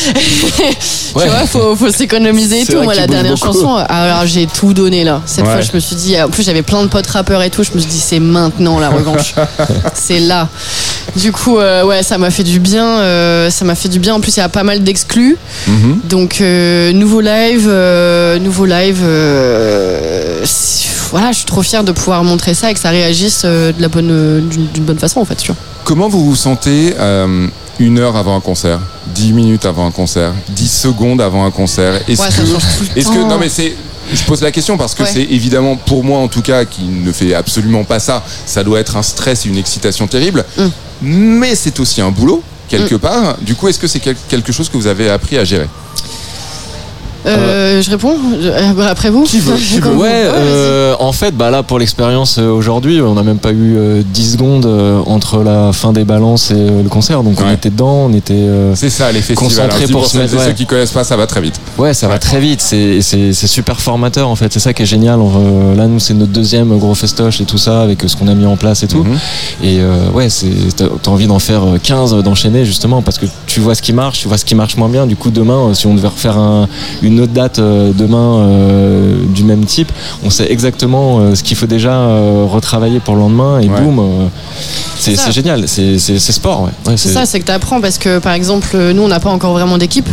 Ouais. 1.13 1.23
Tu 1.25 1.29
vois, 1.29 1.45
faut, 1.45 1.75
faut 1.75 1.91
s'économiser 1.91 2.61
et 2.61 2.65
tout. 2.65 2.81
Moi, 2.81 2.95
la 2.95 3.05
dernière 3.05 3.33
beaucoup. 3.33 3.47
chanson, 3.47 3.75
alors 3.75 4.25
j'ai 4.25 4.47
tout 4.47 4.73
donné 4.73 5.03
là. 5.03 5.21
Cette 5.25 5.43
Ouais. 5.45 5.51
fois, 5.51 5.59
je 5.61 5.71
me 5.73 5.79
suis 5.81 5.97
dit. 5.97 6.15
En 6.21 6.29
plus, 6.29 6.43
j'avais 6.43 6.61
plein 6.61 6.81
de 6.83 6.87
potes 6.87 7.07
rappeurs 7.07 7.41
et 7.41 7.49
tout. 7.49 7.63
Je 7.63 7.71
me 7.73 7.79
suis 7.79 7.89
dit, 7.89 7.99
c'est 7.99 8.21
maintenant 8.21 8.79
la 8.79 8.87
revanche. 8.89 9.35
c'est 9.93 10.21
là. 10.21 10.47
Du 11.17 11.33
coup, 11.33 11.57
euh, 11.59 11.83
ouais, 11.83 12.01
ça 12.01 12.17
m'a 12.17 12.31
fait 12.31 12.43
du 12.45 12.59
bien. 12.61 12.85
euh, 12.99 13.49
ça 13.49 13.65
m'a 13.65 13.75
fait 13.75 13.89
du 13.89 13.99
bien. 13.99 14.15
En 14.15 14.21
plus, 14.21 14.37
il 14.37 14.39
y 14.39 14.43
a 14.43 14.47
pas 14.47 14.63
mal 14.63 14.83
d'exclus. 14.83 15.37
Donc, 16.05 16.39
euh, 16.39 16.93
nouveau 16.93 17.19
live, 17.19 17.67
nouveau 18.41 18.65
live. 18.65 19.03
voilà, 21.11 21.31
je 21.33 21.37
suis 21.37 21.45
trop 21.45 21.61
fière 21.61 21.83
de 21.83 21.91
pouvoir 21.91 22.23
montrer 22.23 22.53
ça 22.53 22.71
et 22.71 22.73
que 22.73 22.79
ça 22.79 22.89
réagisse 22.89 23.43
de 23.43 23.73
la 23.79 23.89
bonne, 23.89 24.47
d'une 24.49 24.67
d'une 24.67 24.83
bonne 24.85 24.99
façon 24.99 25.19
en 25.19 25.25
fait. 25.25 25.35
Tu 25.35 25.47
vois. 25.51 25.57
Comment 25.83 26.07
vous 26.09 26.23
vous 26.25 26.35
sentez 26.35 26.93
euh, 26.99 27.47
une 27.79 27.99
heure 27.99 28.15
avant 28.15 28.35
un 28.35 28.39
concert, 28.41 28.79
10 29.15 29.33
minutes 29.33 29.65
avant 29.65 29.85
un 29.87 29.91
concert, 29.91 30.33
10 30.49 30.67
secondes 30.71 31.21
avant 31.21 31.45
un 31.45 31.51
concert? 31.51 31.95
Est-ce 32.07 32.21
Ouais, 32.21 32.27
que, 32.29 32.99
est-ce 32.99 33.09
que 33.09 33.17
non 33.27 33.37
mais 33.37 33.49
c'est 33.49 33.75
je 34.13 34.23
pose 34.23 34.41
la 34.41 34.51
question 34.51 34.77
parce 34.77 34.93
que 34.93 35.03
Ouais. 35.03 35.09
c'est 35.11 35.21
évidemment 35.23 35.75
pour 35.77 36.03
moi 36.03 36.19
en 36.19 36.27
tout 36.27 36.41
cas 36.41 36.65
qui 36.65 36.83
ne 36.83 37.11
fait 37.11 37.33
absolument 37.33 37.83
pas 37.83 37.99
ça, 37.99 38.23
ça 38.45 38.63
doit 38.63 38.79
être 38.79 38.97
un 38.97 39.03
stress 39.03 39.45
et 39.45 39.49
une 39.49 39.57
excitation 39.57 40.07
terrible. 40.07 40.43
Mm. 40.57 40.63
Mais 41.03 41.55
c'est 41.55 41.79
aussi 41.79 42.01
un 42.01 42.11
boulot 42.11 42.43
quelque 42.67 42.95
part. 42.95 43.37
Du 43.41 43.55
coup, 43.55 43.67
est-ce 43.67 43.79
que 43.79 43.87
c'est 43.87 43.99
quel- 43.99 44.15
quelque 44.29 44.51
chose 44.53 44.69
que 44.69 44.77
vous 44.77 44.87
avez 44.87 45.09
appris 45.09 45.37
à 45.37 45.43
gérer? 45.43 45.67
Euh, 47.25 47.81
je 47.81 47.89
réponds 47.91 48.15
euh, 48.41 48.87
après 48.89 49.09
vous. 49.09 49.25
Ouais, 49.95 50.09
euh, 50.25 50.95
en 50.99 51.11
fait, 51.11 51.35
bah 51.35 51.51
là 51.51 51.61
pour 51.63 51.77
l'expérience 51.79 52.37
euh, 52.39 52.49
aujourd'hui, 52.49 53.01
on 53.01 53.13
n'a 53.13 53.23
même 53.23 53.37
pas 53.37 53.51
eu 53.51 53.75
euh, 53.77 54.01
10 54.05 54.31
secondes 54.33 54.65
euh, 54.65 54.99
entre 55.05 55.43
la 55.43 55.71
fin 55.73 55.93
des 55.93 56.03
balances 56.03 56.51
et 56.51 56.55
euh, 56.55 56.81
le 56.83 56.89
concert, 56.89 57.23
donc 57.23 57.39
on 57.45 57.51
était 57.51 57.69
dedans, 57.69 58.07
on 58.09 58.13
était 58.13 58.33
euh, 58.33 58.73
C'est 58.75 58.89
ça 58.89 59.11
les 59.11 59.21
festivals. 59.21 59.67
concentré. 59.67 59.85
Dis 59.85 59.91
pour 59.91 60.01
pour 60.01 60.09
se 60.09 60.17
mettre. 60.17 60.33
et 60.33 60.37
ouais. 60.37 60.45
ceux 60.47 60.51
qui 60.53 60.65
connaissent 60.65 60.91
pas, 60.91 61.03
ça 61.03 61.15
va 61.17 61.27
très 61.27 61.41
vite. 61.41 61.59
Ouais, 61.77 61.93
ça 61.93 62.07
va 62.07 62.17
très 62.19 62.39
vite, 62.39 62.61
c'est 62.61 63.01
super 63.33 63.79
formateur 63.81 64.27
en 64.29 64.35
fait, 64.35 64.51
c'est 64.51 64.59
ça 64.59 64.73
qui 64.73 64.83
est 64.83 64.85
génial. 64.87 65.19
On, 65.19 65.31
euh, 65.35 65.75
là, 65.75 65.87
nous, 65.87 65.99
c'est 65.99 66.13
notre 66.13 66.31
deuxième 66.31 66.77
gros 66.77 66.95
festoche 66.95 67.41
et 67.41 67.45
tout 67.45 67.57
ça, 67.57 67.81
avec 67.81 68.03
euh, 68.03 68.07
ce 68.07 68.15
qu'on 68.15 68.27
a 68.27 68.33
mis 68.35 68.45
en 68.45 68.57
place 68.57 68.83
et 68.83 68.87
tout. 68.87 69.03
Mhm. 69.03 69.17
Et 69.63 69.79
euh, 69.79 70.09
ouais, 70.13 70.27
t'as 70.75 71.11
envie 71.11 71.27
d'en 71.27 71.39
faire 71.39 71.63
euh, 71.63 71.77
15, 71.81 72.13
euh, 72.13 72.21
d'enchaîner 72.21 72.65
justement, 72.65 73.01
parce 73.01 73.17
que 73.17 73.25
tu 73.47 73.59
vois 73.59 73.75
ce 73.75 73.81
qui 73.81 73.93
marche, 73.93 74.19
tu 74.21 74.27
vois 74.27 74.37
ce 74.37 74.45
qui 74.45 74.55
marche 74.55 74.75
moins 74.77 74.89
bien. 74.89 75.05
Du 75.05 75.15
coup, 75.15 75.29
demain, 75.31 75.69
euh, 75.69 75.73
si 75.73 75.85
on 75.87 75.93
devait 75.93 76.07
refaire 76.07 76.37
un- 76.37 76.67
une 77.01 77.10
autre 77.19 77.33
date 77.33 77.59
euh, 77.59 77.91
demain 77.93 78.37
euh, 78.39 79.15
du 79.33 79.43
même 79.43 79.65
type, 79.65 79.91
on 80.23 80.29
sait 80.29 80.51
exactement 80.51 81.19
euh, 81.19 81.35
ce 81.35 81.43
qu'il 81.43 81.57
faut 81.57 81.65
déjà 81.67 81.91
euh, 81.93 82.45
retravailler 82.49 82.99
pour 82.99 83.15
le 83.15 83.21
lendemain 83.21 83.59
et 83.59 83.67
Ouais. 83.69 83.81
boum. 83.81 83.99
euh, 83.99 84.27
c'est 84.97 85.31
génial, 85.31 85.67
c'est 85.67 85.97
sport, 86.19 86.63
ouais. 86.63 86.91
Ouais, 86.91 86.97
C'est 86.97 87.09
ça, 87.09 87.25
c'est 87.25 87.39
que 87.39 87.45
tu 87.45 87.51
apprends 87.51 87.81
parce 87.81 87.97
que 87.97 88.19
par 88.19 88.33
exemple, 88.33 88.77
nous 88.93 89.01
on 89.01 89.07
n'a 89.07 89.19
pas 89.19 89.29
encore 89.31 89.53
vraiment 89.53 89.77
d'équipe, 89.77 90.07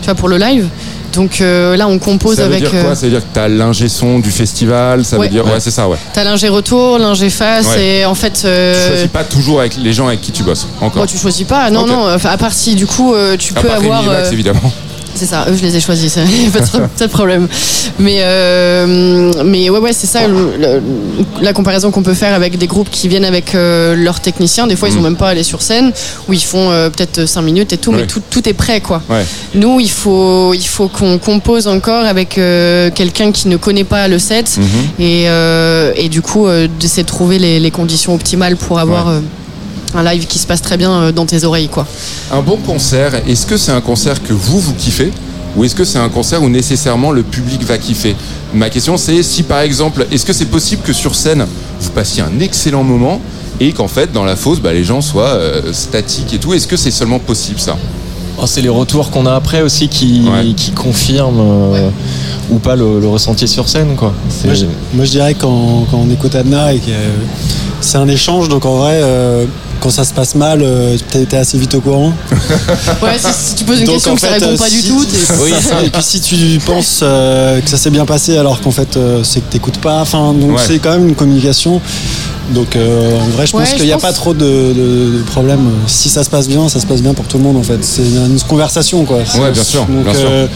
tu 0.00 0.04
vois, 0.04 0.14
pour 0.14 0.28
le 0.28 0.36
live. 0.36 0.68
Donc 1.14 1.40
euh, 1.40 1.76
là 1.78 1.88
on 1.88 1.98
compose 1.98 2.36
Ça 2.36 2.42
veut 2.42 2.56
avec. 2.56 2.70
dire 2.70 2.82
quoi? 2.82 2.94
Ça 2.94 3.06
veut 3.06 3.12
dire 3.12 3.20
que 3.20 3.32
t'as 3.32 3.48
l'ingé 3.48 3.88
son 3.88 4.18
du 4.18 4.30
festival, 4.30 5.02
ça 5.02 5.16
Ouais. 5.16 5.26
veut 5.28 5.32
dire 5.32 5.46
ouais, 5.46 5.52
Ouais. 5.52 5.60
c'est 5.60 5.70
ça 5.70 5.88
ouais. 5.88 5.96
T'as 6.12 6.24
l'ingé 6.24 6.48
retour, 6.48 6.98
l'ingé 6.98 7.30
face, 7.30 7.68
Ouais. 7.68 8.00
et 8.00 8.04
en 8.04 8.14
fait. 8.14 8.32
Tu 8.42 8.46
euh, 8.46 8.88
choisis 8.88 9.08
pas 9.08 9.24
toujours 9.24 9.60
avec 9.60 9.78
les 9.78 9.94
gens 9.94 10.08
avec 10.08 10.20
qui 10.20 10.30
tu 10.32 10.42
bosses 10.42 10.66
encore. 10.82 10.96
Moi, 10.98 11.06
tu 11.06 11.16
choisis 11.16 11.46
pas. 11.46 11.70
Non, 11.70 11.86
non. 11.86 12.12
Enfin, 12.14 12.28
à 12.30 12.36
part 12.36 12.52
si, 12.52 12.74
du 12.74 12.86
coup, 12.86 13.14
euh, 13.14 13.36
tu 13.38 13.54
À 13.56 13.60
peux 13.62 13.68
part 13.68 13.78
Rémi 13.78 13.86
avoir. 13.94 14.02
et 14.04 14.16
Max, 14.18 14.28
euh, 14.28 14.32
évidemment. 14.32 14.72
C'est 15.16 15.26
ça. 15.26 15.46
Eux, 15.48 15.56
je 15.56 15.62
les 15.62 15.76
ai 15.76 15.80
choisis. 15.80 16.14
Pas 16.52 16.60
de, 16.60 16.86
pas 16.98 17.06
de 17.06 17.10
problème. 17.10 17.48
Mais, 17.98 18.18
euh, 18.20 19.32
mais 19.44 19.68
ouais, 19.70 19.78
ouais, 19.78 19.92
c'est 19.92 20.06
ça. 20.06 20.26
le- 20.28 20.56
le- 20.58 20.82
la 21.42 21.52
comparaison 21.52 21.90
qu'on 21.90 22.02
peut 22.02 22.14
faire 22.14 22.34
avec 22.34 22.58
des 22.58 22.66
groupes 22.66 22.90
qui 22.90 23.08
viennent 23.08 23.24
avec 23.24 23.54
euh, 23.54 23.94
leurs 23.96 24.20
techniciens. 24.20 24.66
Des 24.66 24.76
fois, 24.76 24.88
ils 24.88 24.94
Mm. 24.94 24.98
ont 24.98 25.02
même 25.02 25.16
pas 25.16 25.28
allé 25.30 25.42
sur 25.42 25.62
scène, 25.62 25.92
où 26.28 26.32
ils 26.32 26.42
font 26.42 26.70
euh, 26.70 26.90
peut-être 26.90 27.26
5 27.26 27.42
minutes 27.42 27.72
et 27.72 27.78
tout, 27.78 27.90
Ouais. 27.90 27.98
mais 28.02 28.06
tout, 28.06 28.22
tout 28.30 28.48
est 28.48 28.52
prêt, 28.54 28.80
quoi. 28.80 29.02
Ouais. 29.08 29.24
Nous, 29.54 29.80
il 29.80 29.90
faut, 29.90 30.52
il 30.54 30.66
faut 30.66 30.88
qu'on 30.88 31.18
compose 31.18 31.66
encore 31.66 32.04
avec 32.04 32.30
quelqu'un 32.94 33.32
qui 33.32 33.48
ne 33.48 33.56
connaît 33.56 33.84
pas 33.84 34.08
le 34.08 34.18
set 34.18 34.56
Mhm. 34.58 34.66
et, 35.04 35.26
et 35.96 36.08
du 36.08 36.22
coup, 36.22 36.46
d'essayer 36.80 37.02
de 37.02 37.08
trouver 37.08 37.38
les, 37.38 37.60
les 37.60 37.70
conditions 37.70 38.14
optimales 38.14 38.56
pour 38.56 38.78
avoir 38.78 39.06
Ouais. 39.08 39.20
Un 39.96 40.02
live 40.02 40.26
qui 40.26 40.38
se 40.38 40.46
passe 40.46 40.62
très 40.62 40.76
bien 40.76 40.92
euh, 40.92 41.12
dans 41.12 41.26
tes 41.26 41.44
oreilles, 41.44 41.68
quoi. 41.68 41.86
Un 42.32 42.42
bon 42.42 42.56
concert, 42.58 43.14
est-ce 43.26 43.46
que 43.46 43.56
c'est 43.56 43.72
un 43.72 43.80
concert 43.80 44.22
que 44.22 44.32
vous, 44.32 44.60
vous 44.60 44.74
kiffez 44.74 45.10
ou 45.56 45.64
est-ce 45.64 45.74
que 45.74 45.84
c'est 45.84 45.98
un 45.98 46.10
concert 46.10 46.42
où 46.42 46.48
nécessairement 46.50 47.12
le 47.12 47.22
public 47.22 47.64
va 47.64 47.78
kiffer? 47.78 48.14
Ma 48.52 48.68
question 48.68 48.96
c'est 48.98 49.22
si 49.22 49.42
par 49.42 49.60
exemple, 49.60 50.06
est-ce 50.12 50.26
que 50.26 50.34
c'est 50.34 50.50
possible 50.50 50.82
que 50.82 50.92
sur 50.92 51.14
scène, 51.14 51.46
vous 51.80 51.90
passiez 51.90 52.22
un 52.22 52.40
excellent 52.40 52.84
moment 52.84 53.20
et 53.58 53.72
qu'en 53.72 53.88
fait 53.88 54.12
dans 54.12 54.24
la 54.24 54.36
fosse, 54.36 54.60
bah, 54.60 54.74
les 54.74 54.84
gens 54.84 55.00
soient 55.00 55.34
euh, 55.34 55.72
statiques 55.72 56.34
et 56.34 56.38
tout? 56.38 56.52
Est-ce 56.52 56.66
que 56.66 56.76
c'est 56.76 56.90
seulement 56.90 57.18
possible 57.18 57.58
ça? 57.58 57.76
Oh, 58.38 58.44
c'est 58.46 58.60
les 58.60 58.68
retours 58.68 59.10
qu'on 59.10 59.24
a 59.24 59.34
après 59.34 59.62
aussi 59.62 59.88
qui, 59.88 60.28
qui 60.58 60.72
confirment 60.72 61.40
euh, 61.40 61.88
ou 62.50 62.58
pas 62.58 62.76
le, 62.76 63.00
le 63.00 63.08
ressenti 63.08 63.48
sur 63.48 63.66
scène. 63.66 63.96
Quoi. 63.96 64.12
Moi 64.44 64.52
je, 64.52 64.66
moi, 64.92 65.06
je 65.06 65.10
dirais 65.12 65.32
quand, 65.32 65.86
quand 65.90 65.96
on 65.96 66.10
écoute 66.10 66.34
Adna 66.34 66.74
et 66.74 66.80
que 66.80 66.90
euh, 66.90 67.08
c'est 67.80 67.98
un 67.98 68.08
échange, 68.08 68.48
donc 68.48 68.64
en 68.64 68.76
vrai, 68.78 69.00
euh, 69.02 69.44
quand 69.80 69.90
ça 69.90 70.04
se 70.04 70.12
passe 70.14 70.34
mal, 70.34 70.60
euh, 70.62 70.96
t'es 71.10 71.36
assez 71.36 71.58
vite 71.58 71.74
au 71.74 71.80
courant. 71.80 72.12
Ouais, 73.02 73.18
si, 73.18 73.26
si 73.50 73.54
tu 73.56 73.64
poses 73.64 73.80
une 73.80 73.86
Donc, 73.86 73.94
question 73.96 74.12
en 74.12 74.14
que 74.14 74.20
ça 74.22 74.28
fait, 74.28 74.34
répond 74.34 74.52
euh, 74.52 74.56
pas 74.56 74.70
du 74.70 74.82
tout, 74.82 75.04
Oui, 75.42 75.52
ça. 75.60 75.82
Et 75.82 75.90
puis 75.90 76.02
si 76.02 76.20
tu 76.20 76.58
penses 76.64 77.00
euh, 77.02 77.60
que 77.60 77.68
ça 77.68 77.76
s'est 77.76 77.90
bien 77.90 78.06
passé 78.06 78.36
alors 78.38 78.60
qu'en 78.60 78.70
fait 78.70 78.96
euh, 78.96 79.22
c'est 79.22 79.40
que 79.40 79.50
t'écoutes 79.52 79.78
pas, 79.78 80.00
enfin 80.00 80.32
donc 80.32 80.52
Ouais. 80.56 80.62
c'est 80.66 80.78
quand 80.78 80.90
même 80.92 81.08
une 81.08 81.14
communication. 81.14 81.80
Donc 82.52 82.76
euh, 82.76 83.18
en 83.20 83.26
vrai, 83.30 83.46
je 83.46 83.56
Ouais, 83.56 83.64
pense 83.64 83.74
qu'il 83.74 83.84
n'y 83.84 83.90
a 83.92 83.94
pense- 83.96 84.02
pas 84.02 84.12
trop 84.12 84.32
de, 84.32 84.44
de- 84.44 85.18
de 85.18 85.22
problèmes. 85.26 85.68
Si 85.88 86.08
ça 86.08 86.22
se 86.24 86.30
passe 86.30 86.46
bien, 86.48 86.68
ça 86.68 86.80
se 86.80 86.86
passe 86.86 87.02
bien 87.02 87.12
pour 87.12 87.26
tout 87.26 87.38
le 87.38 87.42
monde 87.44 87.56
en 87.56 87.62
fait. 87.62 87.78
C'est 87.84 88.02
une 88.02 88.38
conversation 88.48 89.04
quoi. 89.04 89.18
Ouais, 89.18 89.50
bien 89.52 89.64
sûr, 89.64 89.84
Donc, 89.86 90.04
bien 90.04 90.14
sûr. 90.14 90.28
euh, 90.30 90.46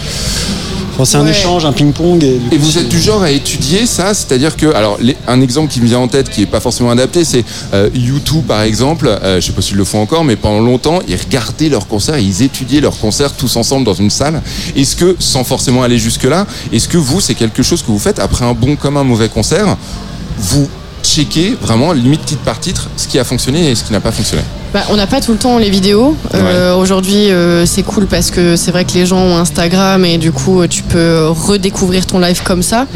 c'est 1.05 1.17
un 1.17 1.25
Ouais. 1.25 1.31
échange, 1.31 1.65
un 1.65 1.73
ping-pong. 1.73 2.23
Et, 2.23 2.39
du 2.39 2.47
Et 2.55 2.59
coup, 2.59 2.65
vous 2.65 2.79
êtes 2.79 2.89
du 2.89 3.01
genre 3.01 3.23
à 3.23 3.31
étudier 3.31 3.87
ça, 3.87 4.15
c'est-à-dire 4.15 4.57
que, 4.57 4.67
alors, 4.75 4.97
les- 5.01 5.17
un 5.27 5.41
exemple 5.41 5.73
qui 5.73 5.81
me 5.81 5.87
vient 5.87 5.99
en 5.99 6.09
tête, 6.09 6.29
qui 6.31 6.43
est 6.43 6.47
pas 6.47 6.61
forcément 6.61 6.91
adapté, 6.91 7.25
c'est 7.25 7.45
euh, 7.75 7.89
U2 7.95 8.43
par 8.43 8.63
exemple. 8.63 9.09
Euh, 9.23 9.41
je 9.41 9.47
sais 9.47 9.53
pas 9.53 9.63
s'ils 9.63 9.77
le 9.77 9.85
font 9.85 10.01
encore, 10.01 10.25
mais 10.25 10.37
pendant 10.37 10.61
longtemps, 10.61 11.01
ils 11.09 11.17
regardaient 11.17 11.69
leurs 11.69 11.87
concerts, 11.87 12.19
ils 12.19 12.43
étudiaient 12.43 12.81
leurs 12.81 12.99
concerts 12.99 13.33
tous 13.33 13.57
ensemble 13.57 13.85
dans 13.85 13.95
une 13.95 14.11
salle. 14.11 14.43
Est-ce 14.77 14.97
que, 14.97 15.17
sans 15.19 15.45
forcément 15.45 15.83
aller 15.83 15.99
jusque 15.99 16.25
là, 16.25 16.47
est-ce 16.73 16.89
que 16.89 16.99
vous, 16.99 17.21
c'est 17.21 17.35
quelque 17.35 17.63
chose 17.63 17.83
que 17.83 17.89
vous 17.89 17.99
faites 17.99 18.19
après 18.19 18.45
un 18.45 18.53
bon 18.55 18.77
comme 18.77 18.97
un 18.97 19.05
mauvais 19.05 19.29
concert, 19.29 19.77
vous 20.39 20.69
checkez 21.03 21.57
vraiment 21.61 21.93
limite 21.93 22.25
titre 22.25 22.43
par 22.43 22.61
titre 22.61 22.89
ce 22.97 23.09
qui 23.09 23.19
a 23.19 23.25
fonctionné 23.25 23.71
et 23.71 23.75
ce 23.75 23.85
qui 23.85 23.93
n'a 23.93 24.01
pas 24.01 24.13
fonctionné. 24.13 24.43
Bah, 24.73 24.83
on 24.91 24.97
n'a 24.97 25.09
pas 25.09 25.21
tout 25.21 25.33
le 25.33 25.39
temps 25.39 25.59
les 25.59 25.71
vidéos. 25.71 26.17
Euh, 26.35 26.77
Aujourd'hui, 26.77 27.31
euh, 27.31 27.67
c'est 27.67 27.83
cool 27.83 28.07
parce 28.07 28.31
que 28.31 28.55
c'est 28.55 28.71
vrai 28.71 28.85
que 28.85 28.93
les 28.93 29.05
gens 29.05 29.19
ont 29.19 29.37
Instagram 29.37 30.05
et 30.05 30.17
du 30.17 30.31
coup, 30.31 30.61
euh, 30.61 30.69
tu 30.69 30.83
peux 30.85 31.27
redécouvrir 31.27 32.07
ton 32.07 32.21
live 32.21 32.43
comme 32.45 32.63
ça. 32.63 32.87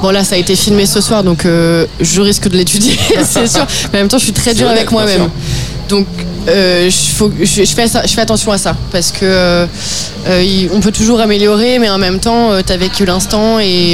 Bon, 0.00 0.10
là, 0.10 0.24
ça 0.24 0.34
a 0.34 0.38
été 0.38 0.56
filmé 0.56 0.84
ce 0.84 1.00
soir, 1.00 1.22
donc 1.22 1.46
euh, 1.46 1.86
je 2.00 2.20
risque 2.20 2.48
de 2.48 2.56
l'étudier, 2.56 2.98
c'est 3.24 3.46
sûr. 3.46 3.64
Mais 3.92 4.00
en 4.00 4.02
même 4.02 4.08
temps, 4.08 4.18
je 4.18 4.24
suis 4.24 4.32
très 4.32 4.52
dur 4.54 4.68
avec 4.68 4.90
moi-même. 4.90 5.28
Donc, 5.92 6.06
euh, 6.48 6.88
je, 6.88 7.14
faut- 7.14 7.30
je- 7.38 7.64
je 7.64 7.74
fais 7.74 7.86
ça- 7.86 8.00
je 8.06 8.12
fais 8.14 8.22
attention 8.22 8.50
à 8.50 8.56
ça 8.56 8.74
parce 8.90 9.10
que 9.12 9.18
euh, 9.24 9.66
euh, 10.26 10.42
il- 10.42 10.70
on 10.72 10.80
peut 10.80 10.90
toujours 10.90 11.20
améliorer, 11.20 11.78
mais 11.78 11.90
en 11.90 11.98
même 11.98 12.18
temps, 12.18 12.48
tu 12.66 12.72
as 12.72 12.78
vécu 12.78 13.04
l'instant 13.04 13.58
et, 13.60 13.90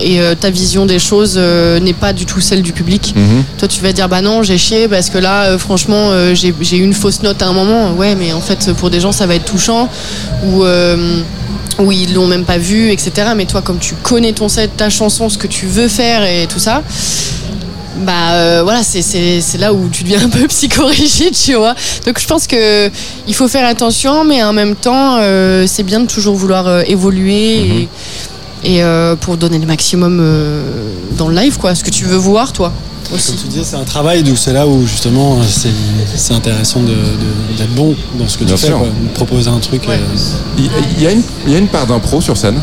et, 0.00 0.20
euh, 0.20 0.36
ta 0.36 0.50
vision 0.50 0.86
des 0.86 1.00
choses 1.00 1.36
n'est 1.36 1.92
pas 2.04 2.12
du 2.12 2.24
tout 2.24 2.40
celle 2.40 2.62
du 2.62 2.72
public. 2.72 3.14
Toi, 3.58 3.66
tu 3.66 3.80
vas 3.82 3.92
dire 3.92 4.08
bah 4.08 4.20
non, 4.20 4.44
j'ai 4.44 4.58
chié 4.58 4.86
parce 4.86 5.10
que 5.10 5.18
là, 5.18 5.58
franchement, 5.58 6.10
j'ai 6.34 6.76
eu 6.78 6.84
une 6.84 6.94
fausse 6.94 7.20
note 7.24 7.42
à 7.42 7.48
un 7.48 7.52
moment. 7.52 7.92
Ouais, 7.94 8.14
mais 8.14 8.32
en 8.32 8.40
fait, 8.40 8.72
pour 8.78 8.88
des 8.90 9.00
gens, 9.00 9.10
ça 9.10 9.26
va 9.26 9.34
être 9.34 9.44
touchant 9.44 9.88
ou 10.46 10.62
ou 11.80 11.90
ils 11.90 12.14
l'ont 12.14 12.28
même 12.28 12.44
pas 12.44 12.56
vu, 12.58 12.92
etc. 12.92 13.10
Mais 13.36 13.46
toi, 13.46 13.60
comme 13.60 13.78
tu 13.80 13.94
connais 13.96 14.32
ton 14.32 14.48
set, 14.48 14.76
ta 14.76 14.90
chanson, 14.90 15.28
ce 15.28 15.36
que 15.36 15.48
tu 15.48 15.66
veux 15.66 15.88
faire 15.88 16.22
et 16.22 16.46
tout 16.46 16.60
ça. 16.60 16.82
Bah 17.98 18.32
euh, 18.32 18.60
voilà, 18.64 18.82
c'est- 18.82 19.58
là 19.58 19.72
où 19.72 19.88
tu 19.88 20.02
deviens 20.02 20.24
un 20.24 20.28
peu 20.28 20.46
psychorigide, 20.48 21.32
tu 21.34 21.54
vois. 21.54 21.74
Donc 22.06 22.18
je 22.20 22.26
pense 22.26 22.46
que 22.46 22.90
il 23.28 23.34
faut 23.34 23.46
faire 23.48 23.66
attention, 23.66 24.24
mais 24.24 24.42
en 24.42 24.52
même 24.52 24.74
temps, 24.74 25.18
euh, 25.20 25.64
c'est 25.68 25.84
bien 25.84 26.00
de 26.00 26.06
toujours 26.06 26.34
vouloir 26.34 26.66
euh, 26.66 26.82
évoluer 26.86 27.58
et, 27.58 27.88
et, 28.64 28.82
euh, 28.82 29.14
pour 29.14 29.36
donner 29.36 29.58
le 29.58 29.66
maximum 29.66 30.18
euh, 30.20 30.62
dans 31.16 31.28
le 31.28 31.36
live, 31.36 31.56
quoi. 31.58 31.74
Ce 31.74 31.84
que 31.84 31.90
tu 31.90 32.04
veux 32.04 32.16
voir, 32.16 32.52
toi. 32.52 32.72
Aussi. 33.14 33.32
Comme 33.32 33.42
tu 33.42 33.48
disais, 33.48 33.64
c'est 33.64 33.76
un 33.76 33.84
travail, 33.84 34.22
donc 34.22 34.38
c'est 34.38 34.54
là 34.54 34.66
où 34.66 34.84
justement 34.86 35.38
c'est 35.46 35.68
c'est 36.16 36.32
intéressant 36.32 36.80
d'être 36.80 37.74
bon 37.74 37.94
dans 38.18 38.26
ce 38.26 38.38
que 38.38 38.44
Bien 38.44 38.54
tu 38.54 38.60
fais, 38.62 38.66
sûr. 38.68 38.78
quoi. 38.78 38.88
de 38.88 39.08
proposer 39.14 39.50
un 39.50 39.58
truc. 39.60 39.82
Il 40.58 40.64
y, 41.02 41.06
a 41.06 41.10
une- 41.12 41.22
il 41.46 41.52
y 41.52 41.54
a 41.54 41.58
une 41.58 41.68
part 41.68 41.86
d'impro 41.86 42.20
sur 42.22 42.36
scène? 42.36 42.58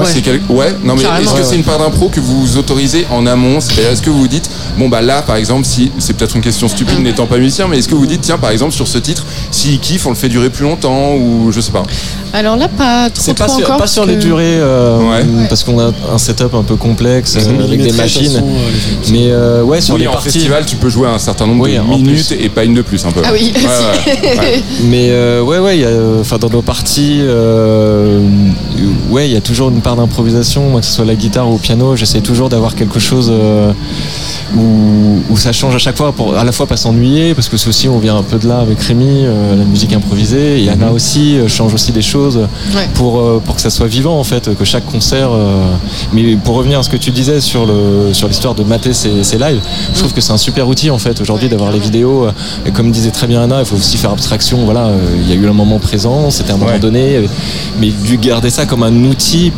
Ouais. 0.00 0.06
C'est 0.12 0.20
quel- 0.22 0.40
ouais, 0.48 0.74
non 0.84 0.94
mais 0.94 1.02
est-ce 1.02 1.32
que 1.32 1.38
Ouais, 1.38 1.42
c'est 1.42 1.50
ouais. 1.50 1.56
une 1.56 1.62
part 1.64 1.78
d'impro 1.78 2.08
que 2.08 2.20
vous 2.20 2.56
autorisez 2.56 3.06
en 3.10 3.26
amont 3.26 3.60
C'est-à-dire 3.60 3.90
est-ce 3.90 4.02
que 4.02 4.10
vous 4.10 4.20
vous 4.20 4.28
dites 4.28 4.48
bon 4.78 4.88
bah 4.88 5.00
là 5.02 5.22
par 5.22 5.36
exemple 5.36 5.64
si 5.64 5.90
c'est 5.98 6.14
peut-être 6.14 6.36
une 6.36 6.42
question 6.42 6.68
stupide 6.68 7.00
n'étant 7.00 7.26
pas 7.26 7.38
musicien 7.38 7.66
mais 7.68 7.78
est-ce 7.78 7.88
que 7.88 7.94
vous 7.94 8.06
dites 8.06 8.20
tiens 8.22 8.38
par 8.38 8.50
exemple 8.50 8.72
sur 8.72 8.86
ce 8.88 8.98
titre 8.98 9.24
s'il 9.50 9.78
kiffe 9.80 10.06
on 10.06 10.10
le 10.10 10.14
fait 10.16 10.28
durer 10.28 10.50
plus 10.50 10.64
longtemps 10.64 11.14
ou 11.14 11.50
je 11.52 11.60
sais 11.60 11.72
pas 11.72 11.82
Alors 12.32 12.56
là, 12.56 12.68
pas 12.68 13.08
trop, 13.10 13.24
C'est 13.24 13.34
pas, 13.34 13.48
sur, 13.48 13.58
encore. 13.64 13.78
pas 13.78 13.86
sur 13.86 14.02
parce 14.02 14.14
les 14.14 14.22
durées, 14.22 14.44
euh, 14.60 14.98
parce 15.48 15.64
qu'on 15.64 15.80
a 15.80 15.90
un 16.12 16.18
setup 16.18 16.54
un 16.54 16.62
peu 16.62 16.76
complexe 16.76 17.36
euh, 17.38 17.64
avec 17.64 17.82
des 17.82 17.92
machines. 17.92 18.24
façon, 18.32 18.44
euh, 18.46 19.10
Mais 19.10 19.28
euh, 19.30 19.62
ouais, 19.62 19.80
sur 19.80 19.94
oui, 19.94 20.02
les 20.02 20.08
en 20.08 20.12
parties. 20.12 20.30
festival 20.32 20.64
tu 20.66 20.76
peux 20.76 20.90
jouer 20.90 21.08
un 21.08 21.18
certain 21.18 21.46
nombre 21.46 21.64
Oui, 21.64 21.76
de 21.76 21.82
minutes 21.82 22.28
plus. 22.28 22.36
et 22.44 22.48
pas 22.50 22.64
une 22.64 22.74
de 22.74 22.82
plus 22.82 23.04
un 23.06 23.10
peu 23.12 23.22
Ah 23.24 23.30
oui, 23.32 23.52
Ouais, 23.56 23.62
ouais, 23.62 24.38
ouais. 24.38 24.62
Mais 24.84 25.08
euh, 25.10 25.42
ouais, 25.42 25.58
ouais, 25.58 25.78
y 25.78 25.84
a, 25.84 26.38
dans 26.38 26.50
nos 26.50 26.62
parties, 26.62 27.20
euh, 27.22 28.20
ouais, 29.10 29.28
il 29.28 29.32
y 29.32 29.36
a 29.36 29.40
toujours 29.40 29.70
une 29.70 29.80
part 29.88 29.96
d'improvisation, 29.96 30.68
moi, 30.68 30.80
que 30.82 30.86
ce 30.86 30.92
soit 30.92 31.06
la 31.06 31.14
guitare 31.14 31.48
ou 31.48 31.54
au 31.54 31.56
piano. 31.56 31.96
J'essaie 31.96 32.20
toujours 32.20 32.50
d'avoir 32.50 32.74
quelque 32.74 32.98
chose 33.00 33.30
euh, 33.32 33.72
où, 34.54 35.22
où 35.30 35.36
ça 35.38 35.52
change 35.52 35.74
à 35.74 35.78
chaque 35.78 35.96
fois, 35.96 36.12
pour 36.12 36.36
à 36.36 36.44
la 36.44 36.52
fois 36.52 36.66
pas 36.66 36.76
s'ennuyer, 36.76 37.34
parce 37.34 37.48
que 37.48 37.56
c'est 37.56 37.68
aussi 37.70 37.88
on 37.88 37.98
vient 37.98 38.16
un 38.18 38.22
peu 38.22 38.36
de 38.38 38.46
là 38.46 38.58
avec 38.58 38.78
Rémi, 38.82 39.06
euh, 39.24 39.56
la 39.56 39.64
musique 39.64 39.94
improvisée. 39.94 40.62
Et 40.62 40.68
Anna 40.68 40.92
aussi 40.92 41.38
euh, 41.38 41.48
change 41.48 41.72
aussi 41.72 41.92
des 41.92 42.02
choses 42.02 42.36
Ouais. 42.76 42.86
pour 42.94 43.18
euh, 43.18 43.40
pour 43.44 43.54
que 43.56 43.62
ça 43.62 43.70
soit 43.70 43.86
vivant 43.86 44.18
en 44.20 44.24
fait, 44.24 44.54
que 44.54 44.64
chaque 44.66 44.84
concert. 44.84 45.30
euh, 45.32 45.64
mais 46.12 46.36
pour 46.36 46.54
revenir 46.56 46.78
à 46.80 46.82
ce 46.82 46.90
que 46.90 46.98
tu 46.98 47.10
disais 47.10 47.40
sur 47.40 47.64
le 47.64 48.12
sur 48.12 48.28
l'histoire 48.28 48.54
de 48.54 48.64
mater 48.64 48.92
ces, 48.92 49.24
ces 49.24 49.38
lives, 49.38 49.60
je 49.94 49.98
trouve 50.00 50.12
que 50.12 50.20
c'est 50.20 50.32
un 50.32 50.36
super 50.48 50.68
outil 50.68 50.90
en 50.90 50.98
fait 50.98 51.18
aujourd'hui 51.22 51.48
d'avoir 51.48 51.72
les 51.72 51.78
vidéos. 51.78 52.26
Et 52.66 52.72
comme 52.72 52.90
disait 52.90 53.10
très 53.10 53.26
bien 53.26 53.40
Anna, 53.42 53.60
il 53.60 53.64
faut 53.64 53.76
aussi 53.76 53.96
faire 53.96 54.10
abstraction. 54.10 54.58
Voilà, 54.66 54.84
euh, 54.88 54.98
il 55.22 55.28
y 55.30 55.32
a 55.32 55.36
eu 55.36 55.48
un 55.48 55.54
moment 55.54 55.78
présent, 55.78 56.30
c'était 56.30 56.52
un 56.52 56.58
moment 56.58 56.78
donné, 56.78 57.26
mais 57.80 57.88
du 58.08 58.18
garder 58.18 58.50
ça 58.50 58.66
comme 58.66 58.82
un 58.82 58.94
outil, 59.04 59.50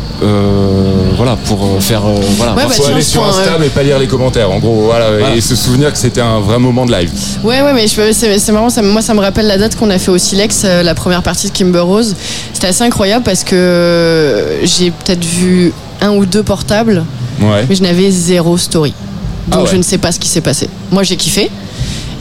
voilà, 1.15 1.35
pour 1.45 1.63
euh, 1.65 1.79
faire 1.79 2.05
euh, 2.05 2.15
voilà. 2.37 2.53
Ouais, 2.55 2.63
bah, 2.67 2.69
faut 2.73 2.85
aller 2.85 3.01
sur 3.01 3.23
Insta 3.25 3.41
euh, 3.53 3.57
mais 3.59 3.67
pas 3.69 3.83
lire 3.83 3.99
les 3.99 4.07
commentaires 4.07 4.51
en 4.51 4.59
gros 4.59 4.81
voilà, 4.85 5.09
Voilà. 5.17 5.35
et 5.35 5.41
se 5.41 5.55
souvenir 5.55 5.91
que 5.91 5.97
c'était 5.97 6.21
un 6.21 6.39
vrai 6.39 6.59
moment 6.59 6.85
de 6.85 6.91
live 6.91 7.09
Ouais, 7.43 7.61
ouais, 7.61 7.73
mais 7.73 7.87
je- 7.87 8.11
c'est 8.13 8.39
c'est 8.39 8.51
marrant, 8.51 8.69
ça, 8.69 8.81
moi 8.81 9.01
ça 9.01 9.13
me 9.13 9.19
rappelle 9.19 9.47
la 9.47 9.57
date 9.57 9.75
qu'on 9.75 9.89
a 9.89 9.97
fait 9.99 10.11
au 10.11 10.17
Silex, 10.17 10.61
euh, 10.65 10.83
la 10.83 10.95
première 10.95 11.23
partie 11.23 11.47
de 11.49 11.53
Kimber 11.53 11.79
Rose. 11.79 12.15
C'était 12.53 12.67
assez 12.67 12.83
incroyable 12.83 13.23
parce 13.23 13.43
que 13.43 13.55
euh, 13.55 14.65
j'ai 14.65 14.91
peut-être 14.91 15.23
vu 15.23 15.73
un 16.01 16.11
ou 16.11 16.25
deux 16.25 16.43
portables, 16.43 17.03
ouais 17.41 17.65
mais 17.67 17.75
je 17.75 17.83
n'avais 17.83 18.09
zéro 18.11 18.57
story. 18.57 18.93
Donc 19.47 19.59
Ah 19.59 19.63
ouais. 19.63 19.69
je 19.71 19.75
ne 19.77 19.81
sais 19.83 19.97
pas 19.97 20.11
ce 20.11 20.19
qui 20.19 20.27
s'est 20.29 20.41
passé. 20.41 20.69
Moi 20.91 21.03
j'ai 21.03 21.15
kiffé. 21.17 21.49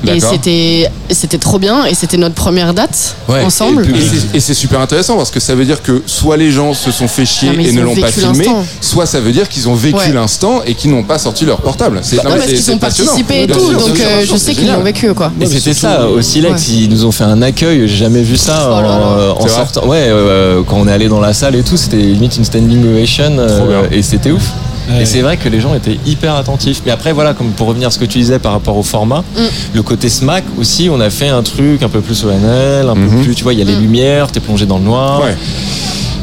Et 0.07 0.21
c'était 0.21 0.91
c'était 1.11 1.39
trop 1.39 1.59
bien 1.59 1.85
et 1.87 1.95
c'était 1.95 2.17
notre 2.17 2.35
première 2.35 2.73
date 2.75 3.17
Ouais. 3.29 3.43
ensemble. 3.45 3.85
Et, 3.87 4.01
c'est- 4.01 4.37
et 4.37 4.41
c'est 4.41 4.55
super 4.55 4.81
intéressant 4.81 5.17
parce 5.17 5.31
que 5.31 5.41
ça 5.41 5.55
veut 5.55 5.65
dire 5.65 5.83
que 5.83 6.03
soit 6.07 6.37
les 6.37 6.51
gens 6.51 6.73
se 6.75 6.91
sont 6.91 7.09
fait 7.09 7.27
chier 7.27 7.51
mais 7.57 7.65
et 7.69 7.73
ne 7.73 7.81
ont 7.83 7.85
l'ont 7.87 7.97
pas 7.97 8.11
filmé, 8.11 8.47
soit 8.81 9.07
ça 9.07 9.21
veut 9.21 9.33
dire 9.33 9.49
qu'ils 9.49 9.69
ont 9.69 9.75
vécu 9.75 9.97
Ouais. 9.99 10.13
l'instant 10.13 10.63
et 10.67 10.75
qu'ils 10.75 10.91
n'ont 10.91 11.03
pas 11.03 11.19
sorti 11.19 11.45
leur 11.45 11.61
portable. 11.61 12.01
C'est 12.03 12.17
Non, 12.17 12.31
mais 12.31 12.37
parce 12.37 12.47
qu'ils 12.47 12.71
ont 12.73 12.79
participé 12.79 13.43
et 13.43 13.47
tout, 13.47 13.59
sûr, 13.61 13.79
donc 13.79 13.97
sûr, 13.97 14.07
euh, 14.07 14.21
je 14.23 14.27
sûr, 14.27 14.39
sais 14.39 14.55
qu'ils 14.55 14.71
l'ont 14.73 14.83
vécu 14.83 15.13
quoi. 15.15 15.33
Et 15.41 15.47
c'était 15.47 15.75
ça 15.75 16.07
au 16.09 16.23
Silex, 16.23 16.69
ils 16.69 16.89
nous 16.89 17.05
ont 17.05 17.13
fait 17.13 17.25
un 17.25 17.43
accueil, 17.43 17.87
j'ai 17.89 17.97
jamais 17.97 18.23
vu 18.23 18.37
ça 18.37 18.73
en, 18.73 19.19
euh, 19.19 19.33
en 19.33 19.49
sortant. 19.49 19.87
Ouais, 19.87 20.07
euh, 20.09 20.63
quand 20.67 20.77
on 20.77 20.89
est 20.89 20.93
allé 20.93 21.09
dans 21.09 21.21
la 21.21 21.33
salle 21.35 21.57
et 21.57 21.63
tout, 21.63 21.77
c'était 21.77 21.97
limite 21.97 22.37
une 22.37 22.45
standing 22.45 22.85
ovation 22.95 23.37
euh, 23.39 23.83
et 23.91 24.03
c'était 24.03 24.31
ouf. 24.31 24.43
Ouais. 24.89 25.03
Et 25.03 25.05
c'est 25.05 25.21
vrai 25.21 25.37
que 25.37 25.49
les 25.49 25.61
gens 25.61 25.75
étaient 25.75 25.99
hyper 26.07 26.35
attentifs. 26.35 26.83
Mais 26.87 26.93
après, 26.93 27.13
voilà, 27.13 27.35
comme 27.35 27.51
pour 27.51 27.67
revenir 27.69 27.89
à 27.89 27.91
ce 27.91 27.99
que 27.99 28.05
tu 28.05 28.19
disais 28.19 28.39
par 28.39 28.53
rapport 28.53 28.77
au 28.77 28.83
format, 28.83 29.23
Mm. 29.37 29.41
le 29.75 29.83
côté 29.83 30.09
smack 30.09 30.45
aussi, 30.59 30.89
on 30.91 31.01
a 31.01 31.11
fait 31.11 31.29
un 31.29 31.43
truc 31.43 31.83
un 31.83 31.89
peu 31.89 32.01
plus 32.01 32.15
solennel, 32.15 32.89
un 32.89 32.95
Mhm. 32.95 33.09
peu 33.11 33.17
plus, 33.25 33.35
tu 33.35 33.43
vois, 33.45 33.53
il 33.53 33.59
y 33.59 33.63
a 33.63 33.65
les 33.65 33.77
lumières, 33.77 34.31
t'es 34.33 34.41
plongé 34.41 34.67
dans 34.67 34.79
le 34.79 34.85
noir. 34.85 35.21
Ouais. 35.23 35.37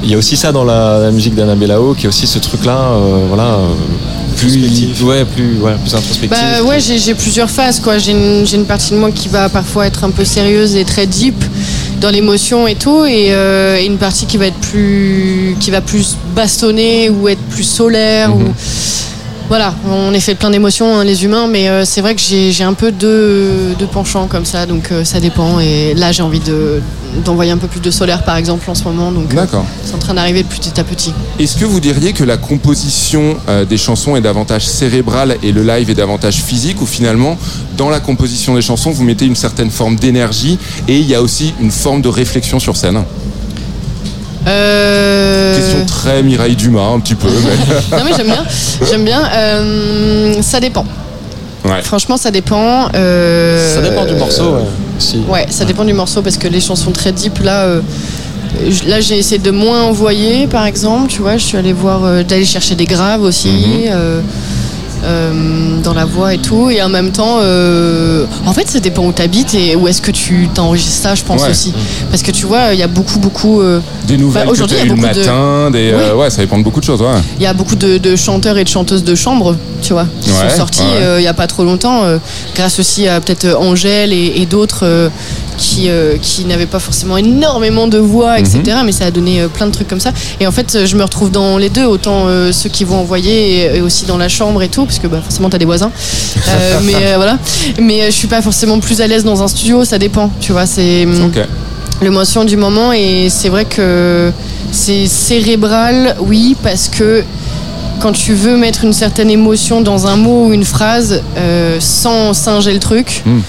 Il 0.03 0.09
y 0.11 0.13
a 0.15 0.17
aussi 0.17 0.37
ça 0.37 0.51
dans 0.51 0.63
la, 0.63 0.99
la 0.99 1.11
musique 1.11 1.33
d'Anna 1.35 1.55
Bellao, 1.55 1.93
qui 1.97 2.05
est 2.05 2.09
aussi 2.09 2.27
ce 2.27 2.39
truc-là, 2.39 2.77
euh, 2.77 3.25
voilà, 3.29 3.43
euh, 3.43 3.67
plus, 4.35 4.55
ouais, 5.03 5.25
plus, 5.25 5.57
ouais, 5.59 5.73
plus 5.81 5.95
introspectif. 5.95 6.29
Bah 6.29 6.63
ouais, 6.63 6.79
j'ai 6.79 7.15
plusieurs 7.15 7.49
phases 7.49 7.79
quoi. 7.79 7.97
J'ai 7.97 8.11
une, 8.11 8.45
j'ai 8.45 8.57
une 8.57 8.65
partie 8.65 8.91
de 8.91 8.97
moi 8.97 9.09
qui 9.11 9.27
va 9.27 9.49
parfois 9.49 9.87
être 9.87 10.03
un 10.03 10.11
peu 10.11 10.23
sérieuse 10.23 10.75
et 10.75 10.85
très 10.85 11.07
deep 11.07 11.43
dans 11.99 12.09
l'émotion 12.09 12.67
et 12.67 12.75
tout, 12.75 13.05
et, 13.05 13.27
euh, 13.33 13.77
et 13.79 13.85
une 13.85 13.97
partie 13.97 14.25
qui 14.25 14.37
va 14.37 14.47
être 14.47 14.59
plus, 14.59 15.55
qui 15.59 15.71
va 15.71 15.81
plus 15.81 16.17
bastonner 16.35 17.09
ou 17.09 17.27
être 17.27 17.41
plus 17.49 17.63
solaire. 17.63 18.35
ou... 18.35 18.43
voilà, 19.49 19.73
on 19.89 20.13
est 20.13 20.19
fait 20.19 20.35
plein 20.35 20.49
d'émotions, 20.49 20.97
hein, 20.97 21.03
les 21.05 21.23
humains, 21.23 21.47
mais 21.47 21.69
euh, 21.69 21.85
c'est 21.85 22.01
vrai 22.01 22.15
que 22.15 22.21
j'ai 22.21 22.63
un 22.63 22.73
peu 22.73 22.91
deux, 22.91 23.75
deux 23.79 23.85
penchants 23.87 24.27
comme 24.27 24.43
ça, 24.43 24.65
donc 24.65 24.91
euh, 24.91 25.05
ça 25.05 25.21
dépend. 25.21 25.61
Et 25.61 25.93
là, 25.93 26.11
j'ai 26.11 26.21
envie 26.21 26.41
de- 26.41 26.81
d'envoyer 27.23 27.51
un 27.51 27.57
peu 27.57 27.67
plus 27.67 27.79
de 27.79 27.89
solaire, 27.89 28.23
par 28.23 28.35
exemple, 28.35 28.69
en 28.69 28.75
ce 28.75 28.83
moment, 28.83 29.09
donc 29.11 29.31
euh, 29.31 29.35
D'accord. 29.37 29.65
c'est 29.85 29.95
en 29.95 29.99
train 29.99 30.13
d'arriver 30.15 30.43
petit 30.43 30.77
à 30.77 30.83
petit. 30.83 31.13
Est-ce 31.39 31.55
que 31.55 31.63
vous 31.63 31.79
diriez 31.79 32.11
que 32.11 32.25
la 32.25 32.35
composition 32.35 33.37
des 33.69 33.77
chansons 33.77 34.17
est 34.17 34.21
davantage 34.21 34.67
cérébrale 34.67 35.37
et 35.41 35.53
le 35.53 35.63
live 35.63 35.89
est 35.89 35.95
davantage 35.95 36.35
physique 36.35 36.81
ou 36.81 36.85
finalement 36.85 37.37
dans 37.77 37.89
la 37.89 37.99
composition 38.01 38.55
des 38.55 38.61
chansons 38.61 38.91
vous 38.91 39.03
mettez 39.03 39.25
une 39.25 39.35
certaine 39.35 39.69
forme 39.71 39.95
d'énergie 39.95 40.57
et 40.87 40.97
il 40.97 41.07
y 41.07 41.15
a 41.15 41.21
aussi 41.21 41.53
une 41.61 41.71
forme 41.71 42.01
de 42.01 42.09
réflexion 42.09 42.59
sur 42.59 42.75
scène? 42.75 43.03
Euh, 44.47 45.55
Question 45.55 45.85
très 45.85 46.23
Mireille 46.23 46.55
Dumas 46.55 46.89
un 46.93 46.99
petit 46.99 47.15
peu. 47.15 47.27
mais- 47.27 47.97
non 47.97 48.03
mais 48.05 48.11
j'aime 48.15 48.27
bien, 48.27 48.45
j'aime 48.89 49.03
bien. 49.03 49.21
Euh, 49.33 50.41
ça 50.41 50.59
dépend. 50.59 50.85
Ouais. 51.65 51.81
Franchement, 51.83 52.17
ça 52.17 52.31
dépend. 52.31 52.87
euh, 52.95 53.75
Ça 53.75 53.81
dépend 53.81 54.05
du 54.05 54.13
morceau, 54.15 54.51
ouais, 54.55 54.61
aussi. 54.97 55.21
Ouais, 55.27 55.45
ça 55.49 55.65
dépend 55.65 55.83
du 55.83 55.93
morceau 55.93 56.21
parce 56.21 56.37
que 56.37 56.47
les 56.47 56.61
chansons 56.61 56.91
très 56.91 57.11
deep 57.11 57.39
là. 57.43 57.63
euh, 57.63 57.81
Là, 58.87 59.01
j'ai 59.01 59.17
essayé 59.19 59.37
de 59.39 59.51
moins 59.51 59.83
envoyer, 59.83 60.47
par 60.47 60.65
exemple. 60.65 61.09
Tu 61.11 61.21
vois, 61.21 61.37
je 61.37 61.43
suis 61.43 61.57
allée 61.57 61.73
voir, 61.73 62.05
euh, 62.05 62.23
d'aller 62.23 62.45
chercher 62.45 62.73
des 62.75 62.85
graves 62.85 63.21
aussi 63.21 63.49
Mhm. 63.49 63.83
euh, 63.91 64.21
euh, 65.03 65.79
dans 65.83 65.93
la 65.93 66.05
voix 66.05 66.33
et 66.33 66.37
tout. 66.37 66.69
Et 66.69 66.81
en 66.81 66.89
même 66.89 67.11
temps, 67.11 67.37
euh, 67.41 68.25
en 68.45 68.53
fait, 68.53 68.67
ça 68.69 68.79
dépend 68.79 69.03
où 69.05 69.13
tu 69.13 69.21
habites 69.21 69.53
et 69.53 69.75
où 69.75 69.87
est-ce 69.87 70.01
que 70.01 70.11
tu 70.11 70.47
t'enregistres 70.53 71.01
ça, 71.03 71.15
je 71.15 71.23
pense 71.23 71.43
Ouais. 71.43 71.49
aussi. 71.51 71.73
Parce 72.09 72.23
que 72.23 72.31
tu 72.31 72.45
vois, 72.45 72.73
il 72.73 72.79
y 72.79 72.83
a 72.83 72.87
beaucoup, 72.87 73.19
beaucoup. 73.19 73.61
euh, 73.61 73.79
Des 74.07 74.17
nouvelles 74.17 74.45
bah, 74.45 74.51
aujourd'hui, 74.51 74.77
le 74.83 74.89
beaucoup 74.95 75.01
de- 75.01 75.05
matin, 75.07 75.71
des, 75.71 75.91
euh, 75.91 76.15
ouais, 76.15 76.29
ça 76.29 76.41
dépend 76.41 76.57
de 76.57 76.63
beaucoup 76.63 76.79
de 76.79 76.85
choses. 76.85 77.01
Ouais. 77.01 77.07
il 77.37 77.43
y 77.43 77.47
a 77.47 77.53
beaucoup 77.53 77.75
de, 77.75 77.97
de 77.97 78.15
chanteurs 78.15 78.57
et 78.57 78.63
de 78.63 78.69
chanteuses 78.69 79.03
de 79.03 79.15
chambre, 79.15 79.55
tu 79.81 79.93
vois, 79.93 80.07
qui 80.21 80.29
Ouais, 80.31 80.49
sont 80.49 80.55
sortis 80.57 80.83
il 81.17 81.23
y 81.23 81.27
a 81.27 81.33
pas 81.33 81.47
trop 81.47 81.63
longtemps, 81.63 82.03
grâce 82.55 82.79
aussi 82.79 83.07
à 83.07 83.19
peut-être 83.21 83.55
Angèle 83.59 84.13
et, 84.13 84.33
et 84.37 84.45
d'autres 84.45 85.09
qui, 85.57 85.89
euh, 85.89 86.17
qui 86.21 86.45
n'avaient 86.45 86.67
pas 86.67 86.79
forcément 86.79 87.17
énormément 87.17 87.87
de 87.87 87.97
voix, 87.97 88.39
etc. 88.39 88.61
Mhm. 88.67 88.85
Mais 88.85 88.91
ça 88.91 89.05
a 89.05 89.11
donné 89.11 89.41
euh, 89.41 89.47
plein 89.47 89.65
de 89.65 89.71
trucs 89.71 89.87
comme 89.87 89.99
ça. 89.99 90.11
Et 90.39 90.47
en 90.47 90.51
fait, 90.51 90.75
euh, 90.75 90.85
je 90.85 90.95
me 90.95 91.03
retrouve 91.03 91.31
dans 91.31 91.57
les 91.57 91.69
deux, 91.69 91.85
autant 91.85 92.25
euh, 92.27 92.51
ceux 92.51 92.69
qui 92.69 92.83
vont 92.83 92.97
envoyer 92.99 93.65
et, 93.73 93.77
et 93.77 93.81
aussi 93.81 94.05
dans 94.05 94.17
la 94.17 94.29
chambre 94.29 94.61
et 94.61 94.69
tout, 94.69 94.85
parce 94.85 94.99
que 94.99 95.07
bah, 95.07 95.19
forcément, 95.21 95.49
t'as 95.49 95.57
des 95.57 95.65
voisins. 95.65 95.91
Mais 96.83 97.15
voilà. 97.15 97.37
Mais 97.81 98.05
je 98.05 98.11
suis 98.11 98.27
pas 98.27 98.41
forcément 98.41 98.79
plus 98.79 99.01
à 99.01 99.07
l'aise 99.07 99.23
dans 99.23 99.41
un 99.41 99.47
studio, 99.47 99.83
ça 99.83 99.97
dépend, 99.97 100.31
tu 100.39 100.51
vois. 100.51 100.65
C'est 100.65 101.05
hum, 101.05 101.31
l'émotion 102.01 102.45
du 102.45 102.57
moment 102.57 102.93
et 102.93 103.27
c'est 103.29 103.49
vrai 103.49 103.65
que 103.65 104.31
c'est 104.71 105.07
cérébral, 105.07 106.15
oui, 106.21 106.55
parce 106.61 106.89
que 106.89 107.23
quand 107.99 108.11
tu 108.11 108.33
veux 108.33 108.55
mettre 108.57 108.83
une 108.83 108.93
certaine 108.93 109.31
émotion 109.31 109.81
dans 109.81 110.05
un 110.05 110.15
mot 110.15 110.47
ou 110.47 110.53
une 110.53 110.65
phrase 110.65 111.23
sans 111.79 112.33
singer 112.33 112.73
le 112.73 112.79
truc, 112.79 113.23
Hmm. 113.25 113.39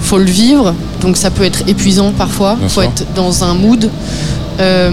Faut 0.00 0.18
le 0.18 0.24
vivre. 0.24 0.74
Donc 1.00 1.16
ça 1.16 1.30
peut 1.30 1.44
être 1.44 1.62
épuisant 1.66 2.12
parfois. 2.12 2.56
Bien 2.56 2.68
faut 2.68 2.82
sûr. 2.82 2.90
être 2.90 3.04
dans 3.14 3.44
un 3.44 3.54
mood. 3.54 3.90
Euh, 4.60 4.90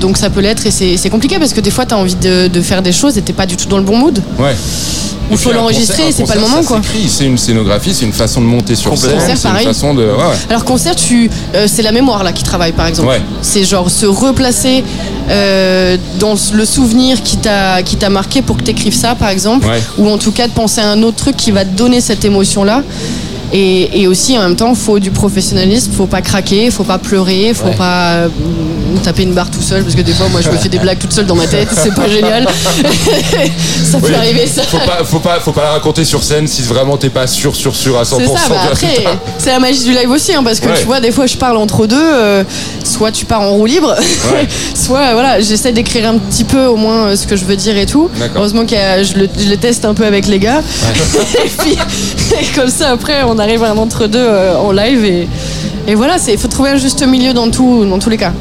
donc 0.00 0.16
ça 0.16 0.30
peut 0.30 0.40
l'être 0.40 0.66
et 0.66 0.70
c'est 0.70 1.10
compliqué 1.10 1.38
parce 1.38 1.52
que 1.52 1.60
des 1.60 1.70
fois 1.70 1.86
tu 1.86 1.94
as 1.94 1.96
envie 1.96 2.16
de, 2.16 2.48
de 2.48 2.60
faire 2.60 2.82
des 2.82 2.90
choses 2.90 3.16
et 3.18 3.22
t'es 3.22 3.32
pas 3.32 3.46
du 3.46 3.56
tout 3.56 3.68
dans 3.68 3.78
le 3.78 3.84
bon 3.84 3.96
mood. 3.96 4.20
Ouais. 4.36 4.56
Il 5.30 5.38
faut 5.38 5.52
l'enregistrer, 5.52 6.10
c'est 6.10 6.24
pas 6.24 6.34
le 6.34 6.40
moment, 6.40 6.62
quoi. 6.64 6.80
C'est 7.08 7.24
une 7.24 7.38
scénographie, 7.38 7.94
c'est 7.94 8.04
une 8.04 8.12
façon 8.12 8.40
de 8.40 8.46
monter 8.46 8.74
sur 8.74 8.96
scène, 8.98 9.20
c'est 9.36 9.48
une 9.48 9.58
façon 9.58 9.94
de. 9.94 10.02
Ouais, 10.02 10.10
ouais. 10.10 10.36
Alors 10.48 10.64
concert, 10.64 10.96
tu, 10.96 11.30
euh, 11.54 11.66
c'est 11.68 11.82
la 11.82 11.92
mémoire 11.92 12.24
là 12.24 12.32
qui 12.32 12.42
travaille 12.42 12.72
par 12.72 12.86
exemple. 12.86 13.08
Ouais. 13.08 13.22
C'est 13.42 13.64
genre 13.64 13.90
se 13.90 14.06
replacer 14.06 14.82
euh, 15.28 15.96
dans 16.18 16.34
le 16.52 16.64
souvenir 16.64 17.22
qui 17.22 17.36
t'a 17.36 17.82
qui 17.82 17.96
t'a 17.96 18.10
marqué 18.10 18.42
pour 18.42 18.56
que 18.56 18.62
tu 18.62 18.70
écrives 18.72 18.96
ça 18.96 19.14
par 19.14 19.28
exemple, 19.28 19.68
ou 19.98 20.08
en 20.10 20.18
tout 20.18 20.32
cas 20.32 20.48
de 20.48 20.52
penser 20.52 20.80
à 20.80 20.90
un 20.90 21.02
autre 21.02 21.18
truc 21.18 21.36
qui 21.36 21.52
va 21.52 21.64
te 21.64 21.76
donner 21.76 22.00
cette 22.00 22.24
émotion 22.24 22.64
là. 22.64 22.82
Et, 23.52 24.02
et 24.02 24.06
aussi 24.06 24.38
en 24.38 24.42
même 24.42 24.56
temps, 24.56 24.74
faut 24.74 24.98
du 25.00 25.10
professionnalisme, 25.10 25.92
faut 25.92 26.06
pas 26.06 26.22
craquer, 26.22 26.70
faut 26.70 26.84
pas 26.84 26.98
pleurer, 26.98 27.52
faut 27.54 27.66
Ouais. 27.66 27.74
pas 27.76 28.12
euh, 28.12 28.28
taper 28.98 29.22
une 29.22 29.32
barre 29.32 29.50
tout 29.50 29.62
seul 29.62 29.82
parce 29.82 29.94
que 29.94 30.02
des 30.02 30.12
fois 30.12 30.28
moi 30.28 30.40
je 30.40 30.50
me 30.50 30.56
fais 30.56 30.68
des 30.68 30.78
blagues 30.78 30.98
toute 30.98 31.12
seule 31.12 31.26
dans 31.26 31.34
ma 31.34 31.46
tête, 31.46 31.68
c'est 31.72 31.94
pas 31.94 32.08
génial. 32.08 32.46
ça 33.84 33.98
peut 33.98 34.08
Oui. 34.08 34.14
arriver 34.14 34.46
ça. 34.46 34.62
Faut 34.62 34.78
pas, 34.78 35.04
faut 35.04 35.18
pas, 35.20 35.40
faut 35.40 35.52
pas 35.52 35.62
la 35.62 35.70
raconter 35.72 36.04
sur 36.04 36.22
scène 36.22 36.46
si 36.46 36.62
vraiment 36.62 36.96
t'es 36.96 37.10
pas 37.10 37.26
sûr, 37.26 37.54
sûr, 37.54 37.74
sûr 37.74 37.98
à 37.98 38.02
100% 38.02 38.16
C'est 38.18 38.26
ça, 38.26 38.38
bah 38.48 38.56
après, 38.72 39.04
c'est 39.38 39.50
la 39.50 39.58
magie 39.58 39.84
du 39.84 39.92
live 39.92 40.10
aussi, 40.10 40.34
hein, 40.34 40.42
parce 40.42 40.60
que 40.60 40.68
Ouais. 40.68 40.78
tu 40.78 40.84
vois, 40.86 41.00
des 41.00 41.10
fois 41.12 41.26
je 41.26 41.36
parle 41.36 41.56
entre 41.56 41.86
deux, 41.86 41.96
euh, 42.00 42.44
soit 42.84 43.10
tu 43.12 43.24
pars 43.24 43.40
en 43.42 43.50
roue 43.52 43.66
libre, 43.66 43.94
soit 44.74 45.12
voilà, 45.12 45.40
j'essaie 45.40 45.72
d'écrire 45.72 46.08
un 46.08 46.18
petit 46.18 46.44
peu 46.44 46.66
au 46.66 46.76
moins 46.76 47.08
euh, 47.08 47.16
ce 47.16 47.26
que 47.26 47.36
je 47.36 47.44
veux 47.44 47.56
dire 47.56 47.76
et 47.76 47.86
tout. 47.86 48.08
Heureusement 48.36 48.64
que 48.66 48.74
je 48.76 49.18
le, 49.18 49.28
je 49.38 49.54
teste 49.54 49.84
un 49.84 49.94
peu 49.94 50.04
avec 50.04 50.26
les 50.26 50.38
gars. 50.38 50.60
et 51.44 51.48
puis, 51.58 51.72
et 52.40 52.44
comme 52.54 52.68
ça, 52.70 52.90
après, 52.90 53.22
on 53.26 53.38
arrive 53.38 53.62
à 53.64 53.70
un 53.70 53.76
entre-deux 53.76 54.18
euh, 54.18 54.56
en 54.56 54.72
live 54.72 55.04
et, 55.04 55.28
et 55.86 55.94
voilà, 55.94 56.16
il 56.28 56.38
faut 56.38 56.48
trouver 56.48 56.70
un 56.70 56.76
juste 56.76 57.04
milieu 57.06 57.32
dans, 57.32 57.50
tout, 57.50 57.84
dans 57.84 57.98
tous 57.98 58.10
les 58.10 58.16
cas. 58.18 58.32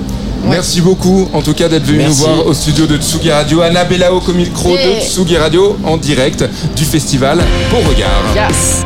Merci 0.48 0.82
beaucoup 0.82 1.28
en 1.34 1.42
tout 1.42 1.54
cas 1.54 1.68
d'être 1.68 1.84
venu 1.86 2.04
nous 2.04 2.14
voir 2.14 2.46
au 2.46 2.54
studio 2.54 2.86
de 2.88 2.98
Tsugi 2.98 3.32
Radio. 3.32 3.62
Anna 3.62 3.84
Bellao 3.84 4.22
au 4.28 4.34
micro 4.34 4.70
Yeah. 4.76 4.96
de 4.96 5.02
Tsugi 5.02 5.38
Radio 5.38 5.78
en 5.84 5.98
direct 5.98 6.44
du 6.76 6.84
festival 6.86 7.40
Beauregard. 7.72 8.24
Yes. 8.36 8.84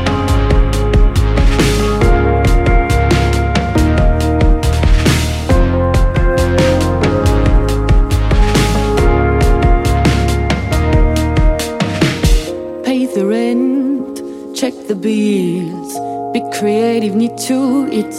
Pay 12.83 13.05
the 13.07 13.25
rent, 13.25 14.55
check 14.55 14.73
the 14.87 14.95
bills, 14.95 15.93
be 16.33 16.41
creative, 16.57 17.15
need 17.15 17.37
to 17.49 17.87
eat. 17.91 18.13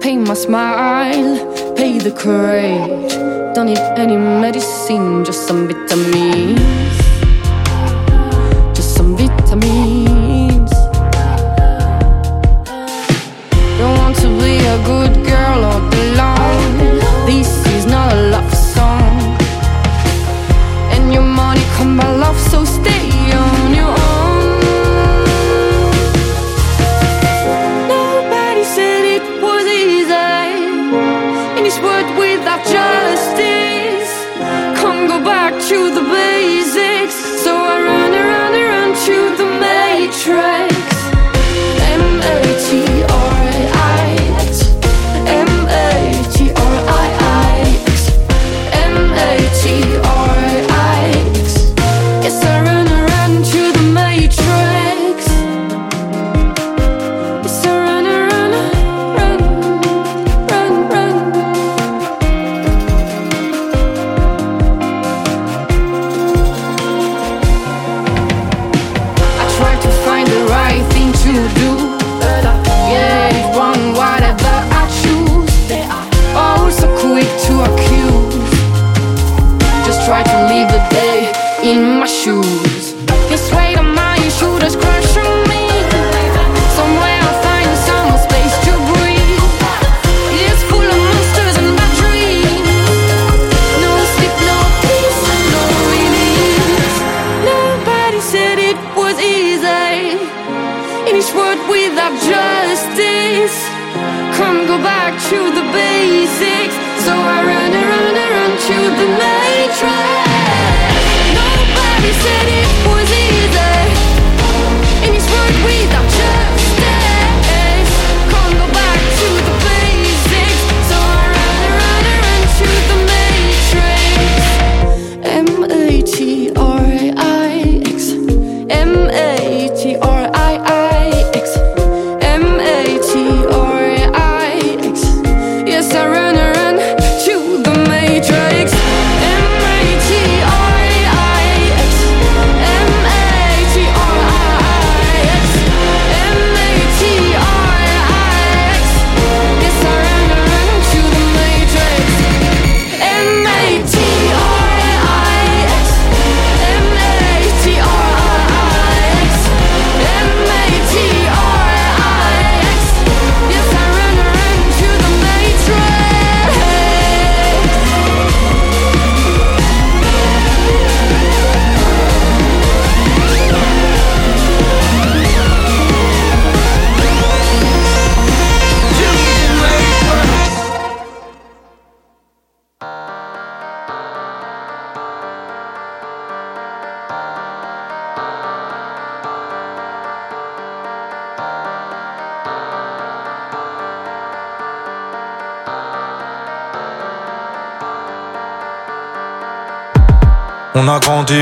Pay 0.00 0.16
my 0.16 0.34
smile, 0.34 1.36
pay 1.76 1.98
the 1.98 2.12
courage. 2.12 3.12
Don't 3.54 3.66
need 3.66 3.78
any 3.96 4.16
medicine, 4.16 5.24
just 5.24 5.46
some 5.46 5.68
vitamins. 5.68 6.83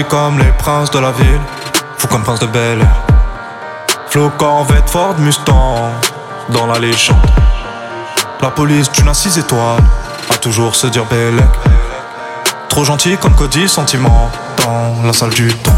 Comme 0.09 0.39
les 0.39 0.53
princes 0.59 0.91
de 0.93 1.01
la 1.01 1.11
ville, 1.11 1.41
fou 1.99 2.07
comme 2.07 2.23
prince 2.23 2.39
de 2.39 2.47
Bel 2.47 2.81
Air. 2.81 3.03
Flo 4.11 4.31
Corvette, 4.39 4.89
Ford 4.89 5.17
Mustang, 5.19 5.91
dans 6.51 6.67
la 6.67 6.79
légende. 6.79 7.17
La 8.41 8.51
police 8.51 8.93
d'une 8.93 9.09
à 9.09 9.15
six 9.15 9.37
étoiles, 9.39 9.83
a 10.31 10.35
toujours 10.37 10.77
se 10.77 10.87
dire 10.87 11.05
Bellec. 11.07 11.45
Trop 12.69 12.85
gentil 12.85 13.17
comme 13.17 13.35
Cody, 13.35 13.69
sentiment, 13.69 14.31
dans 14.59 15.03
la 15.05 15.13
salle 15.13 15.31
du 15.31 15.53
temps. 15.53 15.73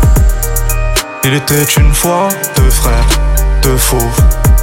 Il 1.25 1.33
était 1.33 1.65
une 1.65 1.95
fois 1.95 2.29
deux 2.57 2.71
frères, 2.71 3.07
deux 3.63 3.79
fauves, 3.79 4.21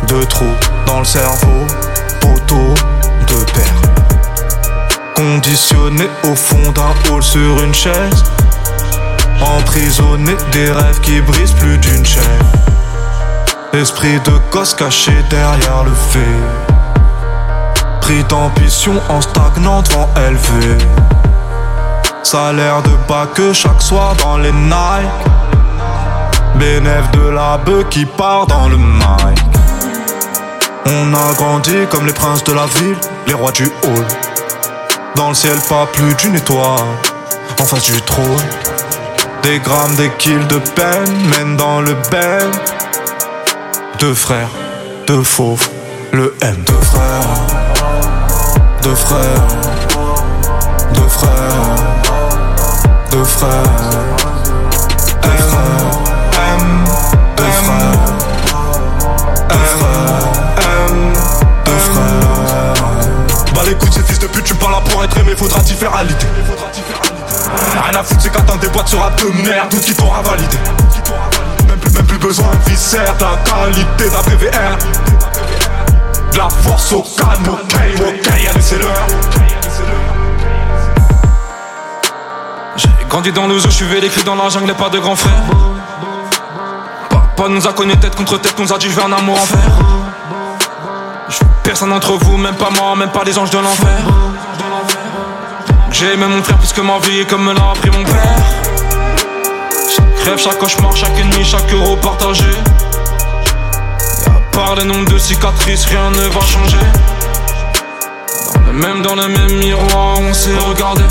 deux 0.08 0.26
trous 0.26 0.56
dans 0.86 1.00
le 1.00 1.06
cerveau, 1.06 1.66
poteau, 2.20 2.76
deux 3.28 3.46
pères. 3.54 3.82
Conditionnés 5.16 6.10
au 6.26 6.36
fond 6.36 6.72
d'un 6.74 6.94
hall 7.12 7.24
sur 7.24 7.64
une 7.64 7.74
chaise, 7.74 8.24
emprisonnés 9.42 10.38
des 10.52 10.72
rêves 10.72 11.00
qui 11.02 11.22
brisent 11.22 11.54
plus 11.54 11.78
d'une 11.78 12.06
chaîne. 12.06 12.24
Esprit 13.74 14.20
de 14.26 14.34
gosse 14.52 14.74
caché 14.74 15.14
derrière 15.30 15.84
le 15.84 15.92
fait. 15.92 16.40
Pris 18.02 18.24
d'ambition 18.26 18.94
en 19.10 19.22
stagnant 19.22 19.82
devant 19.82 20.10
élevé. 20.28 20.78
Salaire 22.24 22.82
de 22.84 22.92
bas 23.08 23.28
que 23.34 23.54
chaque 23.54 23.82
soir 23.82 24.16
dans 24.16 24.38
les 24.38 24.52
Nike. 24.52 25.32
Bénéf 26.56 27.10
de 27.12 27.30
la 27.30 27.58
bœuf 27.58 27.90
qui 27.90 28.06
part 28.06 28.46
dans 28.48 28.68
le 28.68 28.78
mic. 28.78 29.40
On 30.86 31.14
a 31.14 31.34
grandi 31.34 31.88
comme 31.90 32.06
les 32.06 32.14
princes 32.14 32.44
de 32.44 32.54
la 32.54 32.66
ville, 32.66 32.98
les 33.28 33.34
rois 33.34 33.52
du 33.52 33.66
hall. 33.66 34.06
Dans 35.16 35.30
le 35.30 35.34
ciel, 35.34 35.58
pas 35.70 35.86
plus 35.86 36.14
d'une 36.16 36.36
étoile. 36.36 36.80
En 37.60 37.64
face 37.64 37.84
du 37.84 38.02
trône, 38.02 38.26
des 39.44 39.60
grammes, 39.60 39.96
des 39.96 40.10
kills 40.18 40.46
de 40.48 40.58
peine 40.76 41.16
mènent 41.30 41.58
dans 41.58 41.82
le 41.82 41.96
bel. 42.10 42.50
Deux 44.00 44.14
frères, 44.14 44.50
deux 45.08 45.24
fauves, 45.24 45.68
le 46.12 46.36
M. 46.42 46.56
Deux 46.66 46.74
frères, 46.74 47.02
deux 48.84 48.96
frères, 48.96 49.48
deux 50.94 51.08
frères, 51.08 51.30
deux 53.12 53.24
frères. 53.24 53.50
M, 55.24 55.32
M, 56.34 56.86
deux 57.38 57.44
frères, 57.44 58.06
deux 59.50 59.66
frères, 59.78 60.32
M, 60.88 61.14
deux 61.66 61.72
frères. 61.72 62.74
Bah 63.54 63.62
les 63.66 63.76
couilles, 63.76 63.92
ces 63.94 64.04
fils 64.04 64.20
de 64.20 64.28
pute, 64.28 64.44
tu 64.44 64.56
pas 64.56 64.70
là 64.70 64.82
pour 64.90 65.04
être 65.04 65.18
aimé, 65.18 65.34
faudra 65.38 65.62
t'y 65.62 65.74
faire 65.74 65.96
aliter. 65.96 66.28
Rien 67.92 68.00
à 68.00 68.04
foutre, 68.06 68.22
c'est 68.22 68.32
qu'attends 68.32 68.56
des 68.56 68.70
boîtes 68.70 68.88
sur 68.88 69.00
de 69.00 69.50
merde, 69.50 69.68
tout 69.70 69.78
qui 69.78 69.94
t'aura 69.94 70.22
validé. 70.22 70.58
Même 71.68 71.78
plus, 71.78 71.92
même 71.92 72.06
plus 72.06 72.18
besoin 72.18 72.48
de 72.48 72.70
viscère, 72.70 73.16
la 73.20 73.52
qualité 73.52 74.10
d'un 74.10 74.24
PVR. 74.24 74.78
De 76.32 76.38
la 76.38 76.48
force 76.50 76.94
au 76.94 77.02
calme, 77.02 77.50
ok, 77.50 77.76
ok, 78.00 78.28
allez 78.30 78.62
c'est 78.62 78.78
l'heure. 78.78 79.08
J'ai 82.78 82.90
grandi 83.10 83.34
dans 83.34 83.48
le 83.48 83.60
zoo, 83.60 83.70
je 83.70 83.76
suis 83.76 83.86
vécu 83.86 84.24
dans 84.24 84.36
la 84.36 84.48
jungle, 84.48 84.74
pas 84.74 84.88
de 84.88 85.00
grand 85.00 85.18
frère. 85.18 85.44
Papa 87.10 87.50
nous 87.50 87.68
a 87.68 87.74
connus 87.74 87.98
tête 87.98 88.16
contre 88.16 88.38
tête, 88.40 88.58
nous 88.58 88.72
a 88.72 88.78
dit 88.78 88.90
je 88.90 88.96
veux 88.96 89.04
un 89.04 89.12
amour. 89.12 89.38
Je 91.28 91.36
suis 91.36 91.46
personne 91.62 91.90
d'entre 91.90 92.14
vous, 92.14 92.38
même 92.38 92.56
pas 92.56 92.70
moi, 92.70 92.96
même 92.96 93.12
pas 93.12 93.26
les 93.26 93.38
anges 93.38 93.50
de 93.50 93.58
l'enfer. 93.58 94.00
J'ai 96.02 96.14
aimé 96.14 96.26
mon 96.26 96.42
frère 96.42 96.58
plus 96.58 96.74
que 96.74 96.82
ma 96.82 96.98
vie, 96.98 97.24
comme 97.28 97.44
me 97.44 97.54
l'a 97.54 97.70
appris 97.70 97.92
mon 97.92 98.04
père. 98.04 98.24
Chaque 99.88 100.26
rêve, 100.26 100.40
chaque 100.40 100.58
cauchemar, 100.58 100.96
chaque 100.98 101.16
nuit, 101.16 101.46
chaque 101.46 101.72
euro 101.72 101.96
partagé. 101.96 102.44
Et 104.26 104.28
à 104.28 104.42
part 104.52 104.74
les 104.78 104.86
nombres 104.86 105.12
de 105.12 105.20
cicatrices, 105.20 105.86
rien 105.86 106.10
ne 106.10 106.28
va 106.28 106.42
changer. 106.42 106.78
Dans 108.56 108.62
le 108.66 108.74
même, 108.74 109.04
dans 109.04 109.14
le 109.14 109.28
même 109.28 109.60
miroir, 109.60 110.18
on 110.20 110.34
s'est 110.34 110.58
regardé. 110.68 111.04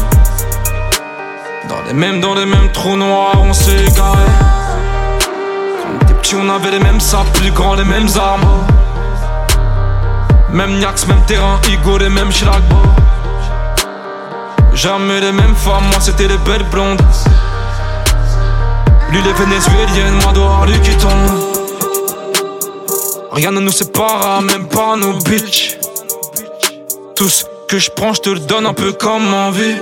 Dans 1.68 1.82
les 1.86 1.92
mêmes, 1.92 2.20
dans 2.20 2.34
les 2.34 2.46
mêmes 2.46 2.72
trous 2.72 2.96
noirs, 2.96 3.40
on 3.44 3.52
s'est 3.52 3.84
égaré. 3.86 4.26
Quand 5.20 5.88
on 5.88 6.04
était 6.04 6.14
petits, 6.14 6.34
on 6.34 6.48
avait 6.48 6.72
les 6.72 6.80
mêmes 6.80 6.98
sables, 6.98 7.30
plus 7.34 7.52
grands, 7.52 7.76
les 7.76 7.84
mêmes 7.84 8.08
armes. 8.16 8.66
Même 10.52 10.78
Niax, 10.80 11.06
même 11.06 11.22
terrain, 11.28 11.60
Igo, 11.68 11.96
les 11.96 12.08
mêmes 12.08 12.30
Chirac. 12.30 12.60
Jamais 14.82 15.20
les 15.20 15.32
mêmes 15.32 15.54
femmes, 15.56 15.84
moi 15.90 16.00
c'était 16.00 16.26
les 16.26 16.38
belles 16.38 16.64
blondes. 16.70 17.02
Lui 19.10 19.20
les 19.20 19.32
vénézuéliennes, 19.34 20.14
moi 20.22 20.32
dehors 20.32 20.64
lui 20.64 20.80
qui 20.80 20.96
tombe. 20.96 21.10
Rien 23.30 23.50
ne 23.50 23.60
nous 23.60 23.72
sépare, 23.72 24.40
même 24.40 24.68
pas 24.68 24.96
nos 24.96 25.18
bitches. 25.18 25.76
Tout 27.14 27.28
ce 27.28 27.44
que 27.68 27.78
je 27.78 27.90
prends, 27.90 28.14
je 28.14 28.22
te 28.22 28.30
le 28.30 28.40
donne 28.40 28.64
un 28.64 28.72
peu 28.72 28.92
comme 28.92 29.34
envie. 29.34 29.76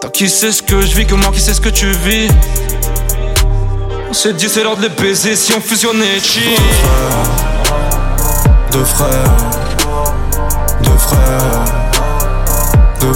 Toi 0.00 0.10
qui 0.10 0.30
sais 0.30 0.50
ce 0.50 0.62
que 0.62 0.80
je 0.80 0.96
vis, 0.96 1.04
que 1.04 1.16
moi 1.16 1.32
qui 1.34 1.40
sais 1.40 1.52
ce 1.52 1.60
que 1.60 1.68
tu 1.68 1.90
vis. 1.90 2.28
On 4.08 4.14
s'est 4.14 4.32
dit 4.32 4.48
c'est 4.48 4.62
l'heure 4.62 4.78
de 4.78 4.84
les 4.84 4.88
baiser 4.88 5.36
si 5.36 5.52
on 5.52 5.60
fusionnait 5.60 6.18
cheat. 6.18 6.58
Deux 8.72 8.84
frères, 8.84 9.36
deux 10.82 10.96
frères, 10.96 10.96
deux 10.96 10.98
frères, 10.98 11.95
M. 13.06 13.14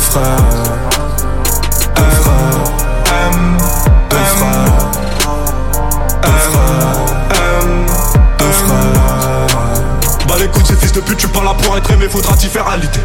Bah 10.28 10.34
les 10.38 10.46
couilles, 10.46 10.64
ces 10.64 10.76
fils 10.76 10.92
de 10.92 11.00
pute, 11.00 11.18
tu 11.18 11.26
pas 11.26 11.42
là 11.42 11.54
pour 11.60 11.76
être 11.76 11.90
aimé, 11.90 12.08
faudra 12.08 12.36
t'y 12.36 12.46
faire 12.46 12.68
aliter. 12.68 13.00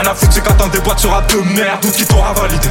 Rien 0.00 0.10
à 0.10 0.14
foutre, 0.14 0.32
c'est 0.32 0.42
qu'attends 0.42 0.68
des 0.68 0.80
boîtes 0.80 1.00
sur 1.00 1.10
rap 1.10 1.30
de 1.30 1.40
merde, 1.54 1.80
tout 1.82 1.90
qui 1.90 2.06
t'aura 2.06 2.32
validé. 2.32 2.68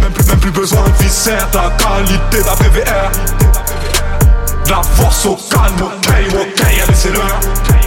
Même 0.00 0.12
plus, 0.12 0.26
même 0.26 0.38
plus 0.38 0.52
besoin 0.52 0.82
de 0.82 1.02
viscère, 1.02 1.48
de 1.50 1.56
la 1.56 1.70
qualité 1.70 2.42
d'un 2.44 2.56
PVR. 2.56 3.10
De 4.66 4.70
la 4.70 4.82
force 4.82 5.26
au 5.26 5.34
calme, 5.34 5.82
ok, 5.82 6.10
ok, 6.32 6.60
allez 6.60 6.94
c'est 6.94 7.12
l'heure. 7.12 7.79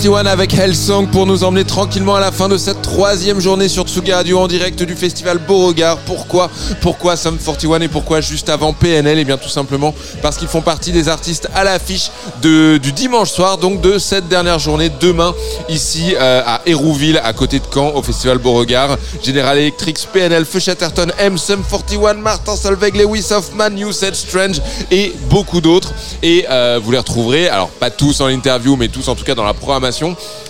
21 0.00 0.24
avec 0.24 0.54
Hellsong 0.54 1.10
pour 1.10 1.26
nous 1.26 1.44
emmener 1.44 1.66
tranquillement 1.66 2.14
à 2.14 2.20
la 2.20 2.32
fin 2.32 2.48
de 2.48 2.56
cette 2.56 2.80
troisième 2.80 3.38
journée 3.38 3.68
sur 3.68 3.84
Tsuga 3.86 4.16
Radio 4.16 4.38
en 4.38 4.48
direct 4.48 4.82
du 4.82 4.94
festival 4.94 5.36
Beauregard. 5.36 5.98
Pourquoi 6.06 6.50
Pourquoi 6.80 7.16
Sum41 7.16 7.82
et 7.82 7.88
pourquoi 7.88 8.22
juste 8.22 8.48
avant 8.48 8.72
PNL 8.72 9.18
Eh 9.18 9.24
bien 9.26 9.36
tout 9.36 9.50
simplement 9.50 9.94
parce 10.22 10.38
qu'ils 10.38 10.48
font 10.48 10.62
partie 10.62 10.90
des 10.90 11.10
artistes 11.10 11.50
à 11.54 11.64
l'affiche 11.64 12.10
de, 12.40 12.78
du 12.78 12.92
dimanche 12.92 13.30
soir, 13.30 13.58
donc 13.58 13.82
de 13.82 13.98
cette 13.98 14.26
dernière 14.26 14.58
journée 14.58 14.90
demain 15.02 15.34
ici 15.68 16.14
euh, 16.18 16.40
à 16.46 16.62
Hérouville 16.64 17.20
à 17.22 17.34
côté 17.34 17.58
de 17.58 17.66
Caen 17.70 17.92
au 17.94 18.02
festival 18.02 18.38
Beauregard. 18.38 18.96
General 19.22 19.58
Electric, 19.58 19.98
PNL, 20.10 20.46
Feuchaterton, 20.46 21.12
M, 21.18 21.36
Somme 21.36 21.62
41, 21.70 22.14
Martin 22.14 22.56
Solveig, 22.56 22.96
Lewis 22.96 23.26
Hoffman, 23.32 23.76
You 23.76 23.92
Said 23.92 24.14
Strange 24.14 24.62
et 24.90 25.12
beaucoup 25.28 25.60
d'autres. 25.60 25.92
Et 26.22 26.46
euh, 26.48 26.80
vous 26.82 26.90
les 26.90 26.98
retrouverez, 26.98 27.50
alors 27.50 27.68
pas 27.68 27.90
tous 27.90 28.22
en 28.22 28.28
interview 28.28 28.76
mais 28.76 28.88
tous 28.88 29.06
en 29.08 29.14
tout 29.14 29.24
cas 29.24 29.34
dans 29.34 29.44
la 29.44 29.52
programmation 29.52 29.89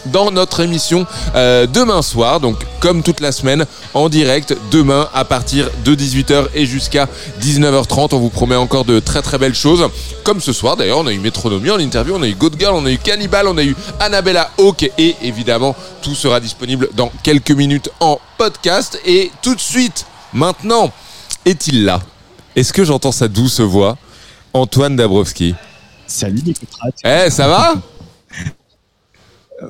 dans 0.07 0.31
notre 0.31 0.61
émission 0.61 1.07
euh, 1.35 1.67
demain 1.67 2.03
soir. 2.03 2.41
Donc 2.41 2.67
comme 2.81 3.03
toute 3.03 3.21
la 3.21 3.33
semaine, 3.33 3.67
en 3.95 4.09
direct 4.09 4.57
demain 4.71 5.09
à 5.15 5.25
partir 5.25 5.69
de 5.85 5.95
18h 5.95 6.47
et 6.55 6.67
jusqu'à 6.67 7.09
19h30. 7.43 8.15
On 8.15 8.19
vous 8.19 8.31
promet 8.31 8.57
encore 8.57 8.85
de 8.85 9.01
très 9.01 9.23
très 9.23 9.39
belles 9.39 9.55
choses. 9.55 9.89
Comme 10.25 10.41
ce 10.41 10.53
soir 10.53 10.77
d'ailleurs, 10.77 10.99
on 10.99 11.07
a 11.07 11.12
eu 11.12 11.19
Métronomie 11.19 11.71
en 11.71 11.79
interview, 11.79 12.15
on 12.17 12.23
a 12.23 12.29
eu 12.29 12.35
Good 12.35 12.57
Girl, 12.59 12.75
on 12.75 12.87
a 12.87 12.91
eu 12.91 12.99
Cannibal, 12.99 13.47
on 13.47 13.59
a 13.59 13.65
eu 13.65 13.77
Annabella 13.99 14.51
Hawk 14.59 14.91
et 14.99 15.17
évidemment 15.23 15.75
tout 16.03 16.15
sera 16.15 16.41
disponible 16.41 16.89
dans 16.95 17.11
quelques 17.23 17.51
minutes 17.51 17.91
en 18.01 18.19
podcast. 18.39 19.01
Et 19.05 19.31
tout 19.43 19.55
de 19.55 19.61
suite, 19.61 20.07
maintenant, 20.33 20.91
est-il 21.45 21.85
là? 21.85 22.01
Est-ce 22.57 22.73
que 22.73 22.85
j'entends 22.85 23.12
sa 23.12 23.29
douce 23.29 23.61
voix? 23.61 23.97
Antoine 24.53 24.97
Dabrowski. 24.97 25.55
Salut 26.07 26.55
Pratt. 26.71 26.95
Eh, 27.05 27.31
ça 27.31 27.47
va? 27.47 27.75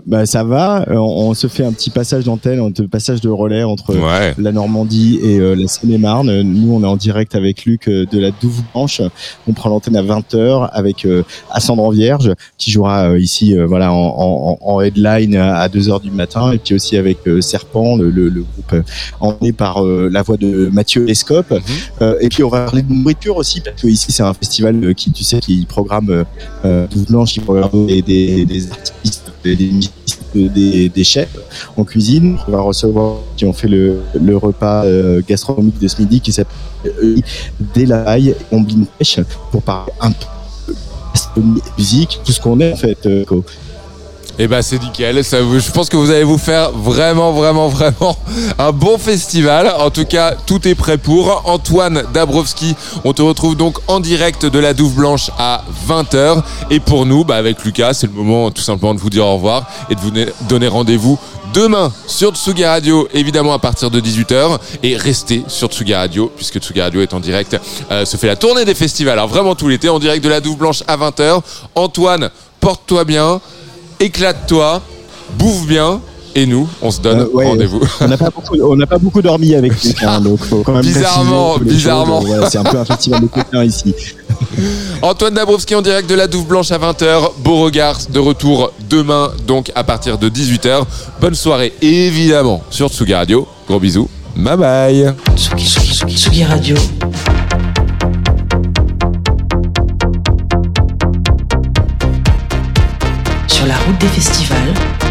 Bah 0.06 0.24
ça 0.24 0.44
va, 0.44 0.84
Euh, 0.88 0.94
on, 0.94 1.30
on 1.30 1.34
se 1.34 1.46
fait 1.48 1.64
un 1.64 1.72
petit 1.72 1.90
passage 1.90 2.24
d'antenne, 2.24 2.60
un 2.60 2.70
passage 2.86 3.20
de 3.20 3.28
relais 3.28 3.64
entre 3.64 3.94
Ouais. 3.96 4.34
la 4.38 4.52
Normandie 4.52 5.18
et 5.22 5.38
euh, 5.40 5.54
la 5.56 5.66
Seine-et-Marne. 5.66 6.42
Nous 6.42 6.72
on 6.72 6.82
est 6.84 6.86
en 6.86 6.96
direct 6.96 7.34
avec 7.34 7.64
Luc 7.64 7.88
euh, 7.88 8.06
de 8.06 8.18
la 8.20 8.30
Douve 8.30 8.62
Blanche. 8.72 9.02
On 9.48 9.52
prend 9.52 9.68
l'antenne 9.68 9.96
à 9.96 10.02
20h 10.02 10.68
avec 10.72 11.04
euh, 11.04 11.24
Ascendant 11.50 11.90
Vierge 11.90 12.32
qui 12.56 12.70
jouera 12.70 13.18
ici 13.18 13.56
voilà 13.66 13.92
en, 13.92 13.96
en, 13.96 14.58
en 14.60 14.80
headline 14.80 15.34
à 15.36 15.66
2h 15.68 16.02
du 16.02 16.10
matin 16.12 16.52
et 16.52 16.58
puis 16.58 16.74
aussi 16.74 16.96
avec 16.96 17.18
Serpent, 17.40 17.96
le, 17.96 18.10
le, 18.10 18.28
le 18.28 18.42
groupe 18.42 18.84
emmené 19.20 19.52
par 19.52 19.82
la 19.84 20.22
voix 20.22 20.36
de 20.36 20.68
Mathieu 20.72 21.04
Lescope. 21.04 21.52
Euh, 22.00 22.14
et 22.20 22.28
puis 22.28 22.44
on 22.44 22.48
va 22.48 22.64
parler 22.64 22.82
de 22.82 22.92
nourriture 22.92 23.36
aussi 23.36 23.60
parce 23.60 23.80
que 23.82 23.88
ici 23.88 24.12
c'est 24.12 24.22
un 24.22 24.34
festival 24.34 24.94
qui 24.94 25.10
tu 25.10 25.24
sais 25.24 25.40
qui 25.40 25.66
programme 25.68 26.24
Douve 26.64 27.06
Blanche 27.08 27.32
qui 27.32 27.40
programme 27.40 27.86
des, 27.86 28.02
des, 28.02 28.44
des 28.44 28.70
artistes, 28.70 29.29
des, 29.44 31.04
chefs 31.04 31.36
en 31.76 31.84
cuisine. 31.84 32.38
On 32.48 32.52
va 32.52 32.60
recevoir 32.60 33.18
qui 33.36 33.44
ont 33.44 33.52
fait 33.52 33.68
le, 33.68 34.00
repas 34.36 34.84
euh, 34.84 35.22
gastronomique 35.26 35.78
de 35.78 35.88
ce 35.88 36.00
midi 36.00 36.20
qui 36.20 36.32
s'appelle 36.32 36.54
Dès 37.74 37.86
la 37.86 37.98
paille 37.98 38.34
pour 39.50 39.62
parler 39.62 39.92
un 40.00 40.12
peu 40.12 40.26
gastronomie 41.12 41.60
musique, 41.76 42.20
tout 42.24 42.32
ce 42.32 42.40
qu'on 42.40 42.60
est 42.60 42.72
en 42.72 42.76
fait. 42.76 43.06
euh. 43.06 43.24
Eh 44.42 44.48
ben 44.48 44.62
c'est 44.62 44.82
nickel. 44.82 45.22
Ça, 45.22 45.36
je 45.40 45.70
pense 45.70 45.90
que 45.90 45.98
vous 45.98 46.10
allez 46.10 46.24
vous 46.24 46.38
faire 46.38 46.70
vraiment, 46.72 47.30
vraiment, 47.32 47.68
vraiment 47.68 48.16
un 48.58 48.72
bon 48.72 48.96
festival. 48.96 49.70
En 49.78 49.90
tout 49.90 50.06
cas, 50.06 50.34
tout 50.46 50.66
est 50.66 50.74
prêt 50.74 50.96
pour. 50.96 51.42
Antoine 51.44 52.04
Dabrowski, 52.14 52.74
on 53.04 53.12
te 53.12 53.20
retrouve 53.20 53.54
donc 53.54 53.76
en 53.86 54.00
direct 54.00 54.46
de 54.46 54.58
la 54.58 54.72
Douve 54.72 54.94
Blanche 54.94 55.30
à 55.38 55.62
20h. 55.86 56.42
Et 56.70 56.80
pour 56.80 57.04
nous, 57.04 57.22
bah, 57.22 57.36
avec 57.36 57.62
Lucas, 57.64 57.92
c'est 57.92 58.06
le 58.06 58.14
moment 58.14 58.50
tout 58.50 58.62
simplement 58.62 58.94
de 58.94 58.98
vous 59.00 59.10
dire 59.10 59.26
au 59.26 59.34
revoir 59.34 59.66
et 59.90 59.94
de 59.94 60.00
vous 60.00 60.10
ne- 60.10 60.24
donner 60.48 60.68
rendez-vous 60.68 61.18
demain 61.52 61.92
sur 62.06 62.34
Tsugi 62.34 62.64
Radio, 62.64 63.08
évidemment 63.12 63.52
à 63.52 63.58
partir 63.58 63.90
de 63.90 64.00
18h. 64.00 64.58
Et 64.82 64.96
restez 64.96 65.44
sur 65.48 65.68
Tsugi 65.68 65.94
Radio, 65.94 66.32
puisque 66.34 66.60
Tsugi 66.60 66.80
Radio 66.80 67.02
est 67.02 67.12
en 67.12 67.20
direct. 67.20 67.58
Euh, 67.90 68.06
se 68.06 68.16
fait 68.16 68.28
la 68.28 68.36
tournée 68.36 68.64
des 68.64 68.74
festivals. 68.74 69.18
Alors 69.18 69.28
vraiment 69.28 69.54
tout 69.54 69.68
l'été, 69.68 69.90
en 69.90 69.98
direct 69.98 70.24
de 70.24 70.30
la 70.30 70.40
Douve 70.40 70.56
Blanche 70.56 70.82
à 70.88 70.96
20h. 70.96 71.42
Antoine, 71.74 72.30
porte-toi 72.60 73.04
bien 73.04 73.38
éclate-toi, 74.00 74.82
bouffe 75.38 75.66
bien, 75.66 76.00
et 76.34 76.46
nous, 76.46 76.68
on 76.80 76.90
se 76.92 77.00
donne 77.00 77.20
Euh, 77.20 77.28
ouais, 77.34 77.46
rendez-vous. 77.48 77.80
On 78.00 78.06
n'a 78.08 78.16
pas 78.16 78.30
beaucoup, 78.30 78.56
on 78.62 78.76
n'a 78.76 78.86
pas 78.86 78.98
beaucoup 78.98 79.20
dormi 79.20 79.54
avec 79.54 79.72
hein, 80.02 80.20
donc 80.24 80.38
faut 80.38 80.62
quand 80.62 80.72
même 80.72 80.82
Bizarrement, 80.82 81.56
les 81.58 81.64
bizarrement. 81.64 82.22
ouais, 82.22 82.38
c'est 82.48 82.58
un 82.58 82.62
peu 82.64 82.78
un 82.78 82.84
festival 82.84 83.20
de 83.22 83.26
copains 83.34 83.64
ici. 83.64 83.94
Antoine 85.02 85.34
Dabrowski 85.34 85.74
en 85.74 85.82
direct 85.82 86.08
de 86.08 86.14
la 86.14 86.26
Douve 86.28 86.46
Blanche 86.46 86.70
à 86.70 86.78
20h. 86.78 87.32
Beauregard 87.42 87.98
de 88.12 88.18
retour 88.20 88.72
demain, 88.88 89.32
donc 89.46 89.72
à 89.74 89.82
partir 89.82 90.18
de 90.18 90.28
18h. 90.28 90.82
Bonne 91.20 91.34
soirée, 91.34 91.72
évidemment, 91.82 92.62
sur 92.70 92.88
Tsugi 92.90 93.14
Radio. 93.14 93.46
Gros 93.66 93.80
bisous. 93.80 94.08
Bye 94.36 94.56
bye. 94.56 95.14
Tsugi 95.36 96.44
Radio, 96.44 96.76
la 103.70 103.76
route 103.86 103.98
des 103.98 104.08
festivals. 104.08 105.09